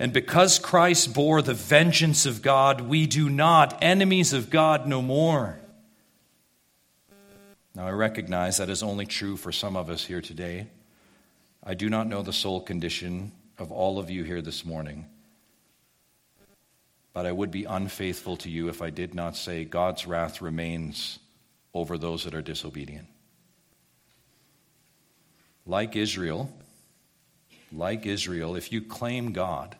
And 0.00 0.12
because 0.12 0.58
Christ 0.58 1.14
bore 1.14 1.40
the 1.40 1.54
vengeance 1.54 2.26
of 2.26 2.42
God, 2.42 2.80
we 2.80 3.06
do 3.06 3.30
not, 3.30 3.78
enemies 3.80 4.32
of 4.32 4.50
God, 4.50 4.88
no 4.88 5.00
more. 5.00 5.60
Now, 7.76 7.86
I 7.86 7.92
recognize 7.92 8.56
that 8.56 8.68
is 8.68 8.82
only 8.82 9.06
true 9.06 9.36
for 9.36 9.52
some 9.52 9.76
of 9.76 9.90
us 9.90 10.04
here 10.04 10.20
today. 10.20 10.66
I 11.62 11.74
do 11.74 11.88
not 11.88 12.08
know 12.08 12.22
the 12.22 12.32
soul 12.32 12.60
condition 12.60 13.30
of 13.58 13.72
all 13.72 13.98
of 13.98 14.10
you 14.10 14.24
here 14.24 14.42
this 14.42 14.64
morning. 14.64 15.06
But 17.12 17.26
I 17.26 17.32
would 17.32 17.50
be 17.50 17.64
unfaithful 17.64 18.36
to 18.38 18.50
you 18.50 18.68
if 18.68 18.82
I 18.82 18.90
did 18.90 19.14
not 19.14 19.36
say 19.36 19.64
God's 19.64 20.06
wrath 20.06 20.42
remains 20.42 21.18
over 21.72 21.96
those 21.96 22.24
that 22.24 22.34
are 22.34 22.42
disobedient. 22.42 23.06
Like 25.64 25.96
Israel, 25.96 26.52
like 27.72 28.06
Israel, 28.06 28.54
if 28.54 28.70
you 28.70 28.82
claim 28.82 29.32
God 29.32 29.76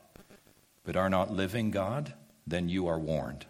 but 0.85 0.97
are 0.97 1.11
not 1.11 1.33
living 1.33 1.70
God, 1.70 2.12
then 2.47 2.68
you 2.68 2.87
are 2.87 2.99
warned. 2.99 3.45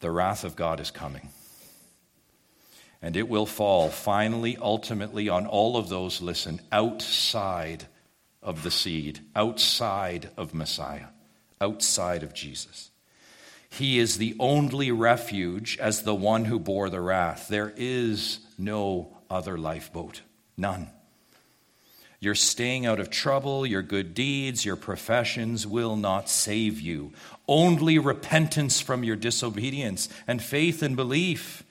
The 0.00 0.10
wrath 0.10 0.44
of 0.44 0.56
God 0.56 0.80
is 0.80 0.90
coming. 0.90 1.28
And 3.02 3.16
it 3.16 3.28
will 3.28 3.46
fall 3.46 3.90
finally, 3.90 4.56
ultimately, 4.56 5.28
on 5.28 5.46
all 5.46 5.76
of 5.76 5.88
those, 5.88 6.22
listen, 6.22 6.60
outside 6.72 7.86
of 8.44 8.62
the 8.62 8.70
seed, 8.70 9.20
outside 9.34 10.30
of 10.36 10.54
Messiah, 10.54 11.06
outside 11.60 12.22
of 12.22 12.34
Jesus. 12.34 12.90
He 13.68 13.98
is 13.98 14.18
the 14.18 14.36
only 14.38 14.92
refuge 14.92 15.78
as 15.78 16.02
the 16.02 16.14
one 16.14 16.44
who 16.44 16.60
bore 16.60 16.90
the 16.90 17.00
wrath. 17.00 17.48
There 17.48 17.72
is 17.76 18.38
no 18.56 19.16
other 19.28 19.58
lifeboat, 19.58 20.20
none. 20.56 20.90
Your 22.20 22.36
staying 22.36 22.86
out 22.86 23.00
of 23.00 23.10
trouble, 23.10 23.66
your 23.66 23.82
good 23.82 24.14
deeds, 24.14 24.64
your 24.64 24.76
professions 24.76 25.66
will 25.66 25.96
not 25.96 26.28
save 26.28 26.80
you. 26.80 27.12
Only 27.48 27.98
repentance 27.98 28.80
from 28.80 29.02
your 29.02 29.16
disobedience 29.16 30.08
and 30.26 30.42
faith 30.42 30.82
and 30.82 30.94
belief 30.94 31.64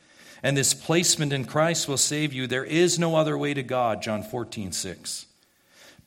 and 0.43 0.57
this 0.57 0.74
placement 0.74 1.32
in 1.32 1.45
Christ 1.45 1.88
will 1.88 1.97
save 1.97 2.34
you. 2.34 2.45
There 2.45 2.65
is 2.65 2.99
no 2.99 3.15
other 3.15 3.38
way 3.38 3.53
to 3.53 3.63
God, 3.63 4.01
John 4.01 4.21
14, 4.21 4.74
6. 4.74 5.26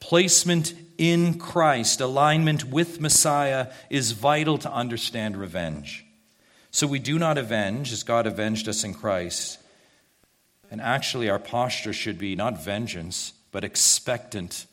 Placement 0.01 0.75
in 0.99 1.39
Christ, 1.39 2.01
alignment 2.01 2.65
with 2.65 3.01
Messiah, 3.01 3.73
is 3.91 4.13
vital 4.13 4.59
to 4.59 4.73
understand 4.73 5.37
revenge. 5.37 6.05
So 6.71 6.87
we 6.87 6.99
do 6.99 7.19
not 7.19 7.39
avenge 7.39 7.93
as 7.93 8.03
God 8.03 8.27
avenged 8.27 8.69
us 8.69 8.85
in 8.85 8.95
Christ. 8.95 9.59
And 10.71 10.81
actually, 10.81 11.31
our 11.31 11.39
posture 11.39 11.93
should 11.93 12.19
be 12.19 12.37
not 12.37 12.63
vengeance, 12.63 13.33
but 13.53 13.65
expectant 13.65 14.67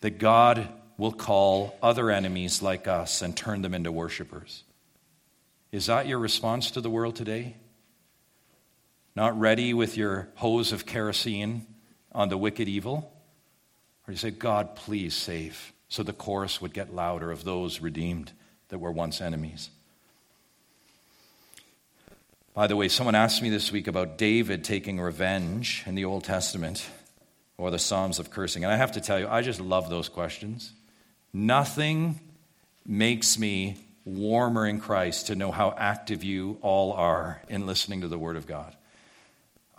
that 0.00 0.18
God 0.18 0.68
will 0.96 1.12
call 1.12 1.76
other 1.82 2.10
enemies 2.10 2.62
like 2.62 2.86
us 2.86 3.22
and 3.22 3.36
turn 3.36 3.62
them 3.62 3.74
into 3.74 3.90
worshipers. 3.90 4.62
Is 5.72 5.86
that 5.86 6.06
your 6.06 6.18
response 6.18 6.70
to 6.72 6.80
the 6.80 6.90
world 6.90 7.16
today? 7.16 7.56
Not 9.16 9.38
ready 9.38 9.74
with 9.74 9.96
your 9.96 10.28
hose 10.36 10.72
of 10.72 10.86
kerosene 10.86 11.66
on 12.12 12.28
the 12.28 12.36
wicked 12.36 12.68
evil? 12.68 13.13
Or 14.06 14.12
you 14.12 14.18
say, 14.18 14.30
God, 14.30 14.76
please 14.76 15.14
save, 15.14 15.72
so 15.88 16.02
the 16.02 16.12
chorus 16.12 16.60
would 16.60 16.74
get 16.74 16.94
louder 16.94 17.30
of 17.30 17.44
those 17.44 17.80
redeemed 17.80 18.32
that 18.68 18.78
were 18.78 18.92
once 18.92 19.20
enemies. 19.20 19.70
By 22.52 22.66
the 22.66 22.76
way, 22.76 22.88
someone 22.88 23.14
asked 23.14 23.42
me 23.42 23.50
this 23.50 23.72
week 23.72 23.88
about 23.88 24.16
David 24.16 24.62
taking 24.62 25.00
revenge 25.00 25.82
in 25.86 25.94
the 25.94 26.04
Old 26.04 26.24
Testament 26.24 26.86
or 27.56 27.70
the 27.70 27.78
Psalms 27.78 28.18
of 28.18 28.30
cursing. 28.30 28.62
And 28.62 28.72
I 28.72 28.76
have 28.76 28.92
to 28.92 29.00
tell 29.00 29.18
you, 29.18 29.26
I 29.26 29.42
just 29.42 29.60
love 29.60 29.90
those 29.90 30.08
questions. 30.08 30.72
Nothing 31.32 32.20
makes 32.86 33.38
me 33.38 33.76
warmer 34.04 34.66
in 34.66 34.80
Christ 34.80 35.28
to 35.28 35.34
know 35.34 35.50
how 35.50 35.74
active 35.76 36.22
you 36.22 36.58
all 36.60 36.92
are 36.92 37.40
in 37.48 37.66
listening 37.66 38.02
to 38.02 38.08
the 38.08 38.18
Word 38.18 38.36
of 38.36 38.46
God. 38.46 38.76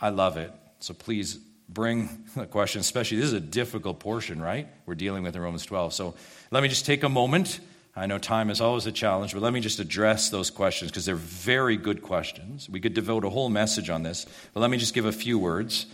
I 0.01 0.09
love 0.09 0.36
it. 0.36 0.51
So 0.80 0.93
please 0.93 1.39
bring 1.70 2.26
the 2.36 2.45
question, 2.45 2.82
especially 2.82 3.18
this 3.18 3.28
is 3.28 3.34
a 3.34 3.39
difficult 3.39 3.99
portion, 3.99 4.41
right? 4.41 4.68
We're 4.86 4.95
dealing 4.95 5.24
with 5.24 5.36
in 5.36 5.41
Romans 5.41 5.66
12. 5.66 5.93
So 5.93 6.16
let 6.51 6.63
me 6.63 6.70
just 6.70 6.86
take 6.86 7.03
a 7.03 7.09
moment. 7.09 7.59
I 7.97 8.07
know 8.07 8.18
time 8.18 8.49
is 8.49 8.59
always 8.59 8.86
a 8.88 8.91
challenge, 8.91 9.34
but 9.34 9.41
let 9.41 9.53
me 9.53 9.61
just 9.61 9.80
address 9.80 10.30
those 10.30 10.49
questions 10.49 10.91
because 10.91 11.05
they're 11.05 11.16
very 11.16 11.78
good 11.78 12.01
questions. 12.01 12.70
We 12.70 12.82
could 12.82 12.93
devote 12.93 13.24
a 13.24 13.30
whole 13.30 13.49
message 13.49 13.89
on 13.89 14.03
this, 14.03 14.26
but 14.53 14.59
let 14.59 14.70
me 14.70 14.78
just 14.78 14.93
give 14.93 15.05
a 15.05 15.13
few 15.13 15.39
words. 15.39 15.86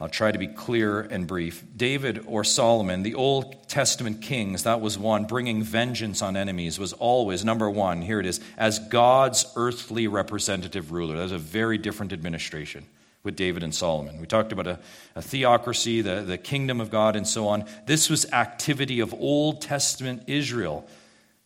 I'll 0.00 0.08
try 0.08 0.32
to 0.32 0.38
be 0.38 0.48
clear 0.48 1.00
and 1.00 1.28
brief. 1.28 1.62
David 1.76 2.24
or 2.26 2.42
Solomon, 2.42 3.04
the 3.04 3.14
Old 3.14 3.68
Testament 3.68 4.20
kings, 4.20 4.64
that 4.64 4.80
was 4.80 4.98
one, 4.98 5.26
bringing 5.26 5.62
vengeance 5.62 6.22
on 6.22 6.36
enemies, 6.36 6.76
was 6.76 6.92
always, 6.94 7.44
number 7.44 7.70
one, 7.70 8.02
here 8.02 8.18
it 8.18 8.26
is, 8.26 8.40
as 8.58 8.80
God's 8.80 9.46
earthly 9.54 10.08
representative 10.08 10.90
ruler. 10.90 11.16
That's 11.16 11.30
a 11.30 11.38
very 11.38 11.78
different 11.78 12.12
administration 12.12 12.84
with 13.22 13.36
David 13.36 13.62
and 13.62 13.74
Solomon. 13.74 14.20
We 14.20 14.26
talked 14.26 14.52
about 14.52 14.66
a, 14.66 14.78
a, 15.14 15.22
theocracy, 15.22 16.00
the, 16.00 16.22
the 16.22 16.38
kingdom 16.38 16.80
of 16.80 16.90
God, 16.90 17.14
and 17.14 17.26
so 17.26 17.48
on. 17.48 17.64
This 17.86 18.10
was 18.10 18.30
activity 18.32 19.00
of 19.00 19.14
Old 19.14 19.62
Testament 19.62 20.24
Israel, 20.26 20.86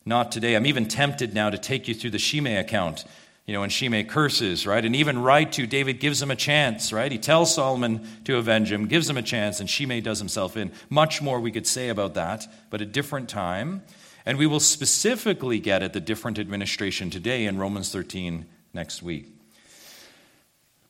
not 0.05 0.31
today. 0.31 0.55
I'm 0.55 0.65
even 0.65 0.87
tempted 0.87 1.33
now 1.33 1.49
to 1.49 1.57
take 1.57 1.87
you 1.87 1.93
through 1.93 2.11
the 2.11 2.19
Shimei 2.19 2.55
account, 2.55 3.05
you 3.45 3.53
know, 3.53 3.61
when 3.61 3.69
Shimei 3.69 4.03
curses, 4.03 4.65
right? 4.65 4.83
And 4.83 4.95
even 4.95 5.19
right 5.19 5.51
to 5.53 5.67
David 5.67 5.99
gives 5.99 6.21
him 6.21 6.31
a 6.31 6.35
chance, 6.35 6.91
right? 6.91 7.11
He 7.11 7.19
tells 7.19 7.53
Solomon 7.53 8.07
to 8.25 8.37
avenge 8.37 8.71
him, 8.71 8.87
gives 8.87 9.09
him 9.09 9.17
a 9.17 9.21
chance, 9.21 9.59
and 9.59 9.69
Shimei 9.69 10.01
does 10.01 10.19
himself 10.19 10.57
in. 10.57 10.71
Much 10.89 11.21
more 11.21 11.39
we 11.39 11.51
could 11.51 11.67
say 11.67 11.89
about 11.89 12.15
that, 12.15 12.47
but 12.71 12.81
a 12.81 12.85
different 12.85 13.29
time. 13.29 13.83
And 14.25 14.37
we 14.37 14.47
will 14.47 14.59
specifically 14.59 15.59
get 15.59 15.83
at 15.83 15.93
the 15.93 16.01
different 16.01 16.39
administration 16.39 17.09
today 17.09 17.45
in 17.45 17.57
Romans 17.57 17.91
13 17.91 18.45
next 18.73 19.01
week. 19.01 19.36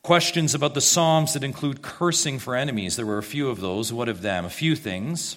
Questions 0.02 0.54
about 0.54 0.74
the 0.74 0.80
Psalms 0.80 1.34
that 1.34 1.44
include 1.44 1.82
cursing 1.82 2.38
for 2.38 2.54
enemies. 2.54 2.96
There 2.96 3.06
were 3.06 3.18
a 3.18 3.22
few 3.22 3.50
of 3.50 3.60
those. 3.60 3.92
What 3.92 4.08
of 4.08 4.22
them? 4.22 4.44
A 4.44 4.50
few 4.50 4.76
things. 4.76 5.36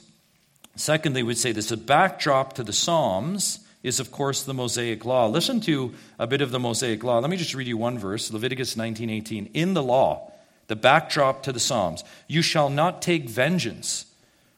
Secondly, 0.76 1.24
we'd 1.24 1.38
say 1.38 1.52
this 1.52 1.72
a 1.72 1.78
backdrop 1.78 2.54
to 2.54 2.64
the 2.64 2.74
Psalms 2.74 3.60
is, 3.84 4.00
of 4.00 4.12
course, 4.12 4.44
the 4.44 4.54
Mosaic 4.54 5.04
Law. 5.04 5.28
Listen 5.28 5.60
to 5.62 5.94
a 6.20 6.28
bit 6.28 6.42
of 6.42 6.52
the 6.52 6.60
Mosaic 6.60 7.04
Law. 7.04 7.20
Let 7.20 7.30
me 7.30 7.38
just 7.38 7.56
read 7.56 7.68
you 7.68 7.78
one 7.78 7.98
verse 7.98 8.32
Leviticus 8.32 8.76
19:18. 8.76 9.50
In 9.54 9.74
the 9.74 9.84
law, 9.84 10.32
the 10.68 10.76
backdrop 10.76 11.44
to 11.44 11.52
the 11.52 11.60
Psalms, 11.60 12.04
you 12.28 12.42
shall 12.42 12.70
not 12.70 13.02
take 13.02 13.28
vengeance 13.28 14.06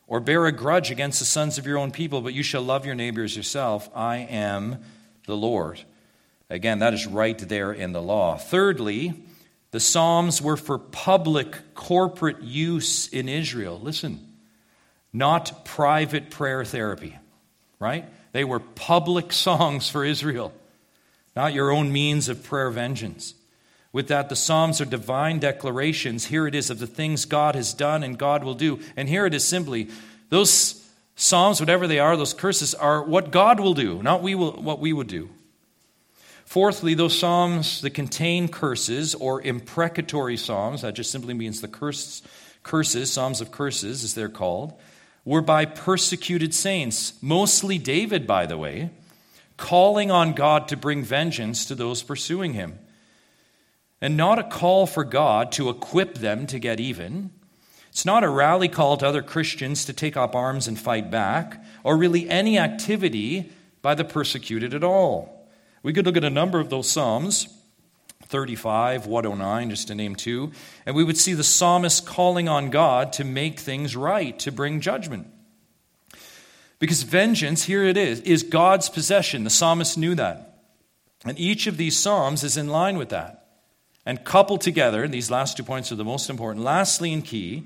or 0.06 0.20
bear 0.20 0.46
a 0.46 0.52
grudge 0.52 0.92
against 0.92 1.20
the 1.20 1.26
sons 1.26 1.58
of 1.58 1.66
your 1.66 1.78
own 1.78 1.92
people, 1.92 2.22
but 2.22 2.34
you 2.34 2.44
shall 2.44 2.62
love 2.62 2.86
your 2.86 2.96
neighbors 2.96 3.36
yourself. 3.36 3.90
I 3.96 4.18
am 4.18 4.84
the 5.26 5.38
Lord. 5.38 5.82
Again, 6.50 6.80
that 6.80 6.94
is 6.94 7.08
right 7.08 7.38
there 7.38 7.72
in 7.72 7.94
the 7.94 8.02
law. 8.02 8.38
Thirdly, 8.38 9.14
The 9.74 9.80
Psalms 9.80 10.40
were 10.40 10.56
for 10.56 10.78
public, 10.78 11.74
corporate 11.74 12.44
use 12.44 13.08
in 13.08 13.28
Israel. 13.28 13.80
Listen, 13.82 14.20
not 15.12 15.66
private 15.66 16.30
prayer 16.30 16.64
therapy, 16.64 17.18
right? 17.80 18.06
They 18.34 18.44
were 18.44 18.60
public 18.60 19.34
songs 19.48 19.90
for 19.90 20.06
Israel, 20.06 20.54
not 21.36 21.54
your 21.54 21.72
own 21.72 21.92
means 21.92 22.30
of 22.30 22.44
prayer 22.44 22.70
vengeance. 22.70 23.34
With 23.92 24.10
that, 24.10 24.30
the 24.30 24.36
Psalms 24.36 24.80
are 24.80 24.86
divine 24.86 25.40
declarations. 25.40 26.26
Here 26.26 26.46
it 26.46 26.54
is 26.54 26.70
of 26.70 26.78
the 26.78 26.86
things 26.86 27.26
God 27.26 27.56
has 27.56 27.74
done 27.74 28.04
and 28.04 28.16
God 28.16 28.44
will 28.44 28.54
do. 28.54 28.80
And 28.96 29.10
here 29.10 29.26
it 29.26 29.34
is 29.34 29.44
simply 29.44 29.90
those 30.30 30.88
Psalms, 31.16 31.60
whatever 31.60 31.88
they 31.88 31.98
are, 31.98 32.16
those 32.16 32.36
curses 32.36 32.76
are 32.76 33.02
what 33.02 33.32
God 33.32 33.60
will 33.60 33.74
do, 33.74 34.04
not 34.04 34.22
we 34.22 34.36
will, 34.36 34.52
what 34.52 34.80
we 34.80 34.94
would 34.94 35.08
do. 35.08 35.30
Fourthly, 36.54 36.94
those 36.94 37.18
Psalms 37.18 37.82
that 37.82 37.96
contain 37.96 38.48
curses 38.48 39.16
or 39.16 39.42
imprecatory 39.42 40.38
Psalms, 40.38 40.84
that 40.84 40.94
just 40.94 41.10
simply 41.10 41.34
means 41.34 41.62
the 41.62 41.68
curse, 41.68 42.22
curses, 42.62 43.12
Psalms 43.12 43.42
of 43.42 43.50
curses, 43.50 44.04
as 44.04 44.14
they're 44.14 44.30
called, 44.30 44.80
were 45.26 45.42
by 45.42 45.66
persecuted 45.66 46.54
saints, 46.54 47.14
mostly 47.24 47.80
David, 47.80 48.28
by 48.28 48.46
the 48.46 48.56
way, 48.56 48.92
calling 49.58 50.12
on 50.12 50.34
God 50.34 50.68
to 50.68 50.78
bring 50.78 51.02
vengeance 51.02 51.66
to 51.66 51.74
those 51.74 52.04
pursuing 52.04 52.54
him 52.54 52.78
and 54.00 54.16
not 54.16 54.38
a 54.38 54.44
call 54.44 54.86
for 54.86 55.04
God 55.04 55.52
to 55.54 55.72
equip 55.72 56.20
them 56.20 56.46
to 56.46 56.60
get 56.60 56.80
even. 56.80 57.32
It's 57.90 58.06
not 58.06 58.24
a 58.24 58.30
rally 58.30 58.68
call 58.68 58.96
to 58.98 59.08
other 59.08 59.24
Christians 59.24 59.86
to 59.86 59.94
take 59.94 60.16
up 60.16 60.36
arms 60.36 60.68
and 60.68 60.78
fight 60.78 61.10
back, 61.10 61.66
or 61.84 61.98
really 61.98 62.30
any 62.30 62.60
activity 62.60 63.52
by 63.82 63.96
the 63.96 64.06
persecuted 64.06 64.76
at 64.76 64.84
all. 64.84 65.43
We 65.84 65.94
could 65.94 66.06
look 66.06 66.18
at 66.18 66.24
a 66.24 66.30
number 66.30 66.60
of 66.60 66.70
those 66.70 66.90
Psalms, 66.90 67.48
35, 68.26 69.06
109, 69.06 69.70
just 69.70 69.90
to 69.90 69.96
name 69.96 70.16
two, 70.16 70.52
and 70.86 70.96
we 70.96 71.04
would 71.04 71.18
see 71.18 71.34
the 71.34 71.44
psalmist 71.44 72.06
calling 72.06 72.50
on 72.50 72.72
God 72.72 73.14
to 73.14 73.24
make 73.24 73.60
things 73.60 73.96
right, 73.96 74.38
to 74.40 74.52
bring 74.52 74.82
judgment. 74.82 75.28
Because 76.80 77.04
vengeance, 77.04 77.64
here 77.64 77.84
it 77.84 77.98
is, 77.98 78.22
is 78.22 78.44
God's 78.44 78.90
possession. 78.90 79.44
The 79.44 79.50
psalmist 79.50 79.98
knew 79.98 80.16
that. 80.16 80.54
And 81.26 81.40
each 81.40 81.68
of 81.68 81.78
these 81.78 81.98
Psalms 81.98 82.44
is 82.44 82.58
in 82.58 82.68
line 82.68 82.98
with 82.98 83.10
that 83.10 83.44
and 84.06 84.24
coupled 84.24 84.62
together, 84.62 85.08
these 85.08 85.32
last 85.32 85.56
two 85.56 85.64
points 85.64 85.92
are 85.92 85.96
the 85.96 86.04
most 86.04 86.30
important. 86.30 86.66
Lastly, 86.66 87.14
and 87.14 87.24
key, 87.24 87.64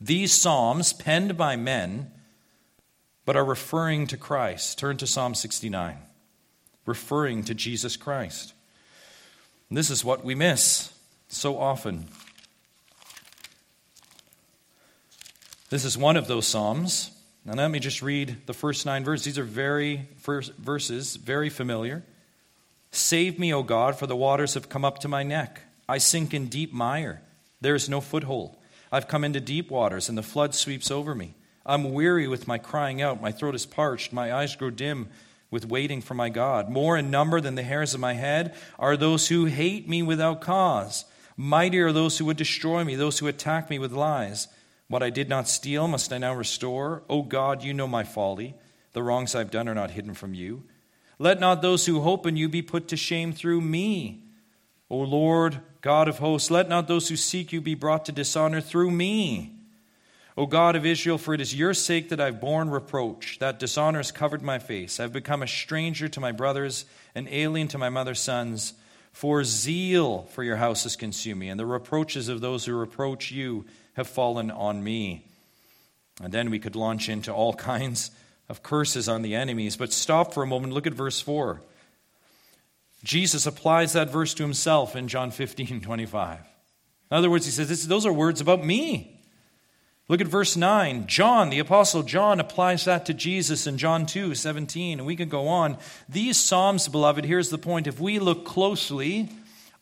these 0.00 0.32
Psalms, 0.32 0.92
penned 0.92 1.36
by 1.36 1.56
men, 1.56 2.10
but 3.24 3.36
are 3.36 3.44
referring 3.44 4.06
to 4.08 4.16
Christ. 4.16 4.78
Turn 4.78 4.96
to 4.98 5.06
Psalm 5.06 5.34
69, 5.34 5.96
referring 6.86 7.44
to 7.44 7.54
Jesus 7.54 7.96
Christ. 7.96 8.54
And 9.68 9.78
this 9.78 9.90
is 9.90 10.04
what 10.04 10.24
we 10.24 10.34
miss 10.34 10.92
so 11.28 11.58
often. 11.58 12.06
This 15.70 15.84
is 15.84 15.96
one 15.96 16.16
of 16.16 16.26
those 16.26 16.46
Psalms. 16.46 17.10
Now, 17.44 17.54
let 17.54 17.70
me 17.70 17.78
just 17.78 18.02
read 18.02 18.36
the 18.46 18.52
first 18.52 18.84
nine 18.86 19.04
verses. 19.04 19.24
These 19.24 19.38
are 19.38 19.44
very 19.44 20.06
first 20.18 20.54
verses, 20.56 21.16
very 21.16 21.48
familiar. 21.48 22.04
Save 22.90 23.38
me, 23.38 23.54
O 23.54 23.62
God, 23.62 23.98
for 23.98 24.06
the 24.06 24.14
waters 24.14 24.54
have 24.54 24.68
come 24.68 24.84
up 24.84 24.98
to 24.98 25.08
my 25.08 25.22
neck. 25.22 25.62
I 25.88 25.98
sink 25.98 26.34
in 26.34 26.46
deep 26.46 26.72
mire. 26.72 27.22
There 27.60 27.74
is 27.74 27.88
no 27.88 28.00
foothold. 28.00 28.56
I've 28.92 29.08
come 29.08 29.24
into 29.24 29.40
deep 29.40 29.70
waters, 29.70 30.10
and 30.10 30.18
the 30.18 30.22
flood 30.22 30.54
sweeps 30.54 30.90
over 30.90 31.14
me. 31.14 31.34
I'm 31.64 31.92
weary 31.92 32.28
with 32.28 32.46
my 32.46 32.58
crying 32.58 33.00
out. 33.00 33.22
My 33.22 33.32
throat 33.32 33.54
is 33.54 33.64
parched. 33.64 34.12
My 34.12 34.32
eyes 34.32 34.54
grow 34.54 34.68
dim 34.68 35.08
with 35.52 35.68
waiting 35.68 36.00
for 36.00 36.14
my 36.14 36.30
God. 36.30 36.68
More 36.68 36.96
in 36.96 37.10
number 37.10 37.40
than 37.40 37.54
the 37.54 37.62
hairs 37.62 37.94
of 37.94 38.00
my 38.00 38.14
head 38.14 38.56
are 38.78 38.96
those 38.96 39.28
who 39.28 39.44
hate 39.44 39.88
me 39.88 40.02
without 40.02 40.40
cause. 40.40 41.04
Mightier 41.36 41.88
are 41.88 41.92
those 41.92 42.18
who 42.18 42.24
would 42.24 42.36
destroy 42.36 42.82
me, 42.82 42.96
those 42.96 43.20
who 43.20 43.28
attack 43.28 43.70
me 43.70 43.78
with 43.78 43.92
lies. 43.92 44.48
What 44.88 45.02
I 45.02 45.10
did 45.10 45.28
not 45.28 45.48
steal, 45.48 45.86
must 45.86 46.12
I 46.12 46.18
now 46.18 46.34
restore? 46.34 47.02
O 47.08 47.22
God, 47.22 47.62
you 47.62 47.72
know 47.72 47.86
my 47.86 48.02
folly. 48.02 48.54
The 48.94 49.02
wrongs 49.02 49.34
I've 49.34 49.50
done 49.50 49.68
are 49.68 49.74
not 49.74 49.92
hidden 49.92 50.14
from 50.14 50.34
you. 50.34 50.64
Let 51.18 51.38
not 51.38 51.62
those 51.62 51.86
who 51.86 52.00
hope 52.00 52.26
in 52.26 52.36
you 52.36 52.48
be 52.48 52.62
put 52.62 52.88
to 52.88 52.96
shame 52.96 53.32
through 53.32 53.60
me. 53.60 54.24
O 54.90 54.98
Lord, 54.98 55.60
God 55.80 56.08
of 56.08 56.18
hosts, 56.18 56.50
let 56.50 56.68
not 56.68 56.88
those 56.88 57.08
who 57.08 57.16
seek 57.16 57.52
you 57.52 57.60
be 57.60 57.74
brought 57.74 58.04
to 58.06 58.12
dishonor 58.12 58.60
through 58.60 58.90
me. 58.90 59.51
O 60.36 60.46
God 60.46 60.76
of 60.76 60.86
Israel, 60.86 61.18
for 61.18 61.34
it 61.34 61.40
is 61.40 61.54
your 61.54 61.74
sake 61.74 62.08
that 62.08 62.20
I've 62.20 62.40
borne 62.40 62.70
reproach, 62.70 63.38
that 63.40 63.58
dishonor 63.58 63.98
has 63.98 64.10
covered 64.10 64.42
my 64.42 64.58
face. 64.58 64.98
I've 64.98 65.12
become 65.12 65.42
a 65.42 65.46
stranger 65.46 66.08
to 66.08 66.20
my 66.20 66.32
brothers, 66.32 66.86
an 67.14 67.28
alien 67.30 67.68
to 67.68 67.78
my 67.78 67.90
mother's 67.90 68.20
sons. 68.20 68.72
For 69.12 69.44
zeal 69.44 70.22
for 70.32 70.42
your 70.42 70.56
house 70.56 70.84
has 70.84 70.96
consumed 70.96 71.40
me, 71.40 71.50
and 71.50 71.60
the 71.60 71.66
reproaches 71.66 72.28
of 72.28 72.40
those 72.40 72.64
who 72.64 72.74
reproach 72.74 73.30
you 73.30 73.66
have 73.92 74.08
fallen 74.08 74.50
on 74.50 74.82
me. 74.82 75.26
And 76.22 76.32
then 76.32 76.50
we 76.50 76.58
could 76.58 76.76
launch 76.76 77.10
into 77.10 77.32
all 77.32 77.52
kinds 77.54 78.10
of 78.48 78.62
curses 78.62 79.08
on 79.08 79.20
the 79.20 79.34
enemies. 79.34 79.76
But 79.76 79.92
stop 79.92 80.32
for 80.32 80.42
a 80.42 80.46
moment, 80.46 80.72
look 80.72 80.86
at 80.86 80.94
verse 80.94 81.20
4. 81.20 81.60
Jesus 83.04 83.46
applies 83.46 83.92
that 83.92 84.10
verse 84.10 84.32
to 84.34 84.44
himself 84.44 84.96
in 84.96 85.08
John 85.08 85.30
15 85.30 85.80
25. 85.80 86.38
In 86.38 87.16
other 87.16 87.28
words, 87.28 87.44
he 87.44 87.50
says, 87.50 87.86
Those 87.86 88.06
are 88.06 88.12
words 88.12 88.40
about 88.40 88.64
me. 88.64 89.11
Look 90.08 90.20
at 90.20 90.26
verse 90.26 90.56
9. 90.56 91.06
John, 91.06 91.50
the 91.50 91.58
Apostle 91.58 92.02
John, 92.02 92.40
applies 92.40 92.84
that 92.84 93.06
to 93.06 93.14
Jesus 93.14 93.66
in 93.66 93.78
John 93.78 94.04
2 94.06 94.34
17. 94.34 94.98
And 94.98 95.06
we 95.06 95.16
can 95.16 95.28
go 95.28 95.48
on. 95.48 95.78
These 96.08 96.36
Psalms, 96.36 96.88
beloved, 96.88 97.24
here's 97.24 97.50
the 97.50 97.58
point. 97.58 97.86
If 97.86 98.00
we 98.00 98.18
look 98.18 98.44
closely, 98.44 99.30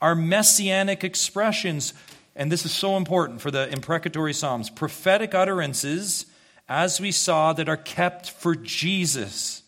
are 0.01 0.15
messianic 0.15 1.05
expressions. 1.05 1.95
And 2.37 2.51
this 2.51 2.65
is 2.65 2.73
so 2.73 2.97
important 2.97 3.41
for 3.41 3.51
the 3.51 3.69
imprecatory 3.73 4.33
Psalms 4.33 4.71
prophetic 4.71 5.35
utterances 5.35 6.27
as 6.71 7.01
we 7.01 7.11
saw, 7.11 7.53
that 7.53 7.69
are 7.69 7.77
kept 7.77 8.31
for 8.31 8.55
Jesus. 8.55 9.65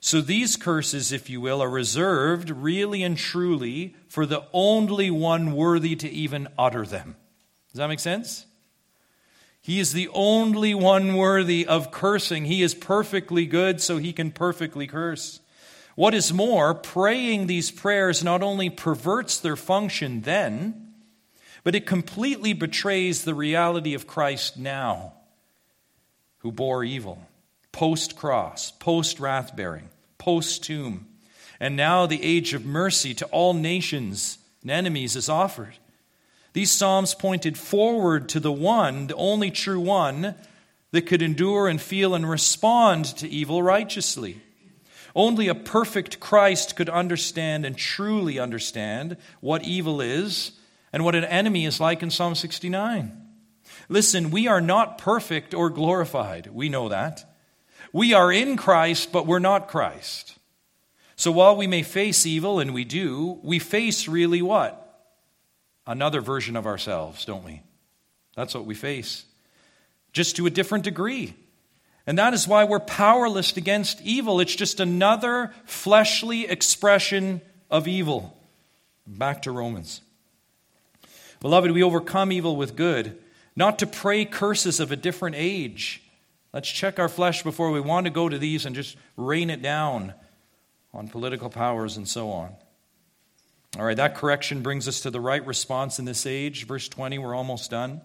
So 0.00 0.22
these 0.22 0.56
curses, 0.56 1.12
if 1.12 1.28
you 1.28 1.42
will, 1.42 1.62
are 1.62 1.68
reserved 1.68 2.48
really 2.48 3.02
and 3.02 3.18
truly 3.18 3.94
for 4.08 4.24
the 4.24 4.42
only 4.52 5.10
one 5.10 5.52
worthy 5.52 5.94
to 5.96 6.08
even 6.08 6.48
utter 6.58 6.86
them. 6.86 7.16
Does 7.70 7.78
that 7.78 7.88
make 7.88 8.00
sense? 8.00 8.46
He 9.62 9.78
is 9.78 9.92
the 9.92 10.08
only 10.08 10.74
one 10.74 11.16
worthy 11.16 11.64
of 11.64 11.92
cursing. 11.92 12.44
He 12.44 12.62
is 12.62 12.74
perfectly 12.74 13.46
good, 13.46 13.80
so 13.80 13.96
he 13.96 14.12
can 14.12 14.32
perfectly 14.32 14.88
curse. 14.88 15.38
What 15.94 16.14
is 16.14 16.32
more, 16.32 16.74
praying 16.74 17.46
these 17.46 17.70
prayers 17.70 18.24
not 18.24 18.42
only 18.42 18.70
perverts 18.70 19.38
their 19.38 19.56
function 19.56 20.22
then, 20.22 20.94
but 21.62 21.76
it 21.76 21.86
completely 21.86 22.54
betrays 22.54 23.22
the 23.22 23.34
reality 23.34 23.94
of 23.94 24.06
Christ 24.06 24.58
now 24.58 25.12
who 26.38 26.50
bore 26.50 26.82
evil, 26.82 27.24
post 27.70 28.16
cross, 28.16 28.72
post 28.72 29.20
wrath 29.20 29.54
bearing, 29.54 29.88
post 30.18 30.64
tomb. 30.64 31.06
And 31.60 31.76
now 31.76 32.06
the 32.06 32.20
age 32.20 32.52
of 32.52 32.64
mercy 32.64 33.14
to 33.14 33.26
all 33.26 33.54
nations 33.54 34.38
and 34.62 34.72
enemies 34.72 35.14
is 35.14 35.28
offered. 35.28 35.74
These 36.52 36.70
Psalms 36.70 37.14
pointed 37.14 37.56
forward 37.56 38.28
to 38.30 38.40
the 38.40 38.52
one, 38.52 39.06
the 39.06 39.14
only 39.14 39.50
true 39.50 39.80
one, 39.80 40.34
that 40.90 41.06
could 41.06 41.22
endure 41.22 41.68
and 41.68 41.80
feel 41.80 42.14
and 42.14 42.28
respond 42.28 43.06
to 43.16 43.28
evil 43.28 43.62
righteously. 43.62 44.40
Only 45.14 45.48
a 45.48 45.54
perfect 45.54 46.20
Christ 46.20 46.76
could 46.76 46.88
understand 46.88 47.64
and 47.64 47.76
truly 47.76 48.38
understand 48.38 49.16
what 49.40 49.64
evil 49.64 50.00
is 50.00 50.52
and 50.92 51.04
what 51.04 51.14
an 51.14 51.24
enemy 51.24 51.64
is 51.64 51.80
like 51.80 52.02
in 52.02 52.10
Psalm 52.10 52.34
69. 52.34 53.18
Listen, 53.88 54.30
we 54.30 54.46
are 54.46 54.60
not 54.60 54.98
perfect 54.98 55.54
or 55.54 55.70
glorified. 55.70 56.48
We 56.48 56.68
know 56.68 56.88
that. 56.88 57.24
We 57.92 58.14
are 58.14 58.32
in 58.32 58.56
Christ, 58.56 59.12
but 59.12 59.26
we're 59.26 59.38
not 59.38 59.68
Christ. 59.68 60.38
So 61.16 61.30
while 61.30 61.56
we 61.56 61.66
may 61.66 61.82
face 61.82 62.24
evil, 62.24 62.58
and 62.58 62.72
we 62.72 62.84
do, 62.84 63.38
we 63.42 63.58
face 63.58 64.08
really 64.08 64.42
what? 64.42 64.81
Another 65.86 66.20
version 66.20 66.56
of 66.56 66.66
ourselves, 66.66 67.24
don't 67.24 67.44
we? 67.44 67.62
That's 68.36 68.54
what 68.54 68.66
we 68.66 68.74
face. 68.74 69.24
Just 70.12 70.36
to 70.36 70.46
a 70.46 70.50
different 70.50 70.84
degree. 70.84 71.34
And 72.06 72.18
that 72.18 72.34
is 72.34 72.48
why 72.48 72.64
we're 72.64 72.80
powerless 72.80 73.56
against 73.56 74.00
evil. 74.02 74.40
It's 74.40 74.54
just 74.54 74.80
another 74.80 75.52
fleshly 75.64 76.46
expression 76.46 77.40
of 77.70 77.86
evil. 77.86 78.36
Back 79.06 79.42
to 79.42 79.52
Romans. 79.52 80.00
Beloved, 81.40 81.70
we 81.70 81.82
overcome 81.82 82.32
evil 82.32 82.56
with 82.56 82.76
good 82.76 83.18
not 83.54 83.78
to 83.80 83.86
pray 83.86 84.24
curses 84.24 84.80
of 84.80 84.92
a 84.92 84.96
different 84.96 85.36
age. 85.36 86.02
Let's 86.52 86.70
check 86.70 86.98
our 86.98 87.08
flesh 87.08 87.42
before 87.42 87.70
we 87.70 87.80
want 87.80 88.06
to 88.06 88.10
go 88.10 88.28
to 88.28 88.38
these 88.38 88.66
and 88.66 88.74
just 88.74 88.96
rain 89.16 89.50
it 89.50 89.62
down 89.62 90.14
on 90.94 91.08
political 91.08 91.50
powers 91.50 91.96
and 91.96 92.08
so 92.08 92.30
on. 92.30 92.54
All 93.78 93.86
right, 93.86 93.96
that 93.96 94.16
correction 94.16 94.60
brings 94.60 94.86
us 94.86 95.00
to 95.00 95.10
the 95.10 95.20
right 95.20 95.44
response 95.46 95.98
in 95.98 96.04
this 96.04 96.26
age. 96.26 96.66
Verse 96.66 96.88
20, 96.88 97.18
we're 97.18 97.34
almost 97.34 97.70
done. 97.70 98.02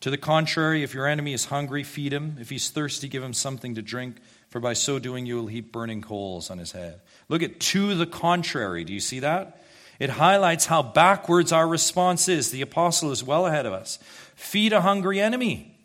To 0.00 0.10
the 0.10 0.16
contrary, 0.16 0.82
if 0.82 0.94
your 0.94 1.06
enemy 1.06 1.34
is 1.34 1.46
hungry, 1.46 1.82
feed 1.82 2.12
him. 2.12 2.36
If 2.40 2.48
he's 2.48 2.70
thirsty, 2.70 3.08
give 3.08 3.22
him 3.22 3.34
something 3.34 3.74
to 3.74 3.82
drink, 3.82 4.16
for 4.48 4.60
by 4.60 4.72
so 4.72 4.98
doing 4.98 5.26
you 5.26 5.36
will 5.36 5.46
heap 5.46 5.72
burning 5.72 6.00
coals 6.00 6.50
on 6.50 6.56
his 6.56 6.72
head. 6.72 7.00
Look 7.28 7.42
at 7.42 7.60
to 7.60 7.94
the 7.94 8.06
contrary. 8.06 8.84
Do 8.84 8.94
you 8.94 9.00
see 9.00 9.20
that? 9.20 9.62
It 9.98 10.10
highlights 10.10 10.66
how 10.66 10.82
backwards 10.82 11.52
our 11.52 11.68
response 11.68 12.28
is. 12.28 12.50
The 12.50 12.62
apostle 12.62 13.12
is 13.12 13.22
well 13.22 13.46
ahead 13.46 13.66
of 13.66 13.72
us. 13.72 13.98
Feed 14.34 14.72
a 14.72 14.80
hungry 14.80 15.20
enemy, 15.20 15.78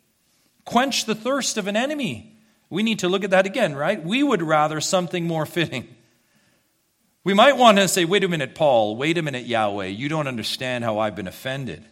quench 0.65 1.05
the 1.05 1.15
thirst 1.15 1.57
of 1.57 1.67
an 1.67 1.75
enemy. 1.75 2.37
We 2.69 2.83
need 2.83 2.99
to 2.99 3.09
look 3.09 3.23
at 3.23 3.31
that 3.31 3.45
again, 3.45 3.75
right? 3.75 4.03
We 4.03 4.23
would 4.23 4.41
rather 4.41 4.79
something 4.79 5.25
more 5.25 5.45
fitting. 5.45 5.87
We 7.23 7.33
might 7.33 7.57
want 7.57 7.77
to 7.77 7.87
say, 7.87 8.05
wait 8.05 8.23
a 8.23 8.29
minute, 8.29 8.55
Paul, 8.55 8.95
wait 8.95 9.17
a 9.17 9.21
minute, 9.21 9.45
Yahweh, 9.45 9.87
you 9.87 10.07
don't 10.07 10.27
understand 10.27 10.83
how 10.83 10.99
I've 10.99 11.15
been 11.15 11.27
offended. 11.27 11.85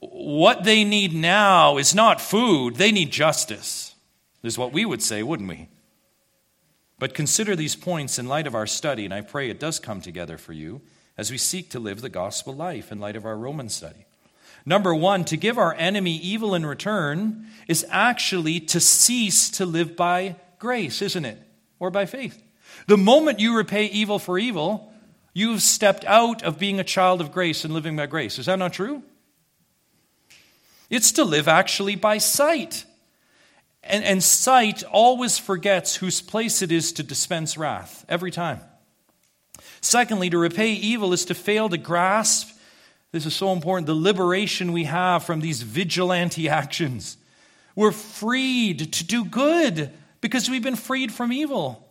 What 0.00 0.64
they 0.64 0.84
need 0.84 1.14
now 1.14 1.78
is 1.78 1.94
not 1.94 2.20
food, 2.20 2.76
they 2.76 2.90
need 2.90 3.12
justice, 3.12 3.94
is 4.42 4.58
what 4.58 4.72
we 4.72 4.84
would 4.84 5.02
say, 5.02 5.22
wouldn't 5.22 5.48
we? 5.48 5.68
But 6.98 7.14
consider 7.14 7.54
these 7.54 7.76
points 7.76 8.18
in 8.18 8.26
light 8.26 8.48
of 8.48 8.54
our 8.54 8.66
study, 8.66 9.04
and 9.04 9.14
I 9.14 9.20
pray 9.20 9.48
it 9.48 9.60
does 9.60 9.78
come 9.78 10.00
together 10.00 10.36
for 10.38 10.52
you 10.52 10.80
as 11.16 11.30
we 11.30 11.38
seek 11.38 11.70
to 11.70 11.78
live 11.78 12.00
the 12.00 12.08
gospel 12.08 12.54
life 12.54 12.90
in 12.90 12.98
light 12.98 13.16
of 13.16 13.24
our 13.24 13.36
Roman 13.36 13.68
study. 13.68 14.06
Number 14.66 14.94
one, 14.94 15.24
to 15.26 15.36
give 15.36 15.56
our 15.56 15.74
enemy 15.74 16.16
evil 16.16 16.54
in 16.54 16.66
return 16.66 17.46
is 17.68 17.86
actually 17.88 18.60
to 18.60 18.80
cease 18.80 19.48
to 19.50 19.64
live 19.64 19.96
by 19.96 20.36
grace, 20.58 21.00
isn't 21.00 21.24
it? 21.24 21.40
Or 21.78 21.90
by 21.90 22.06
faith. 22.06 22.42
The 22.86 22.96
moment 22.96 23.40
you 23.40 23.56
repay 23.56 23.86
evil 23.86 24.18
for 24.18 24.38
evil, 24.38 24.92
you've 25.34 25.62
stepped 25.62 26.04
out 26.04 26.42
of 26.42 26.58
being 26.58 26.80
a 26.80 26.84
child 26.84 27.20
of 27.20 27.32
grace 27.32 27.64
and 27.64 27.74
living 27.74 27.96
by 27.96 28.06
grace. 28.06 28.38
Is 28.38 28.46
that 28.46 28.58
not 28.58 28.72
true? 28.72 29.02
It's 30.90 31.12
to 31.12 31.24
live 31.24 31.48
actually 31.48 31.96
by 31.96 32.18
sight. 32.18 32.84
And, 33.82 34.04
and 34.04 34.22
sight 34.22 34.82
always 34.84 35.38
forgets 35.38 35.96
whose 35.96 36.20
place 36.20 36.62
it 36.62 36.72
is 36.72 36.92
to 36.94 37.02
dispense 37.02 37.56
wrath, 37.56 38.04
every 38.08 38.30
time. 38.30 38.60
Secondly, 39.80 40.30
to 40.30 40.38
repay 40.38 40.72
evil 40.72 41.12
is 41.12 41.24
to 41.26 41.34
fail 41.34 41.68
to 41.68 41.78
grasp, 41.78 42.50
this 43.12 43.24
is 43.24 43.34
so 43.34 43.52
important, 43.52 43.86
the 43.86 43.94
liberation 43.94 44.72
we 44.72 44.84
have 44.84 45.24
from 45.24 45.40
these 45.40 45.62
vigilante 45.62 46.48
actions. 46.48 47.16
We're 47.74 47.92
freed 47.92 48.92
to 48.94 49.04
do 49.04 49.24
good 49.24 49.92
because 50.20 50.50
we've 50.50 50.62
been 50.62 50.76
freed 50.76 51.12
from 51.12 51.32
evil. 51.32 51.87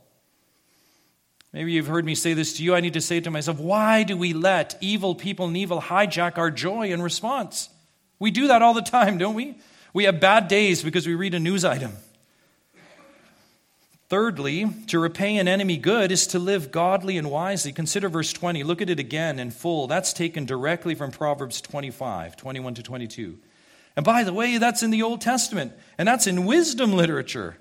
Maybe 1.54 1.72
you've 1.72 1.88
heard 1.88 2.06
me 2.06 2.16
say 2.16 2.34
this 2.34 2.54
to 2.58 2.64
you. 2.64 2.76
I 2.76 2.82
need 2.82 2.94
to 2.94 3.02
say 3.02 3.20
to 3.22 3.32
myself 3.32 3.60
why 3.60 4.04
do 4.04 4.18
we 4.18 4.34
let 4.34 4.78
evil 4.82 5.16
people 5.16 5.48
and 5.48 5.58
evil 5.58 5.82
hijack 5.82 6.38
our 6.38 6.52
joy 6.52 6.92
and 6.92 7.04
response? 7.04 7.70
We 8.20 8.32
do 8.32 8.48
that 8.48 8.62
all 8.62 8.74
the 8.74 8.82
time, 8.82 9.18
don't 9.18 9.36
we? 9.36 9.56
We 9.94 10.04
have 10.06 10.20
bad 10.20 10.48
days 10.48 10.84
because 10.84 11.08
we 11.08 11.16
read 11.16 11.34
a 11.34 11.40
news 11.40 11.64
item. 11.64 11.94
Thirdly, 14.10 14.66
to 14.88 15.00
repay 15.00 15.36
an 15.36 15.50
enemy 15.50 15.76
good 15.76 16.14
is 16.14 16.28
to 16.28 16.40
live 16.40 16.72
godly 16.72 17.18
and 17.18 17.30
wisely. 17.30 17.74
Consider 17.74 18.08
verse 18.08 18.32
20. 18.32 18.64
Look 18.64 18.82
at 18.82 18.90
it 18.90 19.00
again 19.00 19.38
in 19.38 19.52
full. 19.52 19.88
That's 19.88 20.14
taken 20.14 20.46
directly 20.46 20.96
from 20.96 21.12
Proverbs 21.12 21.60
25, 21.60 22.38
21 22.38 22.76
to 22.76 22.84
22. 22.84 23.38
And 23.98 24.06
by 24.06 24.24
the 24.24 24.32
way, 24.32 24.60
that's 24.60 24.82
in 24.82 24.92
the 24.92 25.04
Old 25.04 25.20
Testament, 25.20 25.74
and 25.98 26.08
that's 26.08 26.26
in 26.26 26.46
wisdom 26.46 26.94
literature. 26.94 27.58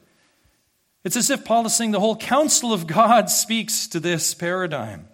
It's 1.07 1.15
as 1.15 1.31
if 1.31 1.45
Paul 1.45 1.67
is 1.67 1.77
saying 1.77 1.93
the 1.93 2.01
whole 2.01 2.17
counsel 2.17 2.73
of 2.73 2.89
God 2.89 3.31
speaks 3.31 3.87
to 3.87 4.01
this 4.01 4.35
paradigm. 4.35 5.07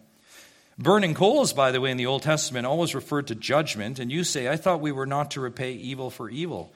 Burning 0.78 1.12
coals, 1.12 1.52
by 1.52 1.70
the 1.70 1.82
way, 1.82 1.90
in 1.90 1.98
the 1.98 2.06
Old 2.06 2.22
Testament 2.22 2.64
always 2.64 2.94
referred 2.94 3.26
to 3.26 3.34
judgment, 3.34 3.98
and 3.98 4.10
you 4.10 4.24
say, 4.24 4.48
I 4.48 4.56
thought 4.56 4.80
we 4.80 4.90
were 4.90 5.04
not 5.04 5.32
to 5.32 5.42
repay 5.42 5.74
evil 5.74 6.08
for 6.08 6.30
evil. 6.30 6.72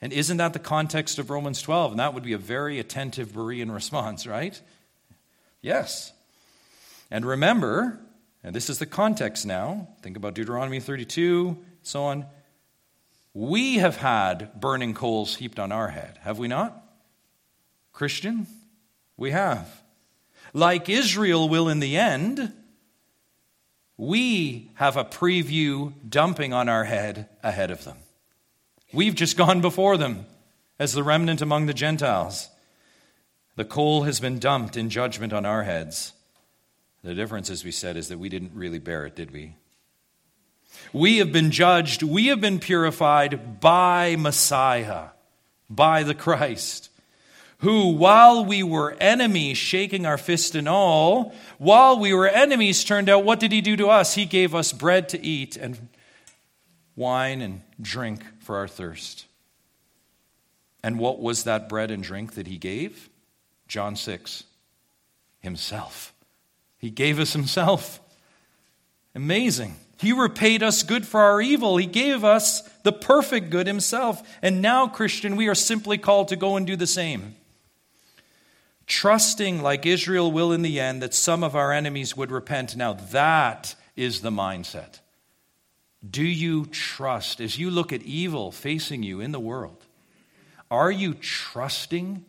And 0.00 0.14
isn't 0.14 0.38
that 0.38 0.54
the 0.54 0.58
context 0.58 1.18
of 1.18 1.28
Romans 1.28 1.60
12? 1.60 1.90
And 1.90 2.00
that 2.00 2.14
would 2.14 2.22
be 2.22 2.32
a 2.32 2.38
very 2.38 2.78
attentive 2.78 3.32
Berean 3.32 3.70
response, 3.70 4.26
right? 4.26 4.58
Yes. 5.60 6.14
And 7.10 7.26
remember, 7.26 8.00
and 8.42 8.56
this 8.56 8.70
is 8.70 8.78
the 8.78 8.86
context 8.86 9.44
now, 9.44 9.88
think 10.00 10.16
about 10.16 10.32
Deuteronomy 10.32 10.80
32, 10.80 11.58
so 11.82 12.04
on. 12.04 12.24
We 13.34 13.74
have 13.74 13.96
had 13.96 14.58
burning 14.58 14.94
coals 14.94 15.36
heaped 15.36 15.58
on 15.58 15.70
our 15.70 15.88
head, 15.88 16.18
have 16.22 16.38
we 16.38 16.48
not? 16.48 16.87
Christian, 17.98 18.46
we 19.16 19.32
have. 19.32 19.82
Like 20.52 20.88
Israel 20.88 21.48
will 21.48 21.68
in 21.68 21.80
the 21.80 21.96
end, 21.96 22.52
we 23.96 24.70
have 24.74 24.96
a 24.96 25.04
preview 25.04 25.92
dumping 26.08 26.52
on 26.52 26.68
our 26.68 26.84
head 26.84 27.28
ahead 27.42 27.72
of 27.72 27.82
them. 27.82 27.96
We've 28.92 29.16
just 29.16 29.36
gone 29.36 29.60
before 29.60 29.96
them 29.96 30.26
as 30.78 30.92
the 30.92 31.02
remnant 31.02 31.42
among 31.42 31.66
the 31.66 31.74
Gentiles. 31.74 32.48
The 33.56 33.64
coal 33.64 34.04
has 34.04 34.20
been 34.20 34.38
dumped 34.38 34.76
in 34.76 34.90
judgment 34.90 35.32
on 35.32 35.44
our 35.44 35.64
heads. 35.64 36.12
The 37.02 37.16
difference, 37.16 37.50
as 37.50 37.64
we 37.64 37.72
said, 37.72 37.96
is 37.96 38.06
that 38.10 38.20
we 38.20 38.28
didn't 38.28 38.52
really 38.54 38.78
bear 38.78 39.06
it, 39.06 39.16
did 39.16 39.32
we? 39.32 39.56
We 40.92 41.18
have 41.18 41.32
been 41.32 41.50
judged, 41.50 42.04
we 42.04 42.26
have 42.26 42.40
been 42.40 42.60
purified 42.60 43.58
by 43.58 44.14
Messiah, 44.14 45.08
by 45.68 46.04
the 46.04 46.14
Christ, 46.14 46.87
who, 47.58 47.92
while 47.92 48.44
we 48.44 48.62
were 48.62 48.96
enemies, 49.00 49.58
shaking 49.58 50.06
our 50.06 50.18
fist 50.18 50.54
and 50.54 50.68
all, 50.68 51.34
while 51.58 51.98
we 51.98 52.12
were 52.12 52.28
enemies, 52.28 52.84
turned 52.84 53.08
out, 53.08 53.24
what 53.24 53.40
did 53.40 53.50
he 53.50 53.60
do 53.60 53.76
to 53.76 53.88
us? 53.88 54.14
He 54.14 54.26
gave 54.26 54.54
us 54.54 54.72
bread 54.72 55.08
to 55.10 55.24
eat 55.24 55.56
and 55.56 55.88
wine 56.94 57.40
and 57.42 57.62
drink 57.80 58.22
for 58.40 58.56
our 58.56 58.68
thirst. 58.68 59.26
And 60.84 60.98
what 60.98 61.20
was 61.20 61.44
that 61.44 61.68
bread 61.68 61.90
and 61.90 62.02
drink 62.02 62.34
that 62.34 62.46
he 62.46 62.58
gave? 62.58 63.10
John 63.66 63.96
6. 63.96 64.44
Himself. 65.40 66.12
He 66.78 66.90
gave 66.90 67.18
us 67.18 67.32
himself. 67.32 68.00
Amazing. 69.16 69.74
He 70.00 70.12
repaid 70.12 70.62
us 70.62 70.84
good 70.84 71.04
for 71.04 71.20
our 71.20 71.40
evil. 71.40 71.76
He 71.76 71.86
gave 71.86 72.22
us 72.22 72.62
the 72.84 72.92
perfect 72.92 73.50
good 73.50 73.66
himself. 73.66 74.22
And 74.42 74.62
now, 74.62 74.86
Christian, 74.86 75.34
we 75.34 75.48
are 75.48 75.56
simply 75.56 75.98
called 75.98 76.28
to 76.28 76.36
go 76.36 76.56
and 76.56 76.64
do 76.64 76.76
the 76.76 76.86
same. 76.86 77.34
Trusting, 78.98 79.62
like 79.62 79.86
Israel 79.86 80.32
will 80.32 80.50
in 80.50 80.62
the 80.62 80.80
end, 80.80 81.02
that 81.02 81.14
some 81.14 81.44
of 81.44 81.54
our 81.54 81.72
enemies 81.72 82.16
would 82.16 82.32
repent. 82.32 82.74
Now, 82.74 82.94
that 82.94 83.76
is 83.94 84.22
the 84.22 84.32
mindset. 84.32 84.98
Do 86.04 86.24
you 86.24 86.66
trust, 86.66 87.40
as 87.40 87.60
you 87.60 87.70
look 87.70 87.92
at 87.92 88.02
evil 88.02 88.50
facing 88.50 89.04
you 89.04 89.20
in 89.20 89.30
the 89.30 89.38
world, 89.38 89.86
are 90.68 90.90
you 90.90 91.14
trusting 91.14 92.24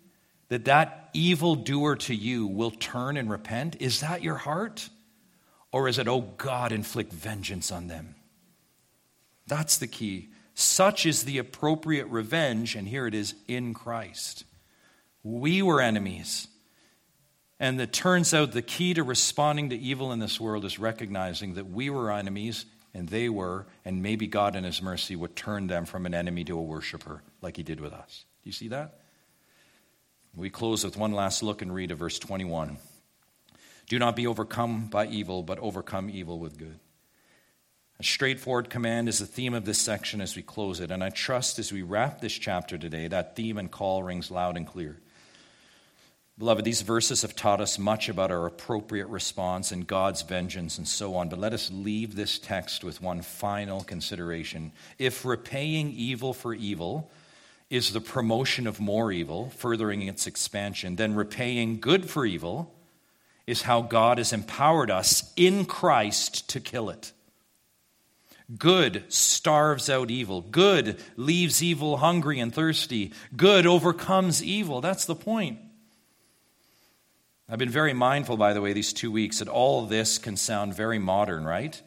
that 0.49 0.65
that 0.65 1.09
evil 1.11 1.55
doer 1.55 1.95
to 1.95 2.13
you 2.13 2.45
will 2.45 2.69
turn 2.69 3.17
and 3.17 3.31
repent? 3.31 3.75
Is 3.79 4.01
that 4.01 4.21
your 4.21 4.35
heart? 4.35 4.89
Or 5.71 5.87
is 5.87 5.97
it, 5.97 6.07
oh 6.07 6.21
God, 6.37 6.71
inflict 6.71 7.11
vengeance 7.11 7.71
on 7.71 7.87
them? 7.87 8.13
That's 9.47 9.79
the 9.79 9.87
key. 9.87 10.29
Such 10.53 11.07
is 11.07 11.23
the 11.23 11.39
appropriate 11.39 12.09
revenge, 12.09 12.75
and 12.75 12.87
here 12.87 13.07
it 13.07 13.15
is 13.15 13.33
in 13.47 13.73
Christ. 13.73 14.43
We 15.23 15.63
were 15.63 15.81
enemies. 15.81 16.47
And 17.59 17.79
it 17.81 17.91
turns 17.91 18.33
out 18.33 18.53
the 18.53 18.61
key 18.61 18.93
to 18.93 19.03
responding 19.03 19.69
to 19.69 19.77
evil 19.77 20.11
in 20.13 20.19
this 20.19 20.39
world 20.39 20.63
is 20.63 20.79
recognizing 20.79 21.55
that 21.55 21.69
we 21.69 21.89
were 21.89 22.11
enemies 22.11 22.65
and 22.93 23.07
they 23.09 23.29
were, 23.29 23.67
and 23.85 24.01
maybe 24.01 24.27
God 24.27 24.55
in 24.55 24.63
His 24.63 24.81
mercy 24.81 25.15
would 25.15 25.35
turn 25.35 25.67
them 25.67 25.85
from 25.85 26.05
an 26.05 26.13
enemy 26.13 26.43
to 26.45 26.57
a 26.57 26.61
worshiper, 26.61 27.21
like 27.41 27.57
He 27.57 27.63
did 27.63 27.79
with 27.79 27.93
us. 27.93 28.25
Do 28.43 28.49
you 28.49 28.53
see 28.53 28.69
that? 28.69 28.99
We 30.35 30.49
close 30.49 30.83
with 30.83 30.97
one 30.97 31.11
last 31.11 31.43
look 31.43 31.61
and 31.61 31.73
read 31.73 31.91
of 31.91 31.99
verse 31.99 32.17
21. 32.17 32.77
Do 33.89 33.99
not 33.99 34.15
be 34.15 34.27
overcome 34.27 34.87
by 34.87 35.07
evil, 35.07 35.43
but 35.43 35.59
overcome 35.59 36.09
evil 36.09 36.39
with 36.39 36.57
good. 36.57 36.79
A 37.99 38.03
straightforward 38.03 38.69
command 38.69 39.09
is 39.09 39.19
the 39.19 39.25
theme 39.25 39.53
of 39.53 39.65
this 39.65 39.79
section 39.79 40.21
as 40.21 40.35
we 40.35 40.41
close 40.41 40.79
it, 40.79 40.91
and 40.91 41.03
I 41.03 41.09
trust 41.09 41.59
as 41.59 41.73
we 41.73 41.81
wrap 41.81 42.21
this 42.21 42.33
chapter 42.33 42.77
today, 42.77 43.07
that 43.07 43.35
theme 43.35 43.57
and 43.57 43.69
call 43.69 44.03
rings 44.03 44.31
loud 44.31 44.55
and 44.55 44.65
clear. 44.65 45.01
Beloved, 46.39 46.63
these 46.63 46.83
verses 46.83 47.23
have 47.23 47.35
taught 47.35 47.59
us 47.59 47.77
much 47.77 48.07
about 48.07 48.31
our 48.31 48.45
appropriate 48.45 49.07
response 49.07 49.73
and 49.73 49.85
God's 49.85 50.21
vengeance 50.21 50.77
and 50.77 50.87
so 50.87 51.15
on, 51.15 51.27
but 51.27 51.37
let 51.37 51.51
us 51.51 51.69
leave 51.69 52.15
this 52.15 52.39
text 52.39 52.81
with 52.81 53.01
one 53.01 53.21
final 53.21 53.83
consideration. 53.83 54.71
If 54.97 55.25
repaying 55.25 55.91
evil 55.91 56.33
for 56.33 56.53
evil 56.53 57.11
is 57.69 57.91
the 57.91 57.99
promotion 57.99 58.67
of 58.67 58.79
more 58.79 59.11
evil, 59.11 59.49
furthering 59.49 60.03
its 60.03 60.27
expansion, 60.27 60.95
then 60.95 61.13
repaying 61.13 61.81
good 61.81 62.09
for 62.09 62.25
evil 62.25 62.73
is 63.45 63.63
how 63.63 63.81
God 63.81 64.17
has 64.17 64.31
empowered 64.31 64.89
us 64.89 65.33
in 65.35 65.65
Christ 65.65 66.49
to 66.51 66.61
kill 66.61 66.89
it. 66.89 67.11
Good 68.57 69.03
starves 69.11 69.89
out 69.89 70.09
evil. 70.09 70.39
Good 70.39 71.01
leaves 71.17 71.61
evil 71.61 71.97
hungry 71.97 72.39
and 72.39 72.55
thirsty. 72.55 73.11
Good 73.35 73.67
overcomes 73.67 74.41
evil. 74.41 74.79
That's 74.79 75.03
the 75.03 75.15
point. 75.15 75.59
I've 77.51 77.57
been 77.57 77.69
very 77.69 77.93
mindful, 77.93 78.37
by 78.37 78.53
the 78.53 78.61
way, 78.61 78.73
these 78.73 78.93
two 78.93 79.11
weeks 79.11 79.39
that 79.39 79.47
all 79.47 79.87
this 79.87 80.19
can 80.19 80.37
sound 80.37 80.75
very 80.75 80.99
modern, 80.99 81.45
right? 81.45 81.81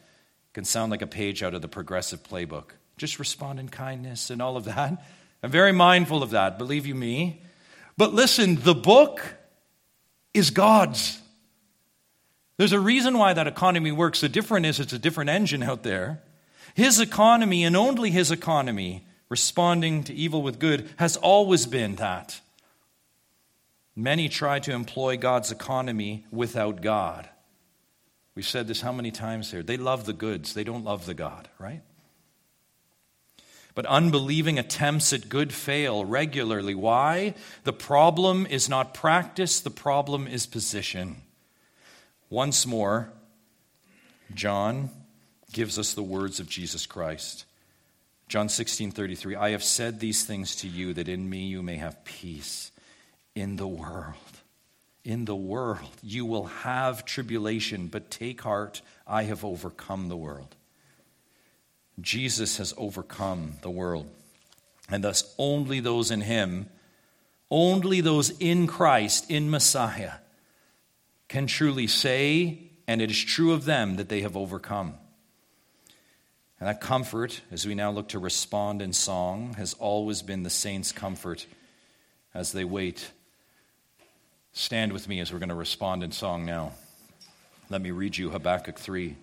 Can 0.51 0.65
sound 0.65 0.91
like 0.91 1.01
a 1.01 1.07
page 1.07 1.41
out 1.41 1.53
of 1.53 1.61
the 1.61 1.69
progressive 1.69 2.21
playbook. 2.21 2.71
Just 2.97 3.17
respond 3.17 3.61
in 3.61 3.69
kindness 3.69 4.29
and 4.29 4.41
all 4.41 4.57
of 4.57 4.65
that. 4.65 5.05
I'm 5.41 5.51
very 5.51 5.71
mindful 5.71 6.21
of 6.21 6.31
that, 6.31 6.57
believe 6.57 6.85
you 6.85 6.95
me. 6.95 7.41
But 7.95 8.13
listen, 8.13 8.55
the 8.55 8.75
book 8.75 9.23
is 10.33 10.49
God's. 10.49 11.21
There's 12.57 12.73
a 12.73 12.79
reason 12.79 13.17
why 13.17 13.33
that 13.33 13.47
economy 13.47 13.93
works. 13.93 14.19
The 14.19 14.29
difference 14.29 14.67
is 14.67 14.79
it's 14.81 14.93
a 14.93 14.99
different 14.99 15.29
engine 15.29 15.63
out 15.63 15.83
there. 15.83 16.23
His 16.75 16.99
economy, 16.99 17.63
and 17.63 17.77
only 17.77 18.11
his 18.11 18.31
economy, 18.31 19.07
responding 19.29 20.03
to 20.03 20.13
evil 20.13 20.41
with 20.41 20.59
good, 20.59 20.89
has 20.97 21.15
always 21.15 21.65
been 21.65 21.95
that. 21.95 22.41
Many 23.95 24.27
try 24.27 24.59
to 24.59 24.71
employ 24.71 25.17
God's 25.17 25.51
economy 25.51 26.25
without 26.31 26.81
God. 26.81 27.29
We've 28.35 28.47
said 28.47 28.67
this 28.67 28.81
how 28.81 28.91
many 28.91 29.11
times 29.11 29.51
here? 29.51 29.61
They 29.61 29.77
love 29.77 30.05
the 30.05 30.13
goods, 30.13 30.53
they 30.53 30.63
don't 30.63 30.83
love 30.83 31.05
the 31.05 31.13
God, 31.13 31.47
right? 31.59 31.81
But 33.75 33.85
unbelieving 33.87 34.59
attempts 34.59 35.13
at 35.13 35.29
good 35.29 35.51
fail 35.51 36.05
regularly. 36.05 36.75
Why? 36.75 37.33
The 37.63 37.73
problem 37.73 38.45
is 38.45 38.69
not 38.69 38.93
practice, 38.93 39.59
the 39.59 39.71
problem 39.71 40.27
is 40.27 40.45
position. 40.45 41.17
Once 42.29 42.65
more, 42.65 43.11
John 44.33 44.89
gives 45.51 45.77
us 45.77 45.93
the 45.93 46.03
words 46.03 46.39
of 46.39 46.49
Jesus 46.49 46.85
Christ. 46.87 47.45
John 48.27 48.49
16, 48.49 48.91
33, 48.91 49.35
I 49.35 49.51
have 49.51 49.63
said 49.63 49.99
these 49.99 50.23
things 50.23 50.55
to 50.57 50.67
you 50.67 50.93
that 50.95 51.07
in 51.07 51.29
me 51.29 51.45
you 51.45 51.61
may 51.61 51.77
have 51.77 52.03
peace 52.03 52.71
in 53.35 53.55
the 53.55 53.67
world. 53.67 54.15
In 55.03 55.25
the 55.25 55.35
world 55.35 55.89
you 56.01 56.25
will 56.25 56.45
have 56.45 57.05
tribulation, 57.05 57.87
but 57.87 58.09
take 58.09 58.41
heart, 58.41 58.81
I 59.05 59.23
have 59.23 59.43
overcome 59.43 60.09
the 60.09 60.17
world. 60.17 60.55
Jesus 61.99 62.57
has 62.57 62.73
overcome 62.77 63.53
the 63.61 63.69
world. 63.69 64.09
And 64.89 65.03
thus, 65.03 65.33
only 65.37 65.79
those 65.79 66.11
in 66.11 66.21
Him, 66.21 66.67
only 67.49 68.01
those 68.01 68.31
in 68.39 68.67
Christ, 68.67 69.29
in 69.29 69.49
Messiah, 69.49 70.13
can 71.27 71.47
truly 71.47 71.87
say, 71.87 72.71
and 72.87 73.01
it 73.01 73.11
is 73.11 73.23
true 73.23 73.53
of 73.53 73.65
them, 73.65 73.95
that 73.97 74.09
they 74.09 74.21
have 74.21 74.35
overcome. 74.35 74.95
And 76.59 76.67
that 76.67 76.81
comfort, 76.81 77.41
as 77.51 77.65
we 77.65 77.75
now 77.75 77.91
look 77.91 78.09
to 78.09 78.19
respond 78.19 78.81
in 78.81 78.93
song, 78.93 79.53
has 79.55 79.73
always 79.75 80.21
been 80.21 80.43
the 80.43 80.49
saints' 80.49 80.91
comfort 80.91 81.45
as 82.33 82.51
they 82.51 82.63
wait. 82.63 83.11
Stand 84.55 84.93
with 84.93 85.07
me 85.07 85.19
as 85.19 85.33
we're 85.33 85.39
going 85.39 85.49
to 85.49 85.55
respond 85.55 86.03
in 86.03 86.11
song 86.11 86.45
now. 86.45 86.73
Let 87.71 87.81
me 87.81 87.89
read 87.89 88.15
you 88.15 88.29
Habakkuk 88.29 88.77
3. 88.77 89.15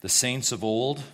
The 0.00 0.08
saints 0.08 0.50
of 0.50 0.64
old 0.64 1.04